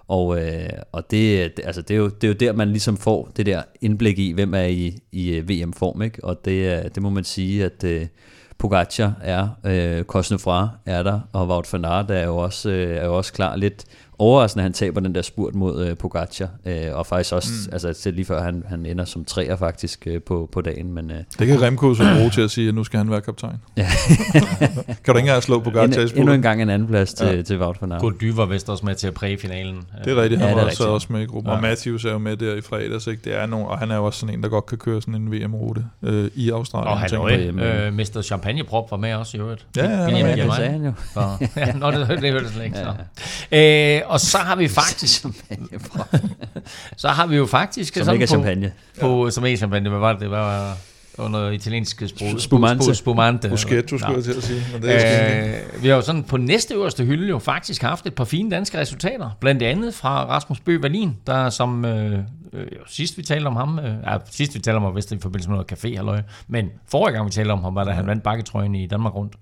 [0.08, 3.32] og, øh, og det, altså det, er jo, det er jo der, man ligesom får
[3.38, 6.24] det der indblik i, hvem er i, i VM-form, ikke?
[6.24, 8.08] og det, det må man sige, at øh,
[8.62, 13.06] Pogacar er, øh, Cosnefra er der, og Wout van Aert er jo også, øh, er
[13.06, 13.86] jo også klar lidt
[14.22, 17.74] overraskende, at han taber den der spurt mod øh, Pogacar, øh, og faktisk også, mm.
[17.74, 21.12] altså selv lige før han, han ender som træer faktisk øh, på, på dagen, men
[21.12, 23.56] øh, Det kan Remco så bruge til at sige, at nu skal han være kaptajn.
[23.78, 23.88] Ja.
[25.04, 27.28] kan du ikke engang slå på endnu, Gartas endnu en gang en anden plads til,
[27.28, 27.36] Ja.
[27.36, 27.42] ja.
[27.42, 28.02] til Wout van Aert.
[28.02, 29.82] Gody var vist også med til at præge finalen.
[30.06, 31.50] Det er rigtigt, han Ja, ja, er var også, også med i gruppen.
[31.52, 31.56] Ja.
[31.56, 33.22] Og Matthews er jo med der i fredags, ikke?
[33.24, 35.16] Det er nogen, og han er jo også sådan en, der godt kan køre sådan
[35.16, 36.88] en VM-rute øh, i Australien.
[36.88, 37.86] Og han på hjemme.
[37.86, 38.22] øh, Mr.
[38.22, 39.66] Champagneprop var med også i øvrigt.
[39.78, 40.28] Ja, ja, er.
[40.36, 40.92] Ja, det sagde han jo.
[41.58, 42.78] Ja, nå, det, det hørte jeg slet ikke.
[43.52, 43.98] Ja.
[43.98, 45.26] Øh, og så har vi faktisk,
[46.97, 48.72] så har vi jo faktisk Som ikke er på, champagne.
[49.01, 50.22] på, som ikke er champagne, hvad var det?
[50.22, 50.68] Det var,
[51.12, 52.41] det var noget italiensk sprog.
[52.41, 52.95] Spumante.
[52.95, 53.49] Spumante.
[53.49, 54.64] Bruschetto, skulle jeg til at sige.
[54.74, 55.47] Men det er.
[55.76, 58.51] Øh, vi har jo sådan på næste øverste hylde jo faktisk haft et par fine
[58.51, 59.30] danske resultater.
[59.39, 62.20] Blandt andet fra Rasmus Bøh Wallin, der som øh,
[62.53, 65.20] øh, sidst vi talte om ham, øh, ja, sidst vi talte om ham, vist i
[65.20, 68.07] forbindelse med noget café halløj, men forrige gang vi talte om ham, var da han
[68.07, 69.34] vandt bakketrøjen i Danmark rundt.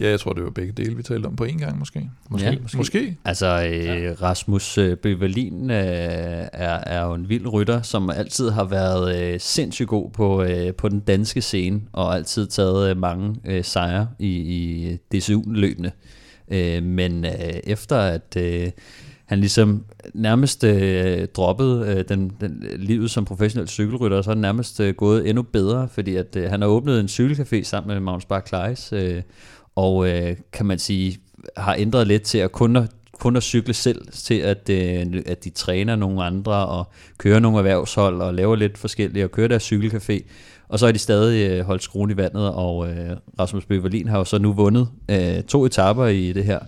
[0.00, 2.10] Ja, jeg tror, det var begge dele, vi talte om på en gang måske.
[2.28, 2.52] Måske, Ja.
[2.52, 2.58] ja.
[2.62, 2.76] måske.
[2.76, 3.16] Måske.
[3.24, 5.76] Altså, øh, Rasmus øh, Bøverlin øh,
[6.52, 10.74] er, er jo en vild rytter, som altid har været øh, sindssygt god på, øh,
[10.74, 15.90] på den danske scene, og altid taget øh, mange øh, sejre i, i DCU-løbende.
[16.50, 17.30] Øh, men øh,
[17.64, 18.70] efter at øh,
[19.26, 19.84] han ligesom
[20.14, 24.94] nærmest øh, droppede øh, den, den, livet som professionel cykelrytter, så er han nærmest øh,
[24.94, 28.40] gået endnu bedre, fordi at øh, han har åbnet en cykelcafé sammen med Magnus Bar
[28.40, 29.22] Kleis, øh,
[29.80, 31.18] og øh, kan man sige,
[31.56, 35.44] har ændret lidt til at kun at, kun at cykle selv, til at, øh, at
[35.44, 36.84] de træner nogle andre og
[37.18, 40.20] kører nogle erhvervshold og laver lidt forskellige og kører deres cykelcafé.
[40.68, 44.18] Og så har de stadig øh, holdt skruen i vandet, og øh, Rasmus Bøverlin har
[44.18, 46.58] jo så nu vundet øh, to etaper i det her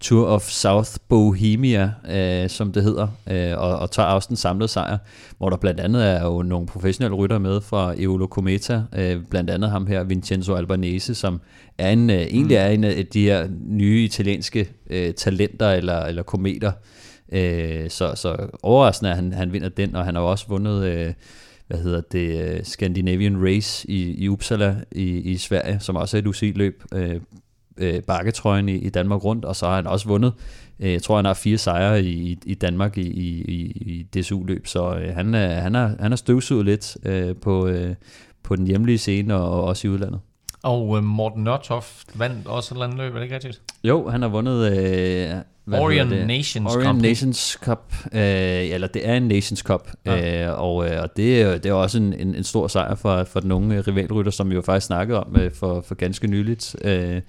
[0.00, 4.68] Tour of South Bohemia, øh, som det hedder, øh, og, og tager også den samlede
[4.68, 4.98] sejr,
[5.38, 9.50] hvor der blandt andet er jo nogle professionelle rytter med fra Eolo Cometa, øh, blandt
[9.50, 11.40] andet ham her, Vincenzo Albanese, som
[11.78, 16.22] er en, øh, egentlig er en af de her nye italienske øh, talenter eller, eller
[16.22, 16.72] kometer.
[17.32, 20.84] Øh, så, så overraskende, at han, han vinder den, og han har også vundet...
[20.84, 21.12] Øh,
[21.66, 26.18] hvad hedder det, øh, Scandinavian Race i, i Uppsala i, i Sverige, som også er
[26.18, 27.20] et UCI-løb, øh,
[27.78, 30.32] øh, bakketrøjen i, i Danmark rundt, og så har han også vundet,
[30.80, 33.40] øh, jeg tror han har fire sejre i, i, Danmark i, i,
[33.76, 37.94] i, DSU-løb, så øh, han, er, han, har, han har støvsuget lidt øh, på, øh,
[38.42, 40.20] på den hjemlige scene og, og også i udlandet.
[40.62, 43.62] Og øh, Morten Nørtoft vandt også et eller andet løb, er det ikke rigtigt?
[43.84, 44.78] Jo, han har vundet...
[44.78, 45.36] Øh,
[45.72, 46.08] Orion?
[46.08, 47.02] Nations Orion Cup.
[47.02, 48.20] Nations Cup, øh,
[48.70, 50.46] eller det er en Nations Cup, Ja.
[50.46, 53.24] øh, og, øh, og det, er det er også en, en, en stor sejr for,
[53.24, 56.76] for den unge rivalrytter, som vi jo faktisk snakkede om øh, for, for ganske nyligt.
[56.84, 57.20] Øh,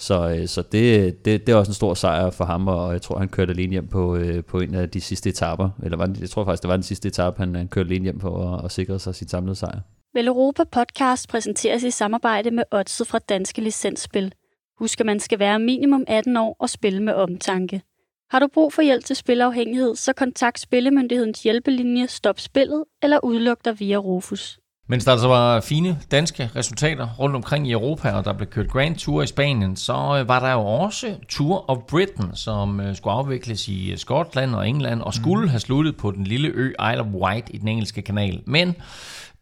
[0.00, 3.02] så øh, så det, det, det er også en stor sejr for ham, og jeg
[3.02, 5.70] tror, han kørte alene hjem på, øh, på en af de sidste etaper.
[5.82, 8.02] Eller var det, jeg tror faktisk, det var den sidste etape, han, han kørte alene
[8.02, 9.80] hjem på og, og sikrede sig sit samlede sejr.
[10.14, 14.32] Vel Europa podcast præsenteres i samarbejde med Odset fra Danske Licensspil.
[14.78, 17.82] Husk, at man skal være minimum 18 år og spille med omtanke.
[18.30, 23.64] Har du brug for hjælp til spilafhængighed, så kontakt Spillemyndighedens hjælpelinje Stop Spillet eller udluk
[23.64, 24.58] dig via Rufus.
[24.90, 28.68] Mens der altså var fine danske resultater rundt omkring i Europa, og der blev kørt
[28.68, 32.96] Grand Tour i Spanien, så øh, var der jo også Tour of Britain, som øh,
[32.96, 36.68] skulle afvikles i øh, Skotland og England, og skulle have sluttet på den lille ø
[36.68, 38.42] Isle of Wight i den engelske kanal.
[38.46, 38.74] Men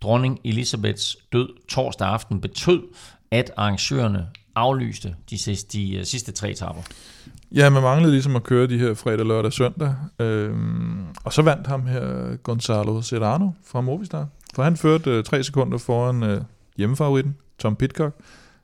[0.03, 2.82] dronning Elisabeths død torsdag aften betød,
[3.30, 6.82] at arrangørerne aflyste de sidste, de, sidste tre etapper.
[7.53, 9.94] Ja, man manglede ligesom at køre de her fredag, lørdag, søndag.
[10.18, 14.26] Øhm, og så vandt ham her Gonzalo Serrano fra Movistar.
[14.55, 16.40] For han førte øh, tre sekunder foran øh,
[16.76, 18.16] hjemmefavoritten, Tom Pitcock,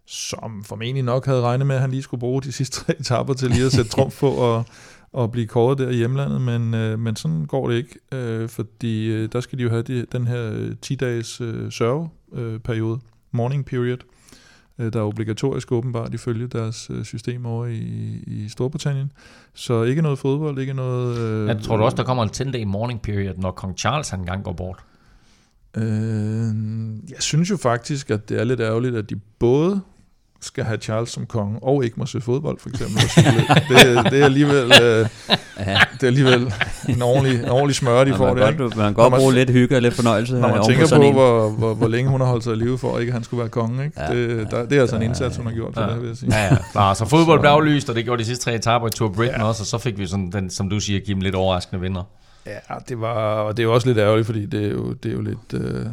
[0.06, 3.34] som formentlig nok havde regnet med, at han lige skulle bruge de sidste tre etapper
[3.34, 4.64] til lige at sætte trumf på og,
[5.12, 6.40] og blive kåret der i hjemlandet.
[6.40, 9.82] Men, øh, men sådan går det ikke, øh, fordi øh, der skal de jo have
[9.82, 13.00] de, den her øh, 10-dages øh, sørgeperiode,
[13.32, 13.98] morning period.
[14.78, 17.78] øh, der er obligatorisk åbenbart ifølge deres øh, system over i,
[18.26, 19.12] i Storbritannien.
[19.54, 21.18] Så ikke noget fodbold, ikke noget...
[21.18, 24.20] Øh, Jeg tror du også, der kommer en 10-day morning period, når kong Charles han
[24.20, 24.78] engang går bort?
[25.76, 26.46] Øh,
[27.10, 29.80] jeg synes jo faktisk, at det er lidt ærgerligt, at de både
[30.40, 32.96] skal have Charles som konge, og ikke må se fodbold, for eksempel.
[33.68, 35.08] det, det, er alligevel, øh,
[35.58, 36.52] det er alligevel
[36.88, 38.52] en ordentlig, en ordentlig smør, de Ja, får man der.
[38.52, 40.34] godt, man kan godt man- bruge lidt hygge og lidt fornøjelse.
[40.34, 42.94] Når man tænker på, hvor, hvor, hvor længe hun har holdt sig i live for,
[42.96, 43.84] at ikke han skulle være konge.
[43.84, 44.00] Ikke?
[44.00, 46.16] Ja, det, der, det er altså en indsats, hun har gjort for det, vil jeg
[46.16, 46.36] sige.
[46.36, 46.56] Ja, ja.
[46.88, 49.40] Nå, så fodbold blev aflyst, og det gjorde de sidste tre etaper i Tour Britain
[49.40, 49.46] ja.
[49.46, 52.02] også, og så fik vi sådan den, som du siger, give dem lidt overraskende vinder.
[52.46, 55.08] Ja, det var, og det er jo også lidt ærgerligt, fordi det er jo, det
[55.10, 55.52] er jo lidt...
[55.54, 55.86] Øh,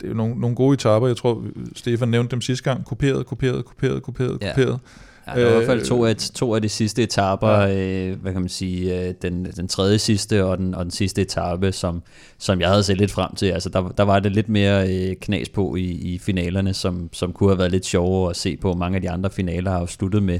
[0.00, 1.06] det er jo nogle, nogle gode etaper.
[1.06, 1.44] Jeg tror,
[1.76, 2.84] Stefan nævnte dem sidste gang.
[2.84, 4.48] Kopieret, kopieret, kopieret, kopieret, Ja.
[4.48, 4.78] kopieret.
[5.26, 8.08] Ja, det var i hvert fald Øh, to af, to af de sidste etaper, ja.
[8.08, 11.22] øh, hvad kan man sige, øh, den, den tredje sidste og den, og den sidste
[11.22, 12.02] etape, som,
[12.38, 13.46] som jeg havde set lidt frem til.
[13.46, 17.32] Altså, der, der var det lidt mere øh, knas på i, i finalerne, som, som
[17.32, 18.74] kunne have været lidt sjovere at se på.
[18.74, 20.38] Mange af de andre finaler har jo sluttet med,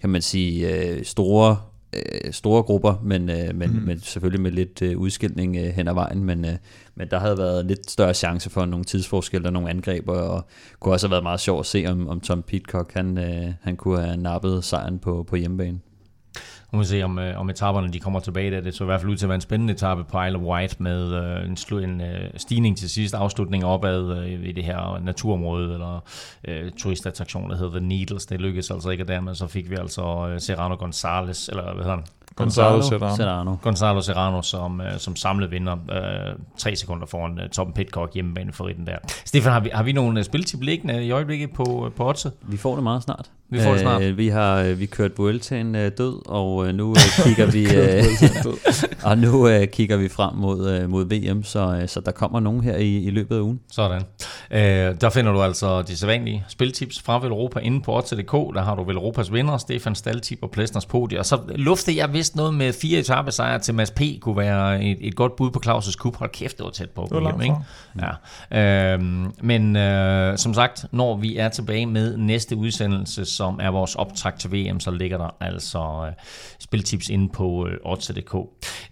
[0.00, 1.56] kan man sige, øh, store
[1.92, 3.82] øh, store grupper, men, øh, men, mm.
[3.82, 6.52] men selvfølgelig med lidt øh, udskilning øh, hen ad vejen, men, øh,
[6.94, 10.46] men der havde været lidt større chance for nogle tidsforskelle og nogle angreb, og
[10.80, 13.76] kunne også have været meget sjovt at se, om, om Tom Pitcock han, øh, han
[13.76, 15.78] kunne have nappet sejren på, på hjemmebane.
[16.72, 18.60] Nu må vi se, om, øh, om etaperne de kommer tilbage der.
[18.60, 20.42] Det så i hvert fald ud til at være en spændende etape på Isle of
[20.42, 24.64] Wight med øh, en, slu, en øh, stigning til sidst, afslutning opad øh, i det
[24.64, 26.04] her naturområde, eller
[26.48, 28.26] øh, turistattraktion, der hedder The Needles.
[28.26, 31.84] Det lykkedes altså ikke, og dermed så fik vi altså øh, Serrano Gonzalez, eller hvad
[31.84, 32.04] hedder han?
[32.38, 33.16] Gonzalo Serrano.
[33.16, 33.56] Serrano.
[33.62, 38.52] Gonzalo Serrano som, øh, som samlet vinder øh, tre sekunder foran øh, Tom Pitcock hjemmebane
[38.52, 38.96] for den der.
[39.24, 42.32] Stefan, har vi, har vi nogle øh, spiltip liggende i øjeblikket på, øh, på oddset?
[42.42, 43.30] Vi får det meget snart.
[43.50, 44.02] Vi får det snart.
[44.02, 48.04] Øh, vi har vi kørt Vueltaen øh, død, og øh, nu øh, kigger vi øh,
[49.10, 52.40] og nu øh, kigger vi frem mod øh, mod VM, så øh, så der kommer
[52.40, 53.60] nogen her i, i løbet af ugen.
[53.72, 54.02] Sådan.
[54.50, 54.60] Øh,
[55.00, 58.32] der finder du altså de sædvanlige spiltips fra Velropa inde på Odds.dk.
[58.32, 61.18] Der har du Velropas vinder, Stefan Staltip og Plæstners podie.
[61.18, 64.00] Og så luftede jeg vist noget med fire etappesejre til Mads P.
[64.20, 66.16] kunne være et, et godt bud på Claus' Cup.
[66.16, 67.02] Hold kæft, det var tæt på.
[67.02, 67.60] Det var langt William,
[68.00, 68.10] ikke?
[68.52, 68.92] Ja.
[68.94, 73.94] Øhm, men øh, som sagt, når vi er tilbage med næste udsendelse, som er vores
[73.94, 76.12] optakt til VM, så ligger der altså øh,
[76.58, 78.34] spiltips inde på øh, Odds.dk.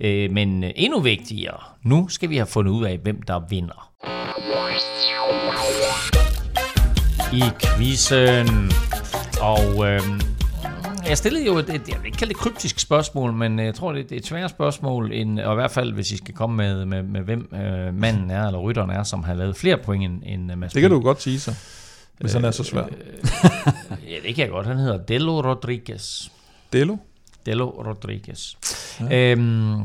[0.00, 3.92] Øh, men øh, endnu vigtigere, nu skal vi have fundet ud af, hvem der vinder
[7.32, 8.72] i quizzen.
[9.40, 10.00] Og øh,
[11.08, 13.92] jeg stillede jo et, et, jeg vil ikke kalde det kryptisk spørgsmål, men jeg tror,
[13.92, 16.84] det, er et sværere spørgsmål, end, og i hvert fald, hvis I skal komme med,
[16.84, 20.22] med, med hvem øh, manden er, eller rytteren er, som har lavet flere point end,
[20.26, 21.54] end Mads Det kan du godt sige så,
[22.18, 22.84] hvis han er så svær.
[24.08, 24.66] Ja, det kan jeg godt.
[24.66, 26.28] Han hedder Delo Rodriguez.
[26.72, 26.96] Delo?
[27.46, 28.54] Delo Rodriguez.
[29.00, 29.32] Ja.
[29.32, 29.84] Øhm,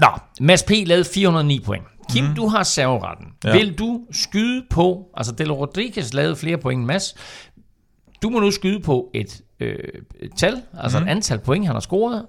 [0.00, 0.08] nå,
[0.40, 0.70] Mads P.
[0.86, 1.84] lavede 409 point.
[2.10, 2.34] Kim, mm.
[2.34, 3.26] du har serveretten.
[3.44, 3.48] Ja.
[3.48, 3.56] Ja.
[3.56, 7.14] Vil du skyde på, altså Delo Rodriguez lavede flere point end Mads.
[8.22, 9.78] Du må nu skyde på et, øh,
[10.20, 11.06] et tal, altså mm.
[11.06, 12.26] et antal point, han har scoret,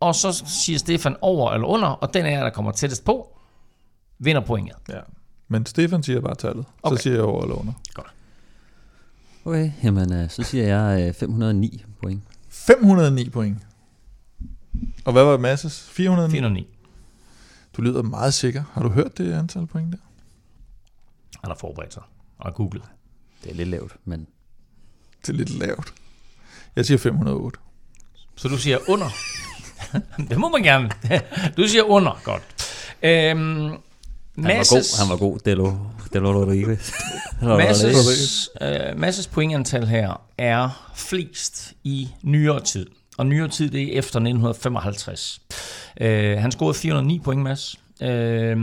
[0.00, 3.38] og så siger Stefan over eller under, og den er der kommer tættest på,
[4.18, 4.76] vinder pointet.
[4.88, 5.00] Ja.
[5.48, 6.64] Men Stefan siger bare tallet.
[6.82, 6.96] Okay.
[6.96, 7.72] Så siger jeg over eller under.
[9.44, 12.22] Okay, jamen øh, så siger jeg øh, 509 point.
[12.48, 13.58] 509 point.
[15.04, 15.90] Og hvad var Masses?
[15.90, 16.32] 409?
[16.32, 16.68] 409.
[17.76, 18.62] Du lyder meget sikker.
[18.72, 19.98] Har du hørt det antal point der?
[21.42, 22.02] Han har forberedt sig
[22.38, 22.84] og googlet.
[23.44, 24.26] Det er lidt lavt, men
[25.26, 25.94] Det er lidt lavt.
[26.76, 27.58] Jeg siger 508.
[28.36, 29.08] Så du siger under.
[30.30, 30.90] det må man gerne.
[31.56, 32.20] Du siger under.
[32.24, 32.42] Godt.
[33.02, 33.78] Øhm, han
[34.36, 35.72] var Masses, god, han var god, Delo,
[36.12, 36.92] Delo Rodriguez.
[37.42, 42.86] Masses, øh, Masses pointantal her er flest i nyere tid.
[43.18, 45.40] Og nyere tid, det er efter 1955.
[46.00, 47.76] Øh, han scorede 409 point, Mads.
[48.02, 48.56] Øh,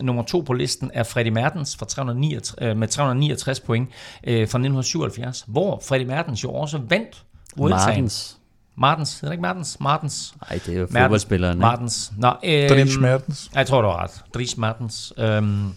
[0.00, 3.88] nummer to på listen er Freddy Mertens fra 369, øh, med 369 point
[4.24, 7.24] øh, fra 1977, hvor Freddy Mertens jo også vandt
[7.56, 7.86] Vueltaen.
[7.88, 8.36] Martens.
[8.78, 9.80] Martens, hedder det ikke Martens?
[9.80, 10.34] Martens.
[10.50, 11.56] Nej, det er jo fodboldspilleren.
[11.56, 11.60] ikke?
[11.60, 12.12] Martens.
[12.18, 13.50] Nå, øhm, Dries Mertens.
[13.54, 14.24] Jeg tror, du har ret.
[14.34, 15.12] Dries Martens.
[15.18, 15.68] Øhm,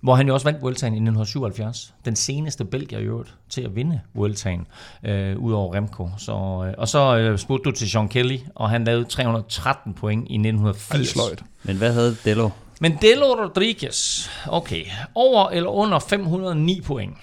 [0.00, 1.94] hvor han jo også vandt Vueltaen i 1977.
[2.04, 4.66] Den seneste belgier i øvrigt til at vinde Vueltaen,
[5.04, 6.10] øh, ud over Remco.
[6.18, 10.28] Så, øh, og så øh, spurgte du til Sean Kelly, og han lavede 313 point
[10.30, 11.08] i Ej, det er 1980.
[11.08, 11.42] sløjt.
[11.62, 12.50] Men hvad havde Delo?
[12.80, 14.84] Men Delo Rodriguez, okay,
[15.14, 17.16] over eller under 509 point.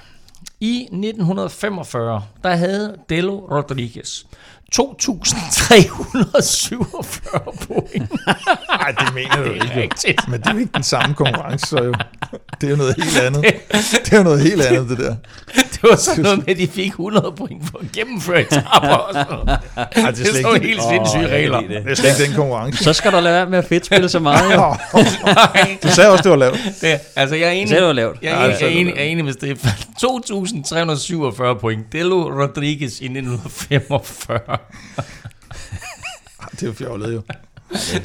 [0.59, 4.23] I 1945, der havde Delo Rodriguez
[4.75, 8.11] 2.347 point.
[8.81, 9.75] Nej, det mener du ikke.
[9.81, 10.27] rigtigt.
[10.27, 11.93] Men det er jo ikke den samme konkurrence, så jo.
[12.61, 13.43] Det er jo noget helt andet.
[14.05, 15.15] Det er jo noget helt andet, det der.
[15.89, 18.45] Det var sådan noget med, at de fik 100 point for at gennemføre
[18.81, 19.49] og sådan noget.
[19.77, 21.59] Ej, Det er sådan helt sindssyge regler.
[21.59, 22.83] Det er slet ikke den konkurrence.
[22.83, 24.53] Så skal der lade være med at fedtspille så meget.
[24.55, 24.75] Jo.
[25.83, 26.59] Du sagde også, det var lavt.
[26.81, 28.17] Det, altså, jeg er enig, sagde, det var lavt.
[28.21, 28.97] Jeg er, Ja, enig, det jeg er, enig, du.
[28.99, 29.71] jeg er enig med Stefan.
[31.53, 31.93] 2.347 point.
[31.93, 34.39] Delo Rodriguez i 1945.
[36.51, 37.21] Det er jo fjollet jo.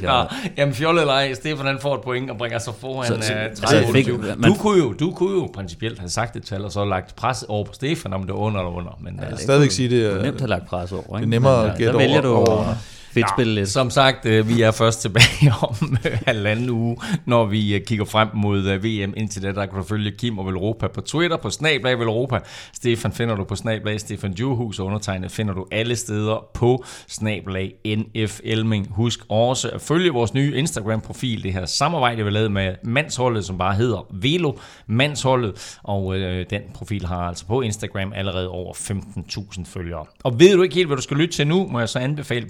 [0.01, 0.23] Nå,
[0.57, 3.33] jamen fjollet eller ej, Stefan han får et point og bringer sig foran Så- så-
[3.33, 4.35] uh, så 30 fik- 28.
[4.37, 7.15] man- Du kunne jo, du kunne jo principielt have sagt et tal, og så lagt
[7.15, 8.97] pres over på Stefan, om det var under eller under.
[9.01, 11.01] Men uh, vil stadigvæk sige, det Det er er, nemt at have lagt pres over.
[11.01, 11.15] Ikke?
[11.17, 12.75] det er nemmere at ja, gætte over- du over-
[13.11, 13.69] at fedtspille lidt.
[13.69, 18.05] Som sagt, øh, vi er først tilbage om øh, halvanden uge, når vi øh, kigger
[18.05, 19.13] frem mod VM.
[19.17, 22.39] Indtil da, der kan du følge Kim og Velropa på Twitter, på Snablag Velropa.
[22.73, 27.73] Stefan finder du på Snablag Stefan Djurhus, og undertegnet finder du alle steder på Snablag
[27.85, 28.87] NF Elming.
[28.91, 33.57] Husk også at følge vores nye Instagram-profil, det her samarbejde, vi lavet med Mandsholdet, som
[33.57, 34.53] bare hedder Velo
[34.87, 40.05] Mandsholdet, og øh, den profil har altså på Instagram allerede over 15.000 følgere.
[40.23, 42.47] Og ved du ikke helt, hvad du skal lytte til nu, må jeg så anbefale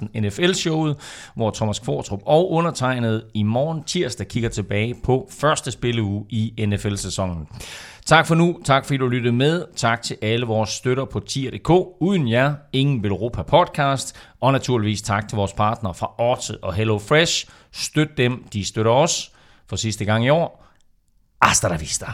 [0.00, 0.96] podcasten NFL-showet,
[1.34, 7.46] hvor Thomas Kvartrup og undertegnet i morgen tirsdag kigger tilbage på første spilleuge i NFL-sæsonen.
[8.06, 11.70] Tak for nu, tak fordi du lyttede med, tak til alle vores støtter på tier.dk.
[12.00, 16.74] Uden jer, ingen vil Europa podcast, og naturligvis tak til vores partnere fra Orte og
[16.74, 17.48] Hello Fresh.
[17.72, 19.32] Støt dem, de støtter os
[19.68, 20.66] for sidste gang i år.
[21.42, 22.06] Hasta la vista.